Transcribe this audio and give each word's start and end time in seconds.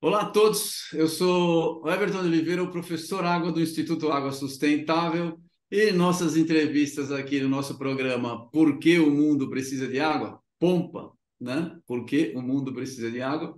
Olá 0.00 0.20
a 0.20 0.26
todos, 0.26 0.92
eu 0.92 1.08
sou 1.08 1.82
Everton 1.88 2.20
Oliveira, 2.20 2.62
o 2.62 2.70
professor 2.70 3.24
Água 3.24 3.50
do 3.50 3.60
Instituto 3.60 4.08
Água 4.12 4.30
Sustentável 4.30 5.36
e 5.68 5.90
nossas 5.90 6.36
entrevistas 6.36 7.10
aqui 7.10 7.40
no 7.40 7.48
nosso 7.48 7.76
programa 7.76 8.48
Por 8.50 8.78
que 8.78 9.00
o 9.00 9.10
mundo 9.10 9.50
precisa 9.50 9.88
de 9.88 9.98
água? 9.98 10.40
Pompa, 10.56 11.10
né? 11.40 11.76
Por 11.84 12.04
que 12.04 12.34
o 12.36 12.40
mundo 12.40 12.72
precisa 12.72 13.10
de 13.10 13.20
água? 13.20 13.52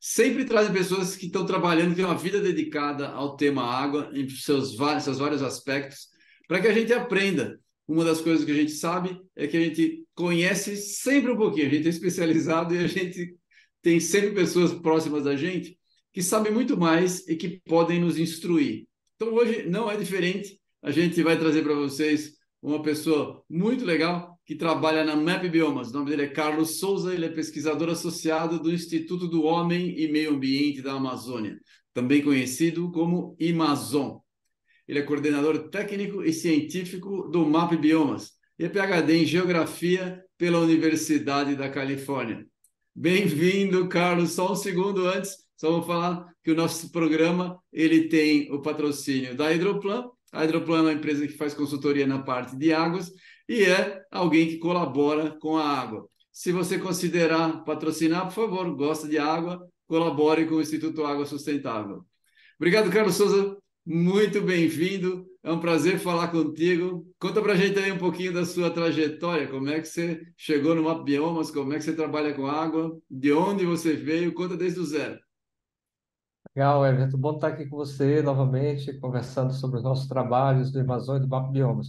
Sempre 0.00 0.44
trazem 0.44 0.72
pessoas 0.72 1.14
que 1.14 1.26
estão 1.26 1.46
trabalhando, 1.46 1.94
têm 1.94 2.04
uma 2.04 2.18
vida 2.18 2.40
dedicada 2.40 3.10
ao 3.10 3.36
tema 3.36 3.62
água, 3.62 4.10
em 4.12 4.28
seus 4.28 4.74
vários, 4.74 5.04
seus 5.04 5.18
vários 5.18 5.40
aspectos, 5.40 6.08
para 6.48 6.60
que 6.60 6.66
a 6.66 6.74
gente 6.74 6.92
aprenda. 6.92 7.60
Uma 7.90 8.04
das 8.04 8.20
coisas 8.20 8.44
que 8.44 8.52
a 8.52 8.54
gente 8.54 8.70
sabe 8.70 9.20
é 9.34 9.48
que 9.48 9.56
a 9.56 9.60
gente 9.60 10.04
conhece 10.14 10.76
sempre 10.76 11.32
um 11.32 11.36
pouquinho, 11.36 11.66
a 11.66 11.70
gente 11.70 11.88
é 11.88 11.90
especializado 11.90 12.72
e 12.72 12.78
a 12.78 12.86
gente 12.86 13.34
tem 13.82 13.98
sempre 13.98 14.30
pessoas 14.30 14.72
próximas 14.72 15.24
da 15.24 15.34
gente 15.34 15.76
que 16.12 16.22
sabem 16.22 16.52
muito 16.52 16.76
mais 16.76 17.26
e 17.26 17.34
que 17.34 17.60
podem 17.66 17.98
nos 17.98 18.16
instruir. 18.16 18.86
Então, 19.16 19.34
hoje 19.34 19.68
não 19.68 19.90
é 19.90 19.96
diferente. 19.96 20.56
A 20.80 20.92
gente 20.92 21.20
vai 21.20 21.36
trazer 21.36 21.64
para 21.64 21.74
vocês 21.74 22.34
uma 22.62 22.80
pessoa 22.80 23.42
muito 23.50 23.84
legal 23.84 24.38
que 24.46 24.54
trabalha 24.54 25.02
na 25.02 25.16
MAP 25.16 25.48
Biomas. 25.48 25.90
O 25.90 25.94
nome 25.94 26.10
dele 26.10 26.22
é 26.22 26.28
Carlos 26.28 26.78
Souza, 26.78 27.12
ele 27.12 27.24
é 27.24 27.28
pesquisador 27.28 27.88
associado 27.88 28.60
do 28.62 28.72
Instituto 28.72 29.26
do 29.26 29.42
Homem 29.42 29.98
e 29.98 30.06
Meio 30.06 30.30
Ambiente 30.30 30.80
da 30.80 30.92
Amazônia, 30.92 31.58
também 31.92 32.22
conhecido 32.22 32.92
como 32.92 33.36
Amazon. 33.40 34.18
Ele 34.90 34.98
é 34.98 35.02
coordenador 35.02 35.68
técnico 35.68 36.20
e 36.24 36.32
científico 36.32 37.28
do 37.28 37.46
MAP 37.46 37.76
Biomas 37.76 38.32
e 38.58 38.64
é 38.64 38.68
PhD 38.68 39.18
em 39.18 39.24
Geografia 39.24 40.20
pela 40.36 40.58
Universidade 40.58 41.54
da 41.54 41.70
Califórnia. 41.70 42.44
Bem-vindo, 42.92 43.88
Carlos. 43.88 44.32
Só 44.32 44.50
um 44.50 44.56
segundo 44.56 45.06
antes, 45.06 45.36
só 45.56 45.70
vou 45.70 45.82
falar 45.84 46.26
que 46.42 46.50
o 46.50 46.56
nosso 46.56 46.90
programa 46.90 47.56
ele 47.72 48.08
tem 48.08 48.52
o 48.52 48.60
patrocínio 48.60 49.36
da 49.36 49.54
Hidroplan. 49.54 50.10
A 50.32 50.44
Hidroplan 50.44 50.78
é 50.78 50.82
uma 50.82 50.92
empresa 50.92 51.24
que 51.24 51.34
faz 51.34 51.54
consultoria 51.54 52.04
na 52.04 52.24
parte 52.24 52.56
de 52.56 52.72
águas 52.72 53.12
e 53.48 53.62
é 53.62 54.02
alguém 54.10 54.48
que 54.48 54.58
colabora 54.58 55.38
com 55.38 55.56
a 55.56 55.68
água. 55.68 56.08
Se 56.32 56.50
você 56.50 56.80
considerar 56.80 57.62
patrocinar, 57.62 58.24
por 58.24 58.34
favor, 58.34 58.74
gosta 58.74 59.06
de 59.06 59.18
água, 59.18 59.64
colabore 59.86 60.46
com 60.46 60.56
o 60.56 60.60
Instituto 60.60 61.04
Água 61.04 61.26
Sustentável. 61.26 62.04
Obrigado, 62.58 62.90
Carlos 62.90 63.14
Souza. 63.14 63.56
Muito 63.84 64.40
bem-vindo. 64.42 65.26
É 65.42 65.50
um 65.50 65.58
prazer 65.58 65.98
falar 65.98 66.28
contigo. 66.28 67.06
Conta 67.18 67.40
para 67.40 67.54
a 67.54 67.56
gente 67.56 67.78
aí 67.78 67.90
um 67.90 67.98
pouquinho 67.98 68.32
da 68.32 68.44
sua 68.44 68.70
trajetória. 68.70 69.48
Como 69.48 69.68
é 69.68 69.80
que 69.80 69.86
você 69.86 70.20
chegou 70.36 70.74
no 70.74 70.84
Map 70.84 71.02
Biomas? 71.02 71.50
Como 71.50 71.72
é 71.72 71.76
que 71.76 71.84
você 71.84 71.94
trabalha 71.94 72.34
com 72.34 72.46
água? 72.46 72.96
De 73.10 73.32
onde 73.32 73.64
você 73.64 73.94
veio? 73.94 74.34
Conta 74.34 74.56
desde 74.56 74.80
o 74.80 74.84
zero. 74.84 75.18
Legal, 76.54 76.84
Everton. 76.84 77.16
Bom 77.16 77.34
estar 77.36 77.48
aqui 77.48 77.66
com 77.66 77.76
você 77.76 78.20
novamente, 78.22 78.92
conversando 78.98 79.52
sobre 79.54 79.78
os 79.78 79.82
nossos 79.82 80.06
trabalhos 80.06 80.70
do 80.70 80.80
Amazônia 80.80 81.20
e 81.20 81.22
do 81.22 81.28
Map 81.28 81.50
Biomas. 81.50 81.88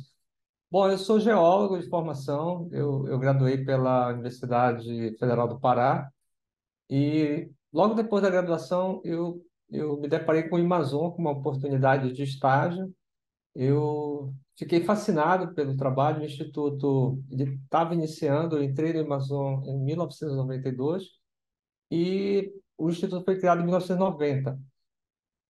Bom, 0.70 0.90
eu 0.90 0.98
sou 0.98 1.20
geólogo 1.20 1.78
de 1.78 1.90
formação, 1.90 2.70
eu, 2.72 3.06
eu 3.08 3.20
graduei 3.20 3.66
pela 3.66 4.14
Universidade 4.14 5.18
Federal 5.20 5.46
do 5.48 5.60
Pará 5.60 6.10
e 6.90 7.50
logo 7.74 7.94
depois 7.94 8.24
da 8.24 8.30
graduação 8.30 9.02
eu, 9.04 9.44
eu 9.72 9.98
me 10.00 10.08
deparei 10.08 10.44
com 10.44 10.58
o 10.58 10.60
Amazon 10.60 11.12
como 11.12 11.30
uma 11.30 11.38
oportunidade 11.40 12.12
de 12.14 12.24
estágio. 12.24 12.94
Eu 13.56 14.34
fiquei 14.58 14.84
fascinado 14.84 15.54
pelo 15.56 15.76
trabalho, 15.78 16.22
o 16.22 16.26
Instituto 16.26 17.24
estava 17.32 17.94
iniciando, 17.94 18.58
eu 18.58 18.64
entrei 18.64 18.94
no 18.94 19.02
Amazon 19.02 19.64
em 19.66 19.78
1992 19.84 21.04
e 21.92 22.54
o 22.78 22.90
Instituto 22.90 23.26
foi 23.26 23.40
criado 23.40 23.62
em 23.62 23.66
1990. 23.66 24.60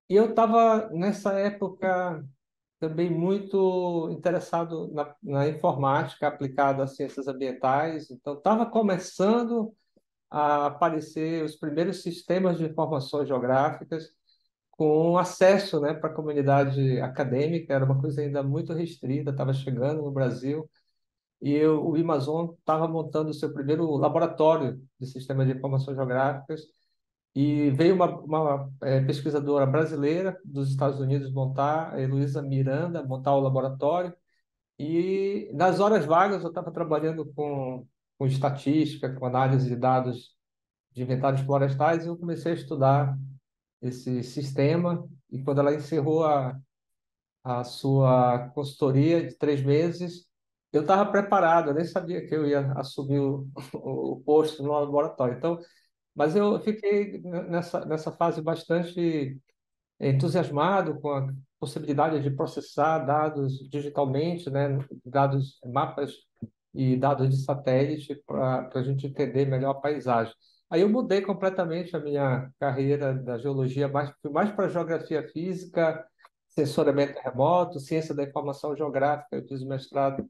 E 0.09 0.16
eu 0.16 0.29
estava, 0.31 0.90
nessa 0.91 1.34
época, 1.34 2.25
também 2.79 3.09
muito 3.09 4.09
interessado 4.12 4.91
na, 4.94 5.16
na 5.24 5.47
informática 5.47 6.28
aplicada 6.28 6.84
às 6.84 6.95
ciências 6.95 7.28
ambientais. 7.28 8.12
Então, 8.12 8.34
estava 8.34 8.66
começando 8.66 9.74
a 10.29 10.68
aparecer 10.68 11.44
os 11.44 11.56
primeiros 11.56 12.01
sistemas 12.01 12.57
de 12.57 12.66
informações 12.66 13.28
geográficas 13.28 14.09
com 14.71 15.17
acesso 15.17 15.79
né, 15.79 15.93
para 15.93 16.09
a 16.09 16.13
comunidade 16.13 16.99
acadêmica, 17.01 17.73
era 17.73 17.85
uma 17.85 17.99
coisa 17.99 18.21
ainda 18.21 18.43
muito 18.43 18.73
restrita, 18.73 19.31
estava 19.31 19.53
chegando 19.53 20.01
no 20.01 20.11
Brasil, 20.11 20.69
e 21.41 21.53
eu, 21.53 21.83
o 21.85 21.95
Amazon 21.95 22.51
estava 22.59 22.87
montando 22.87 23.31
o 23.31 23.33
seu 23.33 23.53
primeiro 23.53 23.85
laboratório 23.97 24.81
de 24.99 25.07
sistemas 25.07 25.47
de 25.47 25.53
informações 25.53 25.95
geográficas, 25.95 26.61
e 27.35 27.71
veio 27.71 27.95
uma, 27.95 28.07
uma 28.19 28.71
é, 28.81 29.01
pesquisadora 29.01 29.65
brasileira 29.65 30.37
dos 30.43 30.69
Estados 30.69 30.99
Unidos 30.99 31.31
montar, 31.31 31.93
a 31.93 32.01
Heloísa 32.01 32.41
Miranda, 32.41 33.03
montar 33.03 33.33
o 33.35 33.39
laboratório. 33.39 34.13
E 34.79 35.49
nas 35.53 35.79
horas 35.79 36.05
vagas 36.05 36.43
eu 36.43 36.49
estava 36.49 36.71
trabalhando 36.71 37.25
com, 37.33 37.88
com 38.17 38.25
estatística, 38.27 39.13
com 39.15 39.25
análise 39.25 39.69
de 39.69 39.75
dados 39.75 40.35
de 40.91 41.03
inventários 41.03 41.41
florestais, 41.41 42.05
e 42.05 42.07
eu 42.09 42.17
comecei 42.17 42.51
a 42.53 42.55
estudar 42.55 43.17
esse 43.81 44.24
sistema. 44.24 45.08
E 45.30 45.42
quando 45.44 45.59
ela 45.59 45.74
encerrou 45.74 46.25
a, 46.25 46.58
a 47.44 47.64
sua 47.64 48.50
consultoria 48.50 49.28
de 49.28 49.36
três 49.38 49.64
meses, 49.64 50.28
eu 50.74 50.81
estava 50.81 51.12
preparado, 51.12 51.69
eu 51.69 51.74
nem 51.74 51.86
sabia 51.86 52.25
que 52.25 52.36
eu 52.36 52.47
ia 52.47 52.72
assumir 52.74 53.19
o, 53.19 53.47
o 53.74 54.22
posto 54.22 54.64
no 54.64 54.72
laboratório. 54.72 55.38
Então, 55.38 55.59
mas 56.16 56.36
eu 56.36 56.59
fiquei 56.62 57.22
nessa, 57.22 57.86
nessa 57.86 58.12
fase 58.12 58.42
bastante 58.42 59.40
entusiasmado 60.00 61.00
com 61.00 61.09
a 61.12 61.34
possibilidade 61.59 62.22
de 62.22 62.31
processar 62.31 63.00
dados 63.00 63.69
digitalmente, 63.69 64.50
né, 64.50 64.78
dados, 65.06 65.59
mapas 65.66 66.13
e 66.74 66.98
dados 66.98 67.30
de 67.30 67.38
satélite 67.44 68.16
para 68.25 68.69
a 68.74 68.84
gente 68.84 69.08
entender 69.08 69.46
melhor 69.46 69.72
a 69.72 69.80
paisagem. 69.80 70.34
Aí 70.71 70.81
eu 70.81 70.89
mudei 70.89 71.21
completamente 71.21 71.95
a 71.95 71.99
minha 71.99 72.49
carreira 72.57 73.13
da 73.13 73.37
geologia, 73.37 73.89
mais, 73.89 74.13
mais 74.31 74.51
para 74.51 74.69
geografia 74.69 75.27
física, 75.27 76.05
sensoramento 76.47 77.19
remoto, 77.21 77.79
ciência 77.79 78.15
da 78.15 78.23
informação 78.23 78.75
geográfica. 78.75 79.35
Eu 79.35 79.45
fiz 79.47 79.61
mestrado 79.63 80.25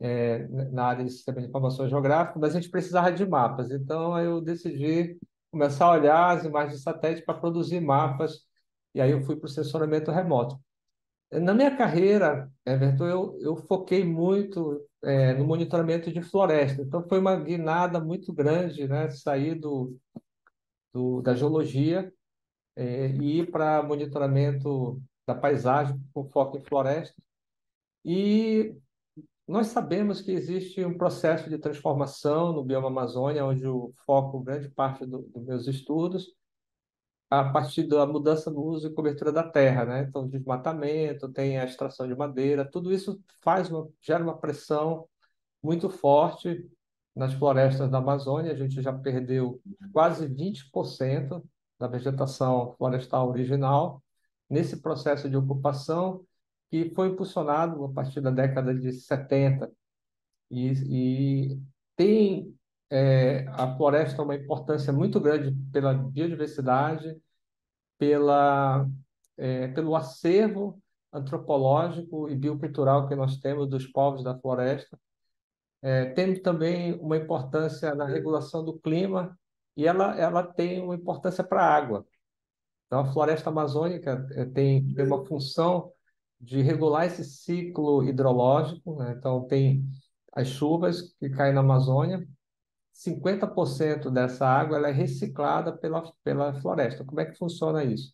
é, 0.00 0.48
na 0.72 0.86
área 0.86 1.04
de 1.04 1.10
sistema 1.12 1.40
de 1.40 1.46
informação 1.48 1.88
geográfica, 1.88 2.38
mas 2.40 2.56
a 2.56 2.60
gente 2.60 2.70
precisava 2.70 3.12
de 3.12 3.24
mapas. 3.24 3.70
Então, 3.70 4.18
eu 4.18 4.40
decidi 4.40 5.16
começar 5.52 5.86
a 5.86 5.92
olhar 5.92 6.36
as 6.36 6.44
imagens 6.44 6.78
de 6.78 6.82
satélite 6.82 7.24
para 7.24 7.38
produzir 7.38 7.80
mapas, 7.80 8.40
e 8.94 9.00
aí 9.00 9.12
eu 9.12 9.22
fui 9.22 9.36
para 9.36 9.46
o 9.46 9.50
sensoramento 9.50 10.10
remoto. 10.10 10.58
Na 11.32 11.54
minha 11.54 11.76
carreira, 11.76 12.50
Everton, 12.66 13.06
eu, 13.06 13.38
eu 13.40 13.56
foquei 13.56 14.04
muito 14.04 14.84
é, 15.02 15.32
no 15.34 15.46
monitoramento 15.46 16.12
de 16.12 16.20
floresta. 16.20 16.82
Então, 16.82 17.06
foi 17.08 17.20
uma 17.20 17.36
guinada 17.36 18.00
muito 18.00 18.32
grande, 18.32 18.88
né? 18.88 19.08
Sair 19.10 19.54
do, 19.54 19.96
do 20.92 21.22
da 21.22 21.34
geologia 21.34 22.12
é, 22.76 23.08
e 23.08 23.40
ir 23.40 23.50
para 23.50 23.82
monitoramento 23.82 25.00
da 25.26 25.34
paisagem 25.34 26.00
com 26.12 26.24
foco 26.24 26.58
em 26.58 26.62
floresta. 26.62 27.14
E 28.04 28.74
nós 29.46 29.68
sabemos 29.68 30.20
que 30.20 30.32
existe 30.32 30.84
um 30.84 30.96
processo 30.96 31.48
de 31.48 31.58
transformação 31.58 32.52
no 32.52 32.64
bioma 32.64 32.88
Amazônia, 32.88 33.44
onde 33.44 33.66
o 33.66 33.92
foco, 34.04 34.40
grande 34.40 34.68
parte 34.68 35.06
do, 35.06 35.22
dos 35.22 35.44
meus 35.44 35.66
estudos, 35.66 36.34
a 37.30 37.44
partir 37.44 37.84
da 37.84 38.04
mudança 38.06 38.50
no 38.50 38.60
uso 38.62 38.88
e 38.88 38.94
cobertura 38.94 39.32
da 39.32 39.42
terra, 39.44 39.84
né? 39.84 40.02
Então, 40.02 40.28
desmatamento, 40.28 41.28
tem 41.32 41.58
a 41.58 41.64
extração 41.64 42.08
de 42.08 42.14
madeira, 42.16 42.68
tudo 42.68 42.92
isso 42.92 43.22
faz 43.42 43.70
uma, 43.70 43.88
gera 44.00 44.22
uma 44.22 44.36
pressão 44.36 45.08
muito 45.62 45.88
forte 45.88 46.68
nas 47.14 47.32
florestas 47.34 47.90
da 47.90 47.98
Amazônia. 47.98 48.52
A 48.52 48.56
gente 48.56 48.82
já 48.82 48.92
perdeu 48.92 49.60
quase 49.92 50.26
20% 50.28 51.42
da 51.78 51.86
vegetação 51.86 52.74
florestal 52.76 53.28
original 53.28 54.02
nesse 54.48 54.80
processo 54.80 55.30
de 55.30 55.36
ocupação 55.36 56.24
que 56.70 56.90
foi 56.94 57.08
impulsionado 57.08 57.84
a 57.84 57.92
partir 57.92 58.20
da 58.20 58.30
década 58.30 58.74
de 58.74 58.92
70 58.92 59.70
e, 60.50 60.72
e 61.52 61.60
tem 61.96 62.56
é, 62.90 63.46
a 63.48 63.76
floresta 63.76 64.22
uma 64.22 64.34
importância 64.34 64.92
muito 64.92 65.20
grande 65.20 65.52
pela 65.72 65.94
biodiversidade, 65.94 67.16
pela, 67.96 68.86
é, 69.36 69.68
pelo 69.68 69.94
acervo 69.94 70.82
antropológico 71.12 72.28
e 72.28 72.34
biocultural 72.34 73.08
que 73.08 73.14
nós 73.14 73.38
temos 73.38 73.68
dos 73.68 73.86
povos 73.86 74.24
da 74.24 74.38
floresta. 74.38 74.98
É, 75.82 76.06
tem 76.06 76.40
também 76.42 76.94
uma 77.00 77.16
importância 77.16 77.94
na 77.94 78.04
regulação 78.06 78.64
do 78.64 78.78
clima 78.78 79.38
e 79.76 79.86
ela, 79.86 80.18
ela 80.18 80.42
tem 80.42 80.82
uma 80.82 80.94
importância 80.94 81.42
para 81.42 81.62
a 81.62 81.74
água. 81.74 82.06
Então, 82.86 83.00
a 83.00 83.12
floresta 83.12 83.50
amazônica 83.50 84.26
é, 84.32 84.44
tem, 84.44 84.92
tem 84.92 85.06
uma 85.06 85.24
função 85.24 85.92
de 86.40 86.60
regular 86.60 87.06
esse 87.06 87.24
ciclo 87.24 88.02
hidrológico. 88.02 88.96
Né? 88.96 89.14
Então, 89.16 89.46
tem 89.46 89.84
as 90.32 90.48
chuvas 90.48 91.14
que 91.18 91.30
caem 91.30 91.54
na 91.54 91.60
Amazônia, 91.60 92.26
50% 92.92 94.10
dessa 94.10 94.46
água 94.46 94.76
ela 94.76 94.88
é 94.88 94.92
reciclada 94.92 95.72
pela, 95.76 96.02
pela 96.22 96.54
floresta. 96.60 97.04
Como 97.04 97.20
é 97.20 97.24
que 97.26 97.38
funciona 97.38 97.84
isso? 97.84 98.12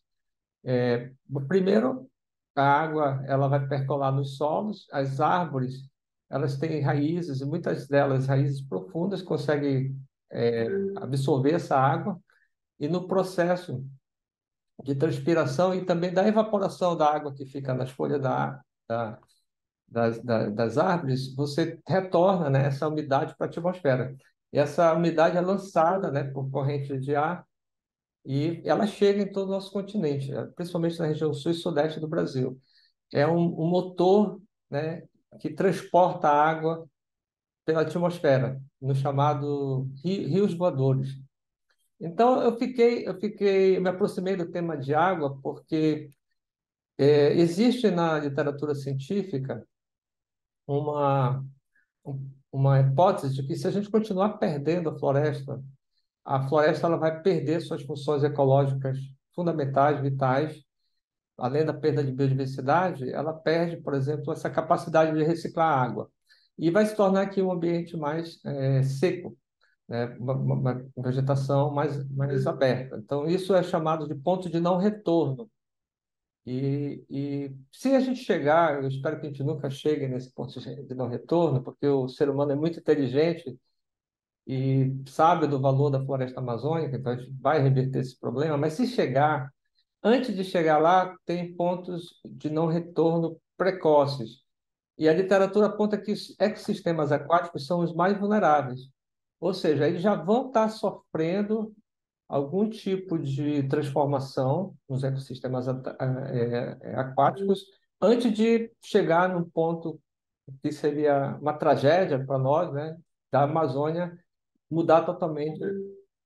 É, 0.65 1.13
primeiro, 1.49 2.09
a 2.55 2.63
água 2.63 3.23
ela 3.27 3.49
vai 3.49 3.67
percolar 3.67 4.13
nos 4.13 4.37
solos, 4.37 4.87
as 4.93 5.21
árvores 5.21 5.89
elas 6.29 6.57
têm 6.59 6.81
raízes, 6.81 7.41
muitas 7.43 7.87
delas 7.87 8.27
raízes 8.27 8.61
profundas, 8.61 9.23
conseguem 9.23 9.97
é, 10.31 10.67
absorver 10.97 11.53
essa 11.53 11.77
água, 11.77 12.21
e 12.79 12.89
no 12.89 13.07
processo 13.07 13.85
de 14.85 14.95
transpiração 14.95 15.75
e 15.75 15.85
também 15.85 16.13
da 16.13 16.27
evaporação 16.27 16.97
da 16.97 17.15
água 17.15 17.35
que 17.35 17.47
fica 17.47 17.73
nas 17.73 17.91
folhas 17.91 18.21
da, 18.21 18.61
da, 18.89 19.19
das, 19.89 20.23
da, 20.23 20.51
das 20.51 20.79
árvores, 20.79 21.35
você 21.35 21.81
retorna 21.87 22.51
né, 22.51 22.67
essa 22.67 22.89
umidade 22.89 23.35
para 23.37 23.47
a 23.47 23.51
atmosfera. 23.51 24.17
E 24.53 24.59
essa 24.59 24.93
umidade 24.95 25.37
é 25.37 25.41
lançada 25.41 26.11
né, 26.11 26.25
por 26.25 26.51
corrente 26.51 26.99
de 26.99 27.15
ar 27.15 27.47
e 28.25 28.61
ela 28.65 28.87
chega 28.87 29.23
em 29.23 29.31
todo 29.31 29.49
o 29.49 29.53
nosso 29.53 29.71
continente, 29.71 30.33
principalmente 30.57 30.99
na 30.99 31.07
região 31.07 31.33
sul 31.33 31.53
e 31.53 31.55
sudeste 31.55 32.01
do 32.01 32.09
Brasil. 32.09 32.61
É 33.13 33.27
um, 33.27 33.39
um 33.39 33.69
motor 33.69 34.41
né, 34.69 35.03
que 35.41 35.51
transporta 35.51 36.29
água 36.29 36.89
pela 37.65 37.83
atmosfera, 37.83 38.61
no 38.81 38.95
chamado 38.95 39.89
rios 40.03 40.55
voadores. 40.55 41.11
Então 42.01 42.43
eu 42.43 42.57
fiquei, 42.59 43.07
eu 43.09 43.19
fiquei, 43.19 43.77
eu 43.77 43.83
me 43.83 43.89
aproximei 43.89 44.37
do 44.37 44.51
tema 44.51 44.77
de 44.77 44.95
água 44.95 45.39
porque 45.43 46.11
é, 46.99 47.33
existe 47.35 47.91
na 47.91 48.19
literatura 48.19 48.75
científica 48.75 49.67
uma 50.67 51.45
uma 52.53 52.81
hipótese 52.81 53.35
de 53.35 53.47
que 53.47 53.57
se 53.57 53.67
a 53.67 53.71
gente 53.71 53.91
continuar 53.91 54.39
perdendo 54.39 54.89
a 54.91 54.99
floresta, 54.99 55.63
a 56.25 56.49
floresta 56.49 56.87
ela 56.87 56.97
vai 56.97 57.23
perder 57.23 57.61
suas 57.61 57.83
funções 57.83 58.25
ecológicas 58.25 58.99
fundamentais, 59.35 60.01
vitais, 60.01 60.63
além 61.39 61.65
da 61.65 61.75
perda 61.75 62.03
de 62.03 62.13
biodiversidade, 62.13 63.11
ela 63.13 63.33
perde, 63.33 63.77
por 63.77 63.95
exemplo, 63.95 64.33
essa 64.33 64.49
capacidade 64.51 65.17
de 65.17 65.23
reciclar 65.23 65.79
água 65.79 66.11
e 66.59 66.71
vai 66.71 66.87
se 66.87 66.97
tornar 66.97 67.23
aqui 67.23 67.43
um 67.43 67.53
ambiente 67.53 67.97
mais 67.97 68.41
é, 68.45 68.83
seco, 68.83 69.37
né? 69.89 70.07
uma, 70.19 70.35
uma, 70.35 70.87
vegetação 70.97 71.71
mais, 71.71 72.09
mais 72.11 72.47
aberta. 72.47 72.97
Então, 72.97 73.27
isso 73.27 73.55
é 73.55 73.63
chamado 73.63 74.09
de 74.09 74.15
ponto 74.15 74.49
de 74.49 74.59
não 74.59 74.79
retorno. 74.79 75.51
E, 76.47 77.05
e 77.11 77.57
se 77.73 77.89
a 77.95 78.01
gente 78.01 78.23
chegar, 78.23 78.81
eu 78.81 78.89
espero 78.89 79.21
que 79.21 79.27
a 79.27 79.29
gente 79.31 79.43
nunca 79.43 79.69
chegue 79.69 80.07
nesse 80.07 80.33
ponto 80.33 80.61
de 80.61 80.95
não 80.95 81.09
retorno, 81.09 81.63
porque 81.63 81.87
o 81.89 82.09
ser 82.09 82.31
humano 82.31 82.53
é 82.53 82.55
muito 82.55 82.79
inteligente 82.79 83.59
e 84.47 84.95
sabe 85.09 85.49
do 85.49 85.61
valor 85.61 85.91
da 85.91 86.05
floresta 86.05 86.39
amazônica, 86.41 86.97
então 86.97 87.13
a 87.13 87.17
gente 87.17 87.33
vai 87.41 87.61
reverter 87.61 87.99
esse 87.99 88.19
problema, 88.19 88.57
mas 88.57 88.75
se 88.75 88.87
chegar, 88.87 89.53
antes 90.03 90.35
de 90.37 90.45
chegar 90.45 90.79
lá, 90.79 91.17
tem 91.25 91.55
pontos 91.57 92.21
de 92.25 92.49
não 92.49 92.67
retorno 92.69 93.41
precoces. 93.57 94.45
E 94.97 95.09
a 95.09 95.13
literatura 95.13 95.67
aponta 95.67 95.99
que 95.99 96.13
os 96.13 96.35
ecossistemas 96.39 97.13
aquáticos 97.13 97.67
são 97.67 97.81
os 97.81 97.93
mais 97.93 98.19
vulneráveis. 98.19 98.89
Ou 99.41 99.53
seja, 99.53 99.87
eles 99.87 100.01
já 100.01 100.15
vão 100.15 100.47
estar 100.47 100.69
sofrendo 100.71 101.75
algum 102.29 102.69
tipo 102.69 103.19
de 103.19 103.63
transformação 103.69 104.75
nos 104.89 105.05
ecossistemas 105.05 105.69
é, 105.69 106.79
é, 106.83 106.97
aquáticos 106.97 107.65
antes 108.01 108.33
de 108.33 108.71
chegar 108.83 109.29
num 109.29 109.49
ponto 109.49 110.01
que 110.63 110.73
seria 110.73 111.37
uma 111.41 111.53
tragédia 111.53 112.25
para 112.25 112.39
nós, 112.39 112.73
né, 112.73 112.97
da 113.33 113.43
Amazônia 113.43 114.17
mudar 114.71 115.03
totalmente 115.03 115.61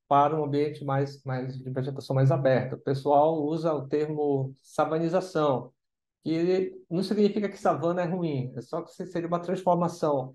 para 0.08 0.38
um 0.38 0.44
ambiente 0.44 0.84
mais, 0.84 1.22
mais 1.22 1.56
de 1.56 1.70
vegetação 1.70 2.16
mais 2.16 2.30
aberta. 2.30 2.76
O 2.76 2.80
pessoal 2.80 3.42
usa 3.44 3.72
o 3.72 3.86
termo 3.86 4.54
savanização, 4.62 5.72
que 6.24 6.76
não 6.90 7.02
significa 7.02 7.48
que 7.48 7.56
savana 7.56 8.02
é 8.02 8.06
ruim, 8.06 8.52
é 8.56 8.60
só 8.60 8.82
que 8.82 8.92
seria 8.92 9.28
uma 9.28 9.40
transformação 9.40 10.32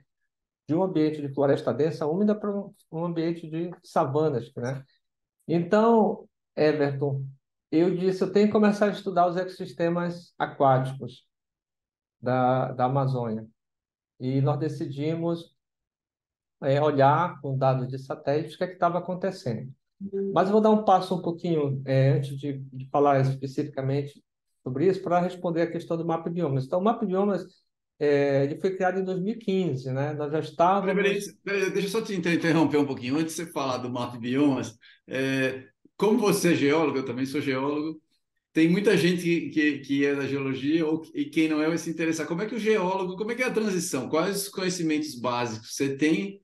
de 0.67 0.73
um 0.73 0.81
ambiente 0.81 1.21
de 1.21 1.33
floresta 1.33 1.73
densa 1.73 2.07
úmida 2.07 2.33
para 2.33 2.51
um 2.91 3.05
ambiente 3.05 3.47
de 3.47 3.69
savanas, 3.83 4.51
né? 4.55 4.83
Então, 5.47 6.27
Everton, 6.55 7.25
eu 7.71 7.95
disse, 7.95 8.23
eu 8.23 8.31
tenho 8.31 8.47
que 8.47 8.53
começar 8.53 8.87
a 8.87 8.91
estudar 8.91 9.27
os 9.27 9.37
ecossistemas 9.37 10.33
aquáticos 10.37 11.27
da, 12.21 12.71
da 12.71 12.85
Amazônia. 12.85 13.47
E 14.19 14.41
nós 14.41 14.57
decidimos 14.57 15.55
é, 16.61 16.81
olhar 16.81 17.39
com 17.41 17.57
dados 17.57 17.87
de 17.87 17.99
satélites 17.99 18.55
o 18.55 18.57
que 18.57 18.63
é 18.63 18.73
estava 18.73 18.99
acontecendo. 18.99 19.71
Mas 20.33 20.47
eu 20.47 20.53
vou 20.53 20.61
dar 20.61 20.71
um 20.71 20.83
passo 20.83 21.15
um 21.15 21.21
pouquinho 21.21 21.81
é, 21.85 22.11
antes 22.11 22.37
de, 22.37 22.59
de 22.59 22.89
falar 22.89 23.21
especificamente 23.21 24.23
sobre 24.63 24.87
isso, 24.87 25.01
para 25.01 25.19
responder 25.19 25.61
a 25.61 25.71
questão 25.71 25.95
do 25.95 26.05
mapa 26.05 26.29
biomas. 26.29 26.65
Então, 26.65 26.79
o 26.79 26.83
mapa 26.83 27.05
biomas 27.05 27.64
é, 27.99 28.43
ele 28.43 28.59
foi 28.59 28.75
criado 28.75 28.99
em 28.99 29.03
2015, 29.05 29.91
né? 29.91 30.13
Nós 30.13 30.31
já 30.31 30.39
estávamos. 30.39 30.95
Peraí, 30.95 31.19
peraí, 31.43 31.71
deixa 31.71 31.87
eu 31.87 31.91
só 31.91 32.01
te 32.01 32.13
interromper 32.13 32.77
um 32.77 32.85
pouquinho. 32.85 33.17
Antes 33.17 33.35
de 33.35 33.43
você 33.43 33.51
falar 33.51 33.77
do 33.77 33.89
mapa 33.89 34.13
de 34.13 34.19
biomas, 34.19 34.77
é, 35.07 35.63
como 35.95 36.17
você 36.17 36.53
é 36.53 36.55
geólogo, 36.55 36.97
eu 36.97 37.05
também 37.05 37.25
sou 37.25 37.39
geólogo, 37.39 38.01
tem 38.51 38.69
muita 38.69 38.97
gente 38.97 39.21
que, 39.21 39.49
que, 39.49 39.79
que, 39.79 40.05
é 40.05 40.15
da 40.15 40.27
geologia 40.27 40.85
ou, 40.85 41.03
e 41.13 41.25
quem 41.25 41.47
não 41.47 41.61
é 41.61 41.67
vai 41.67 41.77
se 41.77 41.89
interessar. 41.89 42.27
Como 42.27 42.41
é 42.41 42.45
que 42.45 42.55
o 42.55 42.59
geólogo, 42.59 43.15
como 43.17 43.31
é 43.31 43.35
que 43.35 43.43
é 43.43 43.47
a 43.47 43.51
transição? 43.51 44.09
Quais 44.09 44.43
os 44.43 44.49
conhecimentos 44.49 45.15
básicos 45.15 45.75
você 45.75 45.95
tem 45.95 46.41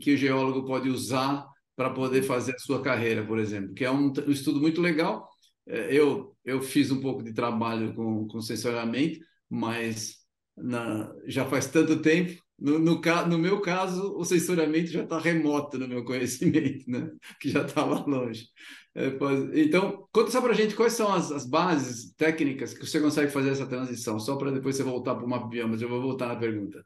que 0.00 0.12
o 0.14 0.16
geólogo 0.16 0.66
pode 0.66 0.88
usar 0.88 1.46
para 1.76 1.90
poder 1.90 2.22
fazer 2.22 2.54
a 2.54 2.58
sua 2.58 2.82
carreira, 2.82 3.26
por 3.26 3.38
exemplo? 3.38 3.74
Que 3.74 3.84
é 3.84 3.90
um, 3.90 4.12
um 4.26 4.30
estudo 4.30 4.60
muito 4.60 4.80
legal. 4.80 5.28
É, 5.66 5.94
eu, 5.94 6.34
eu 6.44 6.62
fiz 6.62 6.90
um 6.90 7.00
pouco 7.00 7.22
de 7.22 7.32
trabalho 7.32 7.94
com, 7.94 8.26
com 8.26 8.40
sensoramento, 8.40 9.20
mas 9.48 10.23
na, 10.56 11.12
já 11.26 11.44
faz 11.44 11.66
tanto 11.66 12.00
tempo. 12.00 12.42
No, 12.58 12.78
no, 12.78 13.00
no 13.28 13.38
meu 13.38 13.60
caso, 13.60 14.16
o 14.16 14.24
censuramento 14.24 14.90
já 14.90 15.02
está 15.02 15.18
remoto 15.18 15.76
no 15.76 15.88
meu 15.88 16.04
conhecimento, 16.04 16.88
né? 16.88 17.10
que 17.40 17.50
já 17.50 17.62
estava 17.62 18.04
longe. 18.06 18.46
É, 18.94 19.08
então, 19.54 20.06
conta 20.12 20.30
só 20.30 20.40
para 20.40 20.52
a 20.52 20.54
gente 20.54 20.76
quais 20.76 20.92
são 20.92 21.12
as, 21.12 21.32
as, 21.32 21.44
bases 21.44 22.14
técnicas 22.14 22.72
que 22.72 22.86
você 22.86 23.00
consegue 23.00 23.32
fazer 23.32 23.50
essa 23.50 23.66
transição, 23.66 24.20
só 24.20 24.36
para 24.36 24.52
depois 24.52 24.76
você 24.76 24.84
voltar 24.84 25.16
para 25.16 25.24
o 25.24 25.28
mapa 25.28 25.48
biomas. 25.48 25.82
Eu 25.82 25.88
vou 25.88 26.00
voltar 26.00 26.28
na 26.28 26.36
pergunta. 26.36 26.84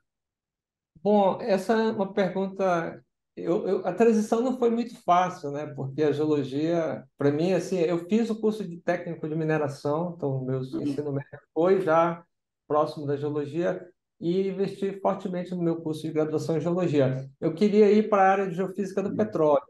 Bom, 1.02 1.38
essa 1.42 1.74
é 1.74 1.92
uma 1.92 2.12
pergunta. 2.12 3.04
Eu, 3.36 3.68
eu, 3.68 3.86
a 3.86 3.92
transição 3.92 4.40
não 4.40 4.58
foi 4.58 4.70
muito 4.70 5.00
fácil, 5.02 5.50
né? 5.50 5.66
Porque 5.66 6.02
a 6.02 6.10
geologia, 6.10 7.04
para 7.16 7.30
mim, 7.30 7.52
assim, 7.52 7.78
eu 7.78 7.98
fiz 8.08 8.30
o 8.30 8.40
curso 8.40 8.66
de 8.66 8.78
técnico 8.78 9.28
de 9.28 9.36
mineração, 9.36 10.14
então 10.16 10.44
meu 10.44 10.60
uhum. 10.60 10.82
ensino 10.82 11.12
médio 11.12 11.38
foi 11.52 11.82
já 11.82 12.24
próximo 12.68 13.06
da 13.06 13.16
geologia 13.16 13.84
e 14.20 14.48
investi 14.48 15.00
fortemente 15.00 15.54
no 15.54 15.62
meu 15.62 15.76
curso 15.80 16.02
de 16.02 16.12
graduação 16.12 16.56
em 16.56 16.60
geologia. 16.60 17.28
Eu 17.40 17.54
queria 17.54 17.90
ir 17.90 18.08
para 18.08 18.22
a 18.22 18.30
área 18.30 18.48
de 18.48 18.54
geofísica 18.54 19.02
do 19.02 19.16
petróleo, 19.16 19.66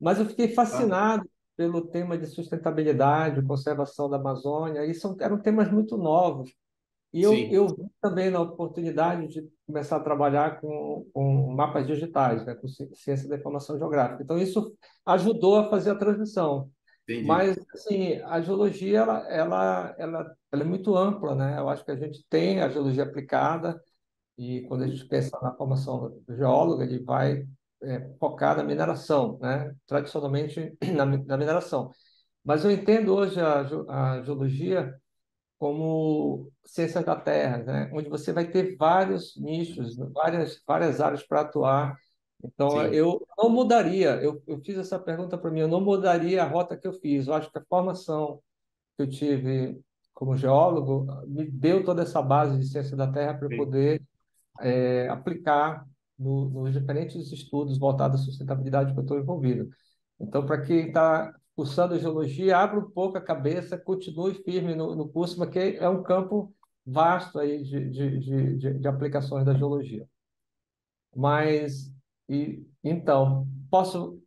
mas 0.00 0.18
eu 0.18 0.26
fiquei 0.26 0.48
fascinado 0.48 1.28
pelo 1.56 1.88
tema 1.88 2.16
de 2.16 2.26
sustentabilidade, 2.26 3.42
conservação 3.42 4.08
da 4.08 4.16
Amazônia, 4.16 4.86
e 4.86 4.94
são, 4.94 5.16
eram 5.20 5.38
temas 5.38 5.70
muito 5.70 5.96
novos. 5.98 6.50
E 7.12 7.22
eu, 7.22 7.34
eu 7.34 7.68
vi 7.68 7.86
também 8.00 8.30
na 8.30 8.40
oportunidade 8.40 9.26
de 9.26 9.50
começar 9.66 9.96
a 9.96 10.00
trabalhar 10.00 10.60
com, 10.60 11.06
com 11.12 11.52
mapas 11.52 11.86
digitais, 11.86 12.46
né, 12.46 12.54
com 12.54 12.68
ciência 12.68 13.28
da 13.28 13.36
informação 13.36 13.76
geográfica. 13.76 14.22
Então, 14.22 14.38
isso 14.38 14.72
ajudou 15.04 15.58
a 15.58 15.68
fazer 15.68 15.90
a 15.90 15.96
transição. 15.96 16.70
Entendi. 17.10 17.26
Mas, 17.26 17.58
assim, 17.74 18.20
a 18.22 18.40
geologia, 18.40 19.00
ela, 19.00 19.28
ela, 19.28 19.94
ela, 19.98 20.36
ela 20.52 20.62
é 20.62 20.64
muito 20.64 20.96
ampla, 20.96 21.34
né? 21.34 21.58
Eu 21.58 21.68
acho 21.68 21.84
que 21.84 21.90
a 21.90 21.96
gente 21.96 22.24
tem 22.28 22.60
a 22.60 22.68
geologia 22.68 23.02
aplicada 23.02 23.82
e 24.38 24.62
quando 24.62 24.84
a 24.84 24.86
gente 24.86 25.04
pensa 25.06 25.36
na 25.42 25.52
formação 25.54 26.22
do 26.26 26.36
geólogo, 26.36 26.82
ele 26.82 27.02
vai 27.02 27.44
é, 27.82 28.08
focar 28.18 28.56
na 28.56 28.62
mineração, 28.62 29.38
né? 29.40 29.74
Tradicionalmente 29.86 30.76
na, 30.94 31.04
na 31.04 31.36
mineração. 31.36 31.90
Mas 32.44 32.64
eu 32.64 32.70
entendo 32.70 33.14
hoje 33.14 33.40
a, 33.40 33.60
a 33.88 34.22
geologia 34.22 34.94
como 35.58 36.50
ciência 36.64 37.02
da 37.02 37.14
terra, 37.16 37.58
né? 37.58 37.90
onde 37.92 38.08
você 38.08 38.32
vai 38.32 38.50
ter 38.50 38.76
vários 38.76 39.36
nichos, 39.36 39.96
várias, 40.14 40.62
várias 40.66 41.00
áreas 41.02 41.22
para 41.22 41.42
atuar 41.42 41.96
então, 42.42 42.70
Sim. 42.70 42.94
eu 42.94 43.26
não 43.36 43.50
mudaria, 43.50 44.16
eu, 44.22 44.42
eu 44.46 44.58
fiz 44.60 44.78
essa 44.78 44.98
pergunta 44.98 45.36
para 45.36 45.50
mim, 45.50 45.60
eu 45.60 45.68
não 45.68 45.80
mudaria 45.80 46.42
a 46.42 46.46
rota 46.46 46.76
que 46.76 46.86
eu 46.86 46.92
fiz. 46.92 47.26
Eu 47.26 47.34
acho 47.34 47.50
que 47.50 47.58
a 47.58 47.64
formação 47.68 48.40
que 48.96 49.02
eu 49.02 49.08
tive 49.08 49.80
como 50.14 50.36
geólogo 50.36 51.06
me 51.26 51.50
deu 51.50 51.84
toda 51.84 52.02
essa 52.02 52.20
base 52.20 52.58
de 52.58 52.66
ciência 52.66 52.96
da 52.96 53.10
Terra 53.10 53.34
para 53.34 53.48
poder 53.56 54.02
é, 54.60 55.08
aplicar 55.08 55.86
no, 56.18 56.50
nos 56.50 56.72
diferentes 56.72 57.32
estudos 57.32 57.78
voltados 57.78 58.20
à 58.20 58.24
sustentabilidade 58.24 58.92
que 58.92 58.98
eu 58.98 59.02
estou 59.02 59.18
envolvido. 59.18 59.70
Então, 60.18 60.44
para 60.44 60.60
quem 60.60 60.88
está 60.88 61.34
cursando 61.56 61.98
geologia, 61.98 62.58
abra 62.58 62.78
um 62.78 62.90
pouco 62.90 63.18
a 63.18 63.20
cabeça, 63.20 63.78
continue 63.78 64.34
firme 64.34 64.74
no, 64.74 64.94
no 64.94 65.08
curso, 65.08 65.36
porque 65.36 65.78
é 65.80 65.88
um 65.88 66.02
campo 66.02 66.54
vasto 66.86 67.38
aí 67.38 67.62
de, 67.62 67.90
de, 67.90 68.18
de, 68.58 68.74
de 68.78 68.88
aplicações 68.88 69.44
da 69.44 69.54
geologia. 69.54 70.06
Mas, 71.14 71.92
e, 72.30 72.66
então, 72.82 73.46
posso 73.70 74.20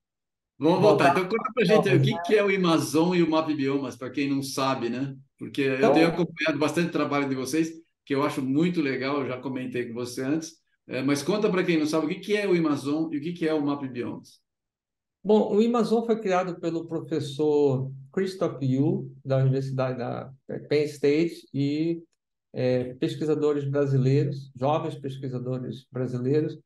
Vamos 0.59 0.81
voltar. 0.81 1.11
Então, 1.11 1.27
conta 1.27 1.51
para 1.53 1.63
a 1.63 1.65
gente 1.65 1.89
o 1.89 2.01
que, 2.01 2.21
que 2.21 2.35
é 2.35 2.43
o 2.43 2.55
Amazon 2.55 3.15
e 3.15 3.23
o 3.23 3.29
Map 3.29 3.47
Biomas, 3.47 3.95
para 3.95 4.09
quem 4.09 4.29
não 4.29 4.41
sabe, 4.41 4.89
né? 4.89 5.15
Porque 5.37 5.61
eu 5.61 5.75
então, 5.75 5.93
tenho 5.93 6.07
acompanhado 6.07 6.57
bastante 6.57 6.87
o 6.87 6.91
trabalho 6.91 7.27
de 7.27 7.35
vocês, 7.35 7.71
que 8.05 8.15
eu 8.15 8.23
acho 8.23 8.41
muito 8.41 8.81
legal, 8.81 9.21
eu 9.21 9.27
já 9.27 9.37
comentei 9.37 9.87
com 9.87 9.93
você 9.93 10.21
antes. 10.21 10.53
É, 10.87 11.01
mas 11.01 11.23
conta 11.23 11.49
para 11.49 11.63
quem 11.63 11.77
não 11.77 11.85
sabe 11.85 12.05
o 12.05 12.09
que, 12.09 12.15
que 12.15 12.37
é 12.37 12.47
o 12.47 12.55
Amazon 12.57 13.11
e 13.11 13.17
o 13.17 13.21
que, 13.21 13.33
que 13.33 13.47
é 13.47 13.53
o 13.53 13.65
Map 13.65 13.83
Biomas. 13.83 14.41
Bom, 15.23 15.55
o 15.55 15.65
Amazon 15.65 16.05
foi 16.05 16.19
criado 16.19 16.59
pelo 16.59 16.85
professor 16.85 17.89
Christoph 18.11 18.61
Yu, 18.61 19.11
da 19.23 19.37
Universidade 19.37 19.97
da 19.97 20.31
Penn 20.69 20.83
State, 20.83 21.47
e 21.53 22.01
é, 22.53 22.93
pesquisadores 22.95 23.63
brasileiros, 23.65 24.51
jovens 24.55 24.95
pesquisadores 24.95 25.85
brasileiros, 25.91 26.59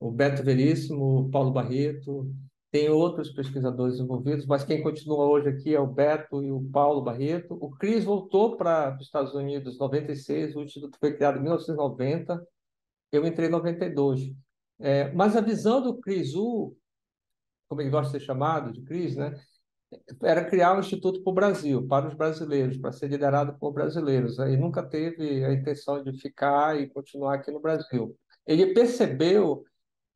o 0.00 0.10
Beto 0.10 0.42
Veríssimo, 0.42 1.20
o 1.20 1.30
Paulo 1.30 1.50
Barreto, 1.50 2.30
tem 2.70 2.90
outros 2.90 3.30
pesquisadores 3.30 3.98
envolvidos, 3.98 4.46
mas 4.46 4.64
quem 4.64 4.82
continua 4.82 5.26
hoje 5.26 5.48
aqui 5.48 5.74
é 5.74 5.80
o 5.80 5.86
Beto 5.86 6.42
e 6.42 6.50
o 6.52 6.62
Paulo 6.70 7.02
Barreto. 7.02 7.54
O 7.60 7.70
Cris 7.70 8.04
voltou 8.04 8.56
para 8.56 8.94
os 8.96 9.06
Estados 9.06 9.34
Unidos 9.34 9.76
em 9.76 9.78
96, 9.78 10.54
o 10.54 10.62
Instituto 10.62 10.98
foi 11.00 11.14
criado 11.16 11.38
em 11.38 11.42
1990, 11.42 12.46
eu 13.10 13.26
entrei 13.26 13.48
em 13.48 13.52
92. 13.52 14.32
É, 14.80 15.10
mas 15.12 15.34
a 15.34 15.40
visão 15.40 15.82
do 15.82 15.98
CRISU, 15.98 16.76
como 17.68 17.80
ele 17.80 17.90
gosta 17.90 18.12
de 18.12 18.18
ser 18.18 18.26
chamado, 18.26 18.70
de 18.70 18.82
Cris, 18.82 19.16
né, 19.16 19.34
era 20.22 20.44
criar 20.44 20.76
um 20.76 20.80
instituto 20.80 21.22
para 21.22 21.30
o 21.30 21.34
Brasil, 21.34 21.86
para 21.86 22.08
os 22.08 22.14
brasileiros, 22.14 22.76
para 22.76 22.92
ser 22.92 23.08
liderado 23.08 23.58
por 23.58 23.72
brasileiros. 23.72 24.38
Ele 24.38 24.56
nunca 24.56 24.82
teve 24.82 25.44
a 25.44 25.52
intenção 25.52 26.02
de 26.02 26.12
ficar 26.20 26.78
e 26.78 26.88
continuar 26.88 27.36
aqui 27.36 27.50
no 27.50 27.60
Brasil. 27.60 28.14
Ele 28.46 28.74
percebeu 28.74 29.64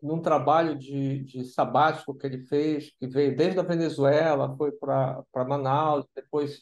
num 0.03 0.21
trabalho 0.21 0.77
de, 0.77 1.23
de 1.25 1.45
sabático 1.45 2.15
que 2.15 2.27
ele 2.27 2.41
fez, 2.47 2.93
que 2.99 3.07
veio 3.07 3.37
desde 3.37 3.61
a 3.61 3.63
Venezuela, 3.63 4.55
foi 4.57 4.73
para 4.73 5.25
Manaus, 5.49 6.07
depois 6.15 6.61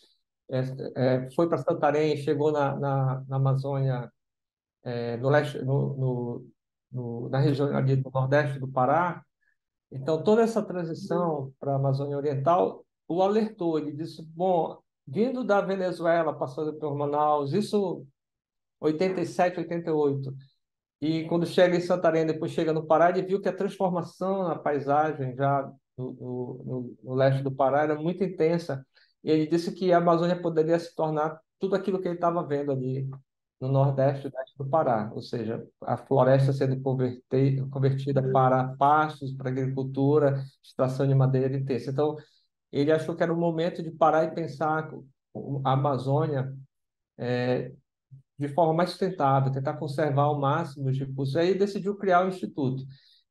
é, 0.51 0.61
é, 0.97 1.31
foi 1.33 1.49
para 1.49 1.59
Santarém, 1.59 2.17
chegou 2.19 2.53
na, 2.53 2.77
na, 2.77 3.25
na 3.29 3.37
Amazônia, 3.37 4.13
é, 4.83 5.17
no 5.17 5.29
leste, 5.31 5.59
no, 5.65 5.97
no, 5.97 6.47
no, 6.93 7.29
na 7.31 7.39
região 7.39 7.75
ali 7.77 7.97
do 7.97 8.11
nordeste 8.11 8.59
do 8.59 8.69
Pará. 8.69 9.25
Então, 9.91 10.23
toda 10.23 10.43
essa 10.43 10.63
transição 10.63 11.53
para 11.59 11.73
a 11.73 11.77
Amazônia 11.77 12.17
Oriental 12.17 12.85
o 13.09 13.23
alertou. 13.23 13.79
Ele 13.79 13.93
disse: 13.93 14.23
bom, 14.23 14.79
vindo 15.07 15.45
da 15.45 15.61
Venezuela, 15.61 16.33
passando 16.37 16.75
por 16.75 16.97
Manaus, 16.97 17.53
isso 17.53 18.07
87, 18.81 19.61
88 19.61 20.33
e 21.01 21.25
quando 21.29 21.47
chega 21.47 21.77
em 21.77 21.81
Santarém, 21.81 22.27
depois 22.27 22.53
chega 22.53 22.73
no 22.73 22.87
Pará, 22.87 23.09
ele 23.09 23.23
viu 23.23 23.41
que 23.41 23.49
a 23.49 23.57
transformação 23.57 24.49
na 24.49 24.57
paisagem 24.57 25.35
já 25.35 25.71
no, 25.97 26.13
no, 26.13 26.97
no, 27.03 27.15
leste 27.15 27.43
do 27.43 27.51
Pará 27.51 27.83
era 27.83 27.95
muito 27.95 28.23
intensa. 28.23 28.85
E 29.25 29.31
ele 29.31 29.47
disse 29.47 29.73
que 29.73 29.93
a 29.93 29.99
Amazônia 29.99 30.41
poderia 30.41 30.79
se 30.79 30.95
tornar 30.95 31.41
tudo 31.59 31.75
aquilo 31.75 32.01
que 32.01 32.09
ele 32.09 32.17
estava 32.17 32.43
vendo 32.47 32.73
ali 32.73 33.09
no 33.61 33.69
nordeste 33.69 34.27
e 34.27 34.31
leste 34.35 34.57
do 34.59 34.67
Pará, 34.67 35.11
ou 35.15 35.21
seja, 35.23 35.67
a 35.83 35.97
floresta 35.97 36.53
sendo 36.53 36.81
convertida 37.71 38.23
para 38.33 38.75
pastos, 38.77 39.33
para 39.33 39.51
agricultura, 39.51 40.43
extração 40.63 41.07
de 41.07 41.15
madeira 41.15 41.57
intensa. 41.57 41.91
Então, 41.91 42.17
ele 42.73 42.93
achou 42.93 43.17
que 43.17 43.23
era 43.23 43.33
o 43.33 43.37
momento 43.37 43.83
de 43.83 43.91
parar 43.91 44.25
e 44.25 44.35
pensar 44.35 44.91
a 45.65 45.73
Amazônia 45.73 46.55
é, 47.19 47.73
de 48.41 48.49
forma 48.49 48.73
mais 48.73 48.91
sustentável, 48.91 49.53
tentar 49.53 49.75
conservar 49.75 50.23
ao 50.23 50.41
máximo 50.41 50.89
os 50.89 50.99
recursos. 50.99 51.37
Aí 51.37 51.57
decidiu 51.57 51.95
criar 51.97 52.25
o 52.25 52.29
Instituto. 52.29 52.83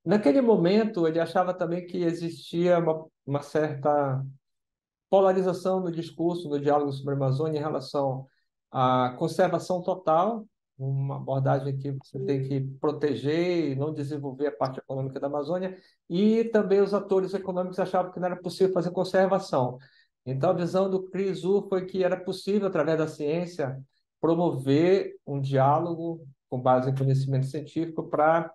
Naquele 0.05 0.39
momento, 0.39 1.07
ele 1.07 1.19
achava 1.19 1.51
também 1.53 1.85
que 1.87 1.97
existia 1.97 2.77
uma, 2.77 3.05
uma 3.25 3.41
certa 3.41 4.23
polarização 5.09 5.79
no 5.81 5.91
discurso, 5.91 6.47
no 6.47 6.59
diálogo 6.59 6.91
sobre 6.93 7.15
a 7.15 7.17
Amazônia 7.17 7.57
em 7.57 7.61
relação 7.61 8.27
à 8.71 9.15
conservação 9.17 9.81
total, 9.81 10.45
uma 10.77 11.17
abordagem 11.17 11.75
que 11.75 11.91
você 11.91 12.19
tem 12.19 12.47
que 12.47 12.61
proteger 12.79 13.71
e 13.71 13.75
não 13.75 13.91
desenvolver 13.91 14.47
a 14.47 14.51
parte 14.55 14.79
econômica 14.79 15.19
da 15.19 15.25
Amazônia, 15.27 15.75
e 16.07 16.43
também 16.45 16.81
os 16.81 16.93
atores 16.93 17.33
econômicos 17.33 17.79
achavam 17.79 18.11
que 18.11 18.19
não 18.19 18.27
era 18.27 18.37
possível 18.37 18.73
fazer 18.73 18.91
conservação. 18.91 19.79
Então, 20.25 20.51
a 20.51 20.53
visão 20.53 20.87
do 20.89 21.09
CRISU 21.09 21.67
foi 21.67 21.85
que 21.87 22.03
era 22.03 22.15
possível, 22.15 22.67
através 22.67 22.97
da 22.99 23.07
ciência, 23.07 23.83
promover 24.19 25.15
um 25.25 25.39
diálogo 25.39 26.25
com 26.49 26.59
base 26.59 26.89
em 26.89 26.95
conhecimento 26.95 27.45
científico 27.45 28.09
para 28.09 28.51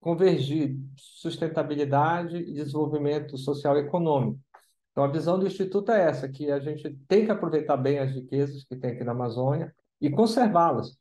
convergir 0.00 0.78
sustentabilidade 0.96 2.36
e 2.36 2.52
desenvolvimento 2.52 3.36
social 3.36 3.76
e 3.76 3.80
econômico. 3.80 4.40
Então, 4.92 5.04
a 5.04 5.08
visão 5.08 5.38
do 5.38 5.46
Instituto 5.46 5.92
é 5.92 6.08
essa, 6.08 6.28
que 6.28 6.50
a 6.50 6.58
gente 6.58 6.90
tem 7.06 7.24
que 7.24 7.30
aproveitar 7.30 7.76
bem 7.76 7.98
as 7.98 8.10
riquezas 8.12 8.64
que 8.64 8.76
tem 8.76 8.92
aqui 8.92 9.04
na 9.04 9.12
Amazônia 9.12 9.74
e 10.00 10.10
conservá-las. 10.10 10.96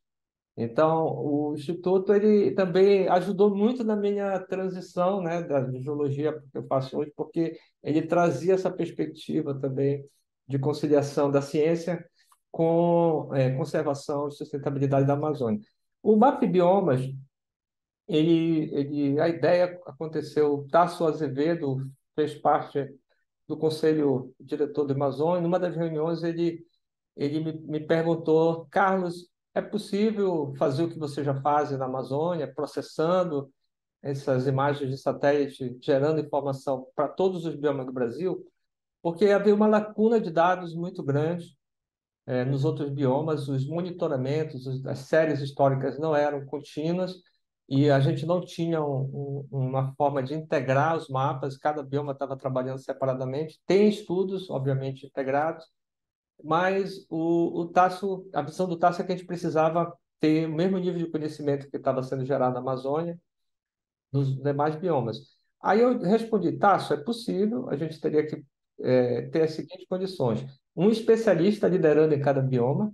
Então, 0.55 1.05
o 1.05 1.53
Instituto 1.55 2.13
ele 2.13 2.51
também 2.51 3.07
ajudou 3.09 3.55
muito 3.55 3.83
na 3.83 3.95
minha 3.95 4.39
transição 4.39 5.21
né, 5.21 5.43
da 5.43 5.71
geologia 5.79 6.33
que 6.51 6.57
eu 6.57 6.65
faço 6.65 6.97
hoje, 6.97 7.11
porque 7.15 7.57
ele 7.83 8.01
trazia 8.01 8.55
essa 8.55 8.71
perspectiva 8.71 9.53
também 9.59 10.03
de 10.47 10.57
conciliação 10.57 11.29
da 11.29 11.41
ciência 11.41 12.03
com 12.51 13.33
é, 13.35 13.51
conservação 13.55 14.27
e 14.27 14.31
sustentabilidade 14.31 15.05
da 15.07 15.13
Amazônia. 15.13 15.61
O 16.01 16.15
MAP 16.15 16.43
Biomas, 16.43 17.01
ele, 18.07 18.73
ele, 18.73 19.19
a 19.19 19.27
ideia 19.27 19.79
aconteceu, 19.85 20.67
Tasso 20.71 21.05
Azevedo 21.05 21.89
fez 22.15 22.33
parte 22.35 22.87
do 23.47 23.57
conselho 23.57 24.33
diretor 24.39 24.85
do 24.85 24.93
Amazônia, 24.93 25.41
numa 25.41 25.59
das 25.59 25.75
reuniões 25.75 26.23
ele, 26.23 26.65
ele 27.15 27.39
me, 27.39 27.53
me 27.61 27.79
perguntou, 27.79 28.67
Carlos, 28.69 29.29
é 29.53 29.61
possível 29.61 30.53
fazer 30.57 30.83
o 30.83 30.89
que 30.89 30.99
você 30.99 31.23
já 31.23 31.33
faz 31.41 31.71
na 31.71 31.85
Amazônia, 31.85 32.51
processando 32.53 33.51
essas 34.01 34.45
imagens 34.47 34.89
de 34.89 34.97
satélite, 34.97 35.77
gerando 35.81 36.21
informação 36.21 36.87
para 36.95 37.07
todos 37.07 37.45
os 37.45 37.55
biomas 37.55 37.85
do 37.85 37.91
Brasil? 37.91 38.45
Porque 39.01 39.25
havia 39.25 39.55
uma 39.55 39.67
lacuna 39.67 40.19
de 40.19 40.29
dados 40.29 40.75
muito 40.75 41.01
grande 41.03 41.56
é, 42.27 42.43
nos 42.43 42.65
outros 42.65 42.89
biomas, 42.89 43.47
os 43.47 43.65
monitoramentos, 43.65 44.85
as 44.85 44.99
séries 44.99 45.39
históricas 45.39 45.97
não 45.97 46.15
eram 46.15 46.45
contínuas 46.45 47.15
e 47.69 47.89
a 47.89 47.99
gente 47.99 48.25
não 48.25 48.41
tinha 48.41 48.83
um, 48.83 49.47
um, 49.51 49.67
uma 49.67 49.93
forma 49.95 50.21
de 50.21 50.33
integrar 50.33 50.95
os 50.97 51.09
mapas, 51.09 51.57
cada 51.57 51.81
bioma 51.83 52.11
estava 52.13 52.37
trabalhando 52.37 52.79
separadamente. 52.79 53.59
Tem 53.65 53.89
estudos, 53.89 54.49
obviamente, 54.49 55.05
integrados, 55.05 55.65
mas 56.43 57.05
o, 57.09 57.61
o 57.61 57.67
Tasso, 57.69 58.29
a 58.33 58.41
visão 58.41 58.67
do 58.67 58.77
Tasso 58.77 59.01
é 59.01 59.05
que 59.05 59.13
a 59.13 59.15
gente 59.15 59.27
precisava 59.27 59.93
ter 60.19 60.47
o 60.47 60.53
mesmo 60.53 60.77
nível 60.77 60.99
de 60.99 61.11
conhecimento 61.11 61.69
que 61.69 61.77
estava 61.77 62.03
sendo 62.03 62.25
gerado 62.25 62.53
na 62.53 62.59
Amazônia, 62.59 63.19
nos 64.11 64.35
demais 64.41 64.75
biomas. 64.75 65.17
Aí 65.61 65.81
eu 65.81 65.99
respondi, 65.99 66.51
Tasso, 66.53 66.93
é 66.93 66.97
possível, 66.97 67.69
a 67.69 67.75
gente 67.77 67.99
teria 67.99 68.25
que 68.25 68.43
é, 68.81 69.23
ter 69.23 69.43
as 69.43 69.51
seguintes 69.51 69.87
condições 69.87 70.45
um 70.77 70.91
especialista 70.91 71.67
liderando 71.67 72.13
em 72.13 72.21
cada 72.21 72.39
bioma, 72.39 72.93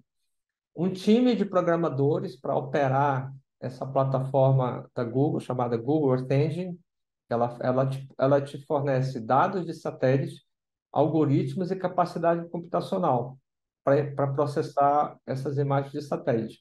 um 0.73 0.89
time 0.89 1.35
de 1.35 1.43
programadores 1.43 2.39
para 2.39 2.55
operar 2.55 3.33
essa 3.59 3.85
plataforma 3.85 4.89
da 4.95 5.03
Google, 5.03 5.41
chamada 5.41 5.75
Google 5.75 6.15
Earth 6.15 6.31
Engine. 6.31 6.79
Ela, 7.29 7.57
ela, 7.61 7.85
te, 7.85 8.07
ela 8.17 8.41
te 8.41 8.57
fornece 8.65 9.19
dados 9.19 9.65
de 9.65 9.73
satélite, 9.73 10.41
algoritmos 10.93 11.71
e 11.71 11.75
capacidade 11.75 12.47
computacional 12.49 13.37
para 13.83 14.27
processar 14.27 15.17
essas 15.25 15.57
imagens 15.57 15.91
de 15.91 16.01
satélite. 16.01 16.59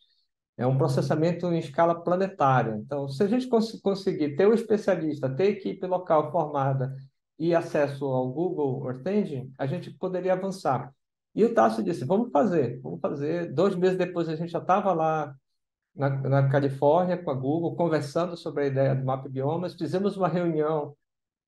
É 0.57 0.67
um 0.67 0.76
processamento 0.76 1.47
em 1.52 1.59
escala 1.59 2.02
planetária. 2.02 2.75
Então, 2.76 3.09
se 3.09 3.23
a 3.23 3.29
gente 3.29 3.47
cons 3.47 3.81
conseguir 3.81 4.35
ter 4.35 4.49
um 4.49 4.52
especialista, 4.52 5.31
ter 5.31 5.50
equipe 5.50 5.87
local 5.87 6.33
formada 6.33 6.95
e 7.43 7.57
acesso 7.57 8.05
ao 8.05 8.33
Google 8.33 8.89
Earth 8.89 9.05
Engine, 9.05 9.53
a 9.59 9.67
gente 9.67 9.91
poderia 9.91 10.35
avançar. 10.35 10.95
E 11.35 11.45
o 11.45 11.53
Tasso 11.53 11.83
disse: 11.83 12.05
vamos 12.05 12.31
fazer, 12.31 12.81
vamos 12.81 13.01
fazer. 13.01 13.53
Dois 13.53 13.75
meses 13.75 13.99
depois 13.99 14.29
a 14.29 14.37
gente 14.37 14.53
já 14.53 14.61
estava 14.61 14.93
lá 14.93 15.35
na, 15.93 16.09
na, 16.09 16.49
Califórnia 16.49 17.19
com 17.19 17.33
a 17.33 17.35
Google, 17.35 17.75
conversando 17.75 18.37
sobre 18.37 18.63
a 18.63 18.67
ideia 18.69 18.95
do 18.95 19.05
Map 19.05 19.27
Biomas. 19.29 19.75
Fizemos 19.75 20.17
uma 20.17 20.29
reunião 20.29 20.97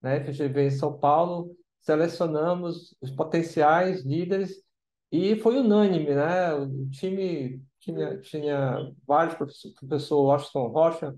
na 0.02 0.10
né, 0.10 0.24
FGV 0.24 0.66
em 0.66 0.70
São 0.70 0.98
Paulo, 0.98 1.56
selecionamos 1.80 2.96
os 3.00 3.12
potenciais 3.12 4.04
líderes 4.04 4.64
e 5.12 5.36
foi 5.36 5.58
unânime, 5.58 6.12
né? 6.12 6.54
O 6.54 6.90
time 6.90 7.62
tinha, 7.78 8.18
tinha 8.20 8.92
vários 9.06 9.36
professores, 9.36 9.76
o 9.76 9.86
professor 9.86 10.22
Washington 10.22 10.66
Rocha, 10.68 11.16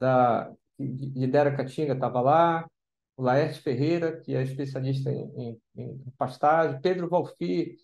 da, 0.00 0.52
de, 0.76 1.10
de 1.10 1.26
Dera 1.28 1.56
Catinga, 1.56 1.94
estava 1.94 2.20
lá, 2.20 2.66
o 3.16 3.22
Laerte 3.22 3.60
Ferreira, 3.60 4.20
que 4.20 4.34
é 4.34 4.42
especialista 4.42 5.10
em, 5.10 5.30
em, 5.36 5.60
em 5.76 6.12
pastagem, 6.18 6.80
Pedro 6.80 7.08
Valfi, 7.08 7.76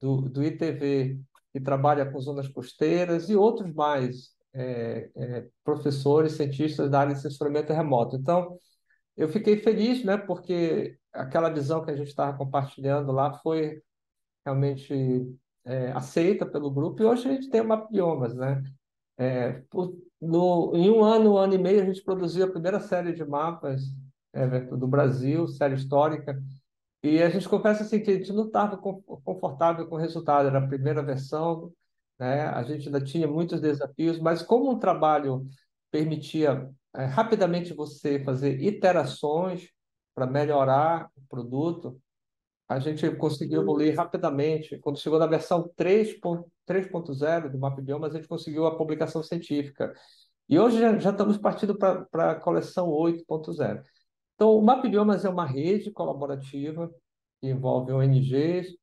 do, 0.00 0.22
do 0.22 0.44
ITV, 0.44 1.18
que 1.52 1.60
trabalha 1.60 2.10
com 2.10 2.20
zonas 2.20 2.48
costeiras, 2.48 3.28
e 3.28 3.36
outros 3.36 3.72
mais, 3.74 4.30
é, 4.52 5.10
é, 5.16 5.46
professores, 5.64 6.32
cientistas 6.32 6.90
da 6.90 7.00
área 7.00 7.14
de 7.14 7.20
censuramento 7.20 7.72
remoto. 7.72 8.16
Então, 8.16 8.58
eu 9.16 9.28
fiquei 9.28 9.56
feliz, 9.58 10.04
né, 10.04 10.16
porque 10.16 10.98
aquela 11.12 11.48
visão 11.48 11.84
que 11.84 11.90
a 11.90 11.96
gente 11.96 12.08
estava 12.08 12.36
compartilhando 12.36 13.10
lá 13.12 13.32
foi 13.40 13.82
realmente 14.44 14.94
é, 15.64 15.90
aceita 15.92 16.46
pelo 16.46 16.70
grupo, 16.70 17.02
e 17.02 17.06
hoje 17.06 17.28
a 17.28 17.32
gente 17.32 17.50
tem 17.50 17.60
o 17.60 17.66
Mapa 17.66 17.88
Biomas, 17.90 18.34
né? 18.34 18.62
É, 19.18 19.52
por, 19.70 19.96
no, 20.20 20.72
em 20.74 20.90
um 20.90 21.02
ano, 21.02 21.32
um 21.34 21.36
ano 21.36 21.54
e 21.54 21.58
meio, 21.58 21.82
a 21.82 21.86
gente 21.86 22.02
produziu 22.04 22.44
a 22.44 22.50
primeira 22.50 22.78
série 22.80 23.12
de 23.12 23.24
mapas 23.24 23.82
do 24.76 24.86
Brasil, 24.86 25.46
série 25.48 25.74
histórica, 25.74 26.40
e 27.02 27.22
a 27.22 27.30
gente 27.30 27.48
confessa 27.48 27.84
assim 27.84 28.02
que 28.02 28.10
a 28.10 28.14
gente 28.14 28.32
não 28.32 28.46
estava 28.46 28.76
confortável 28.76 29.86
com 29.86 29.94
o 29.94 29.98
resultado, 29.98 30.48
era 30.48 30.58
a 30.58 30.66
primeira 30.66 31.02
versão, 31.02 31.72
né? 32.18 32.46
A 32.48 32.62
gente 32.64 32.86
ainda 32.86 33.00
tinha 33.00 33.28
muitos 33.28 33.60
desafios, 33.60 34.18
mas 34.18 34.42
como 34.42 34.70
um 34.70 34.78
trabalho 34.78 35.46
permitia 35.90 36.68
é, 36.94 37.04
rapidamente 37.04 37.74
você 37.74 38.18
fazer 38.24 38.60
iterações 38.60 39.68
para 40.14 40.26
melhorar 40.26 41.10
o 41.16 41.22
produto, 41.28 42.00
a 42.68 42.80
gente 42.80 43.08
conseguiu 43.16 43.62
evoluir 43.62 43.94
rapidamente. 43.96 44.78
Quando 44.78 44.98
chegou 44.98 45.18
na 45.18 45.26
versão 45.26 45.70
3.0 45.76 47.50
do 47.50 47.58
Map 47.58 47.78
Biomas, 47.80 48.14
a 48.14 48.16
gente 48.18 48.28
conseguiu 48.28 48.66
a 48.66 48.76
publicação 48.76 49.22
científica. 49.22 49.92
E 50.48 50.58
hoje 50.58 50.78
já, 50.80 50.98
já 50.98 51.10
estamos 51.10 51.38
partindo 51.38 51.76
para 51.76 52.32
a 52.32 52.34
coleção 52.34 52.88
8.0. 52.88 53.82
Então, 54.36 54.56
o 54.56 54.62
Map 54.62 54.82
Biomas 54.86 55.24
é 55.24 55.28
uma 55.28 55.44
rede 55.44 55.90
colaborativa 55.90 56.88
que 57.40 57.48
envolve 57.48 57.92
ONGs, 57.92 58.76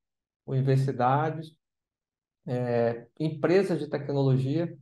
universidades, 0.46 1.56
é, 2.46 3.08
empresas 3.18 3.80
de 3.80 3.88
tecnologia, 3.88 4.78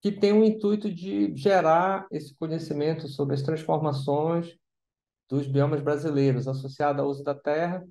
que 0.00 0.10
tem 0.10 0.32
o 0.32 0.44
intuito 0.44 0.92
de 0.92 1.36
gerar 1.36 2.08
esse 2.10 2.34
conhecimento 2.34 3.06
sobre 3.06 3.36
as 3.36 3.42
transformações 3.42 4.58
dos 5.28 5.46
biomas 5.46 5.80
brasileiros 5.80 6.48
associado 6.48 7.00
ao 7.00 7.08
uso 7.08 7.22
da 7.22 7.34
terra 7.34 7.86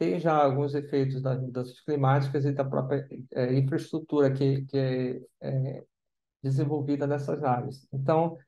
tem 0.00 0.18
já 0.18 0.34
alguns 0.34 0.74
efeitos 0.74 1.20
das 1.20 1.38
mudanças 1.38 1.78
climáticas 1.82 2.46
e 2.46 2.52
da 2.52 2.64
própria 2.64 3.06
é, 3.32 3.52
infraestrutura 3.58 4.32
que, 4.32 4.62
que 4.64 4.78
é, 4.78 5.20
é 5.42 5.84
desenvolvida 6.42 7.06
nessas 7.06 7.44
áreas. 7.44 7.86
Então, 7.92 8.38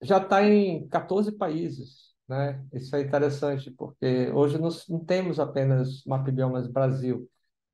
já 0.00 0.16
está 0.16 0.42
em 0.42 0.88
14 0.88 1.32
países, 1.32 2.14
né? 2.28 2.64
Isso 2.72 2.94
é 2.94 3.00
interessante, 3.02 3.70
porque 3.70 4.30
hoje 4.32 4.58
nós 4.58 4.86
não 4.88 5.04
temos 5.04 5.40
apenas 5.40 6.04
Mapbiomas 6.04 6.68
Brasil, 6.68 7.28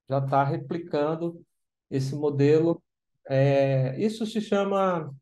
já 0.09 0.19
está 0.19 0.45
replicando 0.45 1.45
esse 1.91 2.15
modelo. 2.15 2.83
É, 3.29 3.99
isso 4.01 4.27
se 4.27 4.41
chama 4.41 5.13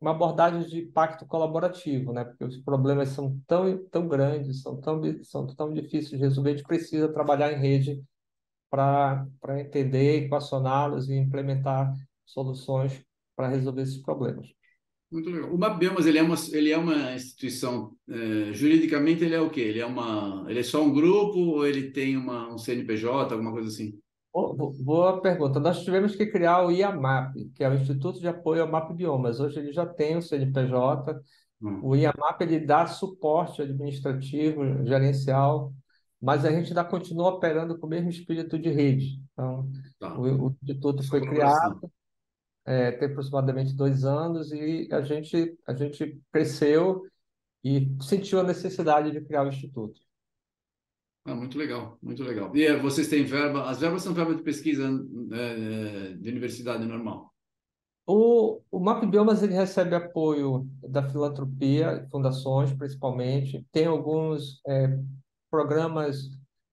uma 0.00 0.12
abordagem 0.12 0.66
de 0.66 0.82
pacto 0.86 1.26
colaborativo, 1.26 2.12
né? 2.12 2.24
Porque 2.24 2.44
os 2.44 2.56
problemas 2.58 3.10
são 3.10 3.38
tão, 3.46 3.84
tão 3.88 4.08
grandes, 4.08 4.62
são 4.62 4.80
tão, 4.80 5.00
são 5.24 5.46
tão 5.46 5.72
difíceis 5.72 6.10
de 6.10 6.16
resolver, 6.16 6.50
a 6.50 6.56
gente 6.56 6.66
precisa 6.66 7.12
trabalhar 7.12 7.52
em 7.52 7.60
rede 7.60 8.02
para 8.70 9.26
entender, 9.60 10.24
equacioná-los 10.24 11.08
e 11.08 11.14
implementar 11.14 11.94
soluções 12.24 13.04
para 13.36 13.48
resolver 13.48 13.82
esses 13.82 13.98
problemas. 13.98 14.48
Muito 15.10 15.28
legal. 15.28 15.52
O 15.52 15.58
MapBiomas, 15.58 16.06
ele 16.06 16.18
é 16.18 16.22
uma, 16.22 16.36
ele 16.52 16.70
é 16.70 16.78
uma 16.78 17.14
instituição, 17.14 17.92
é, 18.08 18.52
juridicamente 18.52 19.24
ele 19.24 19.34
é 19.34 19.40
o 19.40 19.50
quê? 19.50 19.60
Ele 19.60 19.80
é, 19.80 19.86
uma, 19.86 20.44
ele 20.48 20.60
é 20.60 20.62
só 20.62 20.82
um 20.82 20.92
grupo 20.92 21.38
ou 21.38 21.66
ele 21.66 21.90
tem 21.90 22.16
uma, 22.16 22.52
um 22.52 22.58
CNPJ, 22.58 23.34
alguma 23.34 23.52
coisa 23.52 23.68
assim? 23.68 23.98
Boa 24.32 25.20
pergunta. 25.20 25.58
Nós 25.58 25.82
tivemos 25.82 26.14
que 26.14 26.26
criar 26.26 26.64
o 26.64 26.70
IAMAP, 26.70 27.50
que 27.52 27.64
é 27.64 27.68
o 27.68 27.74
Instituto 27.74 28.20
de 28.20 28.28
Apoio 28.28 28.62
ao 28.62 28.70
Map 28.70 28.92
Biomas. 28.92 29.40
Hoje 29.40 29.58
ele 29.58 29.72
já 29.72 29.84
tem 29.84 30.16
o 30.16 30.22
CNPJ. 30.22 31.20
Hum. 31.60 31.80
O 31.82 31.96
IAMAP 31.96 32.42
ele 32.42 32.60
dá 32.60 32.86
suporte 32.86 33.62
administrativo, 33.62 34.86
gerencial, 34.86 35.72
mas 36.22 36.44
a 36.44 36.50
gente 36.50 36.68
ainda 36.68 36.84
continua 36.84 37.30
operando 37.30 37.76
com 37.76 37.86
o 37.86 37.90
mesmo 37.90 38.08
espírito 38.08 38.56
de 38.56 38.70
rede. 38.70 39.20
Então, 39.32 39.68
tá. 39.98 40.16
o, 40.16 40.46
o, 40.46 40.56
Instituto 40.62 41.02
foi 41.02 41.20
criado, 41.20 41.90
é, 42.64 42.92
tem 42.92 43.08
aproximadamente 43.08 43.74
dois 43.74 44.04
anos, 44.04 44.52
e 44.52 44.88
a 44.92 45.00
gente, 45.00 45.56
a 45.66 45.74
gente 45.74 46.20
cresceu 46.32 47.02
e 47.64 47.90
sentiu 48.00 48.40
a 48.40 48.44
necessidade 48.44 49.10
de 49.10 49.20
criar 49.20 49.44
o 49.44 49.48
Instituto. 49.48 50.00
Ah, 51.24 51.34
muito 51.34 51.58
legal, 51.58 51.98
muito 52.02 52.22
legal. 52.22 52.54
E 52.56 52.64
eh, 52.64 52.78
vocês 52.78 53.08
têm 53.08 53.24
verba, 53.24 53.68
as 53.68 53.78
verbas 53.78 54.02
são 54.02 54.14
verbas 54.14 54.38
de 54.38 54.42
pesquisa 54.42 54.88
é, 55.32 56.14
de 56.14 56.28
universidade 56.30 56.86
normal? 56.86 57.30
O, 58.06 58.60
o 58.70 58.80
MAP 58.80 59.04
Biomas 59.04 59.42
ele 59.42 59.54
recebe 59.54 59.94
apoio 59.94 60.66
da 60.82 61.08
filantropia, 61.08 62.06
fundações 62.10 62.72
principalmente, 62.72 63.64
tem 63.70 63.86
alguns 63.86 64.60
é, 64.66 64.98
programas 65.50 66.30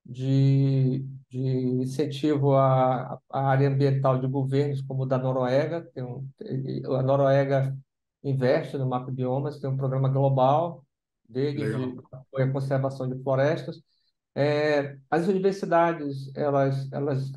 de, 0.07 1.05
de 1.29 1.39
incentivo 1.81 2.55
à, 2.55 3.19
à 3.29 3.49
área 3.49 3.67
ambiental 3.67 4.19
de 4.19 4.27
governos, 4.27 4.81
como 4.81 5.03
o 5.03 5.05
da 5.05 5.17
Noruega, 5.17 5.81
tem 5.93 6.03
um, 6.03 6.27
a 6.97 7.03
Noruega 7.03 7.77
investe 8.23 8.77
no 8.77 8.87
MAP 8.87 9.11
Biomas, 9.11 9.59
tem 9.59 9.69
um 9.69 9.77
programa 9.77 10.09
global 10.09 10.85
dele 11.27 11.65
de 11.65 11.99
apoio 12.11 12.49
à 12.49 12.51
conservação 12.51 13.09
de 13.09 13.21
florestas, 13.21 13.81
é, 14.33 14.97
as 15.09 15.27
universidades, 15.27 16.31
elas, 16.35 16.89
elas, 16.91 17.31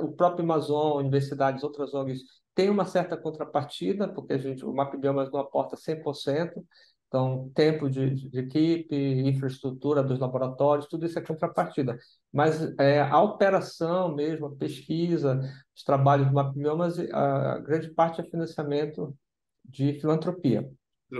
o 0.00 0.12
próprio 0.12 0.44
Amazon, 0.44 1.00
universidades, 1.00 1.62
outras 1.62 1.92
ONGs, 1.92 2.22
têm 2.54 2.70
uma 2.70 2.86
certa 2.86 3.16
contrapartida, 3.16 4.08
porque 4.08 4.32
a 4.32 4.38
gente, 4.38 4.64
o 4.64 4.72
MapBiomas 4.72 5.30
não 5.30 5.40
aporta 5.40 5.76
100%, 5.76 6.64
então, 7.12 7.52
tempo 7.54 7.90
de, 7.90 8.08
de, 8.30 8.38
equipe, 8.38 8.96
infraestrutura 8.96 10.02
dos 10.02 10.18
laboratórios, 10.18 10.88
tudo 10.88 11.04
isso 11.04 11.18
é 11.18 11.22
contrapartida. 11.22 11.98
Mas 12.32 12.62
é, 12.78 13.02
a 13.02 13.20
operação 13.20 14.14
mesmo, 14.14 14.46
a 14.46 14.56
pesquisa, 14.56 15.38
os 15.76 15.84
trabalhos 15.84 16.28
do 16.28 16.32
MapBiomas, 16.32 16.98
a, 16.98 17.52
a 17.52 17.58
grande 17.58 17.90
parte 17.90 18.22
é 18.22 18.24
financiamento 18.24 19.14
de 19.62 20.00
filantropia, 20.00 20.66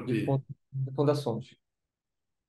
de, 0.07 0.25
de 0.25 0.95
fundações. 0.97 1.55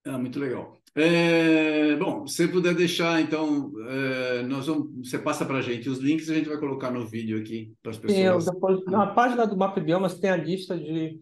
Ah, 0.06 0.18
muito 0.18 0.40
legal. 0.40 0.78
É, 0.96 1.98
bom, 1.98 2.26
se 2.26 2.48
puder 2.48 2.74
deixar, 2.74 3.20
então, 3.20 3.74
é, 3.90 4.44
nós 4.44 4.68
vamos, 4.68 5.10
você 5.10 5.20
passa 5.20 5.46
para 5.46 5.58
a 5.58 5.62
gente 5.62 5.90
os 5.90 5.98
links 6.00 6.30
a 6.30 6.34
gente 6.34 6.48
vai 6.48 6.58
colocar 6.58 6.92
no 6.92 7.06
vídeo 7.06 7.38
aqui 7.38 7.74
para 7.82 7.92
as 7.92 7.98
pessoas. 7.98 8.46
Sim, 8.46 8.52
depois, 8.54 8.86
na 8.86 9.08
página 9.08 9.46
do 9.46 9.58
Map 9.58 9.78
Biomas 9.80 10.18
tem 10.18 10.30
a 10.30 10.38
lista 10.38 10.78
de, 10.78 11.20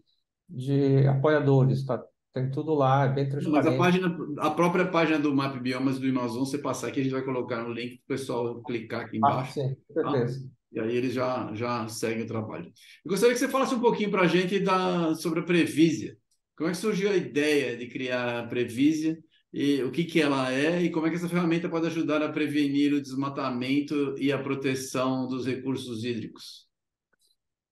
de 0.48 1.04
apoiadores, 1.08 1.84
tá? 1.84 2.00
Tem 2.32 2.50
tudo 2.50 2.74
lá, 2.74 3.04
é 3.04 3.08
bem 3.08 3.28
transparente. 3.28 3.64
Mas 3.64 3.74
a 3.74 3.78
página, 3.78 4.18
a 4.38 4.50
própria 4.50 4.86
página 4.86 5.18
do 5.18 5.34
Map 5.34 5.60
Biomas 5.60 5.98
do 5.98 6.08
Amazon, 6.08 6.44
você 6.44 6.58
passar 6.58 6.88
aqui, 6.88 7.00
a 7.00 7.02
gente 7.02 7.12
vai 7.12 7.22
colocar 7.22 7.62
no 7.62 7.72
link 7.72 8.00
para 8.06 8.14
o 8.14 8.18
pessoal 8.18 8.62
clicar 8.62 9.02
aqui 9.02 9.16
ah, 9.16 9.18
embaixo. 9.18 9.60
Ah, 9.60 9.68
sim, 9.68 9.76
certeza. 9.92 10.40
Tá? 10.40 10.46
E 10.72 10.80
aí 10.80 10.96
eles 10.96 11.12
já, 11.12 11.52
já 11.54 11.86
seguem 11.88 12.24
o 12.24 12.26
trabalho. 12.26 12.72
Eu 13.04 13.10
gostaria 13.10 13.34
que 13.34 13.40
você 13.40 13.48
falasse 13.48 13.74
um 13.74 13.80
pouquinho 13.80 14.10
para 14.10 14.22
a 14.22 14.26
gente 14.26 14.58
da, 14.60 15.14
sobre 15.14 15.40
a 15.40 15.42
Previsia. 15.42 16.16
Como 16.56 16.70
é 16.70 16.72
que 16.72 16.78
surgiu 16.78 17.10
a 17.10 17.16
ideia 17.16 17.76
de 17.76 17.86
criar 17.88 18.38
a 18.38 18.46
Previsia? 18.46 19.18
e 19.52 19.82
o 19.82 19.90
que, 19.90 20.04
que 20.04 20.20
ela 20.20 20.50
é 20.50 20.82
e 20.82 20.90
como 20.90 21.06
é 21.06 21.10
que 21.10 21.16
essa 21.16 21.28
ferramenta 21.28 21.68
pode 21.68 21.86
ajudar 21.86 22.22
a 22.22 22.32
prevenir 22.32 22.94
o 22.94 23.02
desmatamento 23.02 24.14
e 24.18 24.32
a 24.32 24.42
proteção 24.42 25.28
dos 25.28 25.46
recursos 25.46 26.04
hídricos? 26.04 26.66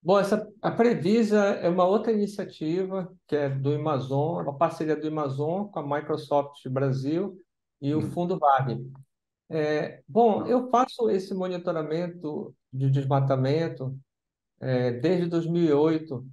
Bom, 0.03 0.19
essa, 0.19 0.51
a 0.61 0.71
Previsa 0.71 1.39
é 1.39 1.69
uma 1.69 1.85
outra 1.85 2.11
iniciativa 2.11 3.13
que 3.27 3.35
é 3.35 3.49
do 3.49 3.73
Amazon, 3.75 4.39
é 4.39 4.43
uma 4.43 4.57
parceria 4.57 4.95
do 4.95 5.07
Amazon 5.07 5.67
com 5.67 5.79
a 5.79 5.97
Microsoft 5.97 6.67
Brasil 6.69 7.37
e 7.79 7.93
o 7.93 7.99
hum. 7.99 8.11
Fundo 8.11 8.39
VAG. 8.39 8.83
É, 9.49 10.01
bom, 10.07 10.47
eu 10.47 10.69
faço 10.69 11.09
esse 11.09 11.33
monitoramento 11.33 12.55
de 12.73 12.89
desmatamento 12.89 13.95
é, 14.59 14.91
desde 14.91 15.27
2008 15.27 16.25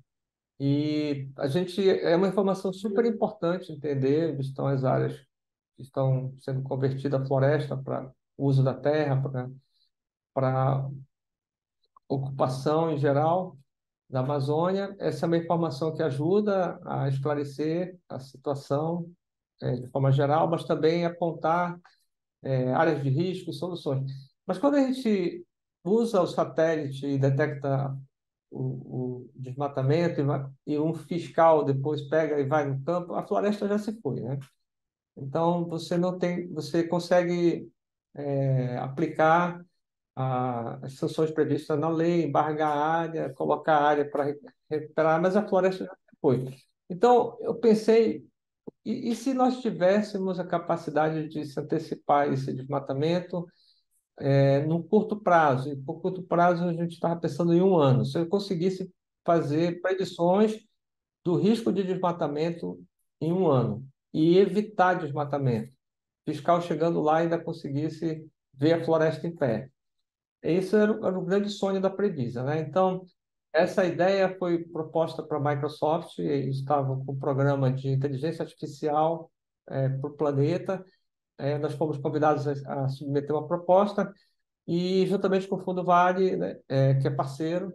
e 0.60 1.28
a 1.36 1.46
gente 1.46 1.88
é 1.88 2.16
uma 2.16 2.28
informação 2.28 2.72
super 2.72 3.04
importante 3.04 3.72
entender 3.72 4.32
onde 4.32 4.46
estão 4.46 4.66
as 4.66 4.84
áreas 4.84 5.20
estão 5.78 6.34
sendo 6.38 6.62
convertidas 6.62 7.20
a 7.20 7.26
floresta 7.26 7.76
para 7.76 8.10
uso 8.36 8.62
da 8.62 8.74
terra, 8.74 9.22
para 10.34 10.88
ocupação 12.08 12.90
em 12.90 12.98
geral 12.98 13.56
da 14.08 14.20
Amazônia. 14.20 14.96
Essa 14.98 15.26
é 15.26 15.28
uma 15.28 15.36
informação 15.36 15.94
que 15.94 16.02
ajuda 16.02 16.80
a 16.84 17.08
esclarecer 17.08 17.98
a 18.08 18.18
situação 18.18 19.10
é, 19.60 19.72
de 19.76 19.86
forma 19.88 20.10
geral, 20.10 20.48
mas 20.48 20.64
também 20.64 21.04
apontar 21.04 21.78
é, 22.42 22.72
áreas 22.72 23.02
de 23.02 23.10
risco 23.10 23.50
e 23.50 23.54
soluções. 23.54 24.10
Mas 24.46 24.58
quando 24.58 24.76
a 24.76 24.80
gente 24.80 25.44
usa 25.84 26.22
o 26.22 26.26
satélite 26.26 27.06
e 27.06 27.18
detecta 27.18 27.96
o, 28.50 28.62
o 29.22 29.30
desmatamento 29.34 30.20
e, 30.20 30.24
vai, 30.24 30.46
e 30.66 30.78
um 30.78 30.94
fiscal 30.94 31.64
depois 31.64 32.02
pega 32.08 32.40
e 32.40 32.46
vai 32.46 32.66
no 32.66 32.82
campo, 32.82 33.14
a 33.14 33.26
floresta 33.26 33.68
já 33.68 33.78
se 33.78 34.00
foi, 34.00 34.20
né? 34.20 34.38
Então, 35.16 35.66
você 35.66 35.98
não 35.98 36.16
tem, 36.16 36.48
você 36.52 36.84
consegue 36.84 37.68
é, 38.14 38.78
aplicar 38.78 39.64
as 40.20 40.94
sanções 40.94 41.30
previstas 41.30 41.78
na 41.78 41.88
lei, 41.88 42.24
embargar 42.24 42.76
a 42.76 42.84
área, 42.84 43.32
colocar 43.34 43.76
a 43.76 43.84
área 43.84 44.10
para 44.10 44.34
recuperar, 44.68 45.22
mas 45.22 45.36
a 45.36 45.46
floresta 45.46 45.84
já 45.84 45.96
foi. 46.20 46.44
Então, 46.90 47.36
eu 47.40 47.54
pensei, 47.54 48.26
e, 48.84 49.10
e 49.10 49.14
se 49.14 49.32
nós 49.32 49.60
tivéssemos 49.60 50.40
a 50.40 50.44
capacidade 50.44 51.28
de 51.28 51.44
se 51.44 51.60
antecipar 51.60 52.32
esse 52.32 52.52
desmatamento 52.52 53.46
é, 54.18 54.66
num 54.66 54.82
curto 54.82 55.20
prazo? 55.22 55.70
E 55.70 55.76
por 55.76 56.00
curto 56.00 56.22
prazo, 56.24 56.64
a 56.64 56.72
gente 56.72 56.94
estava 56.94 57.20
pensando 57.20 57.54
em 57.54 57.62
um 57.62 57.76
ano. 57.76 58.04
Se 58.04 58.18
eu 58.18 58.26
conseguisse 58.26 58.92
fazer 59.24 59.80
predições 59.80 60.58
do 61.24 61.36
risco 61.36 61.72
de 61.72 61.84
desmatamento 61.84 62.80
em 63.20 63.32
um 63.32 63.46
ano 63.46 63.86
e 64.12 64.36
evitar 64.36 64.94
desmatamento, 64.94 65.72
fiscal 66.26 66.60
chegando 66.60 67.00
lá 67.00 67.18
ainda 67.18 67.38
conseguisse 67.38 68.28
ver 68.52 68.72
a 68.72 68.84
floresta 68.84 69.24
em 69.28 69.36
pé. 69.36 69.70
Esse 70.42 70.76
era, 70.76 70.92
era 70.92 71.18
o 71.18 71.24
grande 71.24 71.50
sonho 71.50 71.80
da 71.80 71.90
Previsa, 71.90 72.42
né? 72.42 72.60
Então, 72.60 73.04
essa 73.52 73.84
ideia 73.84 74.36
foi 74.38 74.64
proposta 74.64 75.22
para 75.22 75.38
a 75.38 75.54
Microsoft, 75.54 76.18
eles 76.18 76.58
estavam 76.58 77.04
com 77.04 77.12
um 77.12 77.18
programa 77.18 77.72
de 77.72 77.88
inteligência 77.88 78.42
artificial 78.42 79.30
é, 79.68 79.88
para 79.88 80.10
o 80.10 80.16
planeta. 80.16 80.84
É, 81.38 81.58
nós 81.58 81.74
fomos 81.74 81.98
convidados 81.98 82.46
a, 82.46 82.84
a, 82.84 82.88
submeter 82.88 83.34
uma 83.34 83.46
proposta 83.46 84.12
e, 84.66 85.06
juntamente 85.06 85.48
com 85.48 85.56
o 85.56 85.60
Fundo 85.60 85.84
Vale, 85.84 86.36
né, 86.36 86.58
é, 86.68 86.94
que 86.94 87.08
é 87.08 87.10
parceiro, 87.10 87.72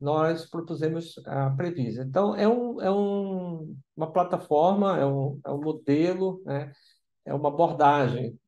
nós 0.00 0.46
propusemos 0.46 1.20
a 1.26 1.50
Previsa. 1.50 2.02
Então, 2.04 2.34
é, 2.36 2.46
um, 2.48 2.80
é 2.80 2.90
um, 2.90 3.76
uma 3.96 4.12
plataforma, 4.12 4.98
é 4.98 5.06
um, 5.06 5.40
é 5.44 5.50
um 5.50 5.60
modelo, 5.60 6.42
né, 6.44 6.72
é 7.24 7.34
uma 7.34 7.48
abordagem 7.48 8.38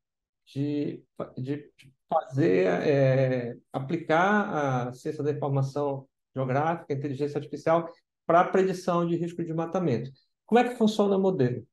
de, 0.47 1.03
de 1.37 1.71
fazer, 2.11 2.67
é, 2.67 3.57
aplicar 3.73 4.89
a 4.89 4.93
ciência 4.93 5.23
da 5.23 5.31
informação 5.31 6.09
geográfica, 6.35 6.93
inteligência 6.93 7.39
artificial, 7.39 7.89
para 8.27 8.41
a 8.41 8.49
predição 8.49 9.07
de 9.07 9.17
risco 9.17 9.39
de 9.39 9.49
desmatamento. 9.49 10.11
Como 10.45 10.59
é 10.59 10.69
que 10.69 10.77
funciona 10.77 11.17
o 11.17 11.21
modelo? 11.21 11.65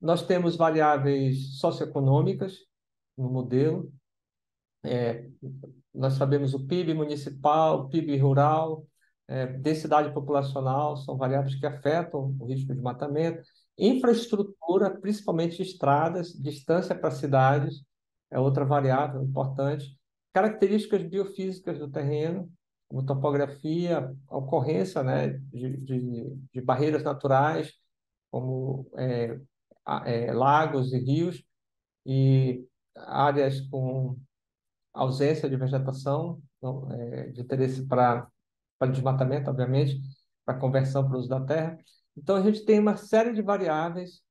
Nós 0.00 0.22
temos 0.22 0.56
variáveis 0.56 1.58
socioeconômicas 1.58 2.58
no 3.16 3.30
modelo. 3.30 3.90
É, 4.84 5.28
nós 5.94 6.14
sabemos 6.14 6.52
o 6.52 6.66
PIB 6.66 6.92
municipal, 6.94 7.88
PIB 7.88 8.18
rural, 8.18 8.86
é, 9.26 9.46
densidade 9.46 10.12
populacional, 10.12 10.96
são 10.98 11.16
variáveis 11.16 11.54
que 11.54 11.66
afetam 11.66 12.36
o 12.38 12.46
risco 12.46 12.68
de 12.68 12.74
desmatamento. 12.74 13.42
Infraestrutura, 13.78 14.90
principalmente 14.90 15.62
estradas, 15.62 16.32
distância 16.32 16.94
para 16.94 17.10
cidades, 17.10 17.82
é 18.30 18.38
outra 18.38 18.64
variável 18.64 19.22
importante. 19.22 19.98
Características 20.32 21.02
biofísicas 21.02 21.78
do 21.78 21.90
terreno, 21.90 22.50
como 22.88 23.04
topografia, 23.04 24.14
ocorrência 24.28 25.02
né, 25.02 25.28
de, 25.28 25.76
de, 25.78 26.36
de 26.52 26.60
barreiras 26.60 27.02
naturais, 27.02 27.72
como 28.30 28.88
é, 28.96 29.38
é, 30.04 30.32
lagos 30.32 30.92
e 30.92 30.98
rios, 30.98 31.42
e 32.04 32.64
áreas 32.94 33.60
com 33.62 34.16
ausência 34.92 35.48
de 35.48 35.56
vegetação, 35.56 36.40
então, 36.56 36.90
é, 36.92 37.28
de 37.28 37.40
interesse 37.40 37.86
para 37.86 38.28
desmatamento, 38.90 39.50
obviamente, 39.50 40.00
para 40.44 40.58
conversão 40.58 41.06
para 41.06 41.16
o 41.16 41.18
uso 41.18 41.28
da 41.28 41.40
terra. 41.40 41.78
Então, 42.16 42.36
a 42.36 42.42
gente 42.42 42.64
tem 42.64 42.78
uma 42.78 42.96
série 42.96 43.32
de 43.32 43.42
variáveis 43.42 44.22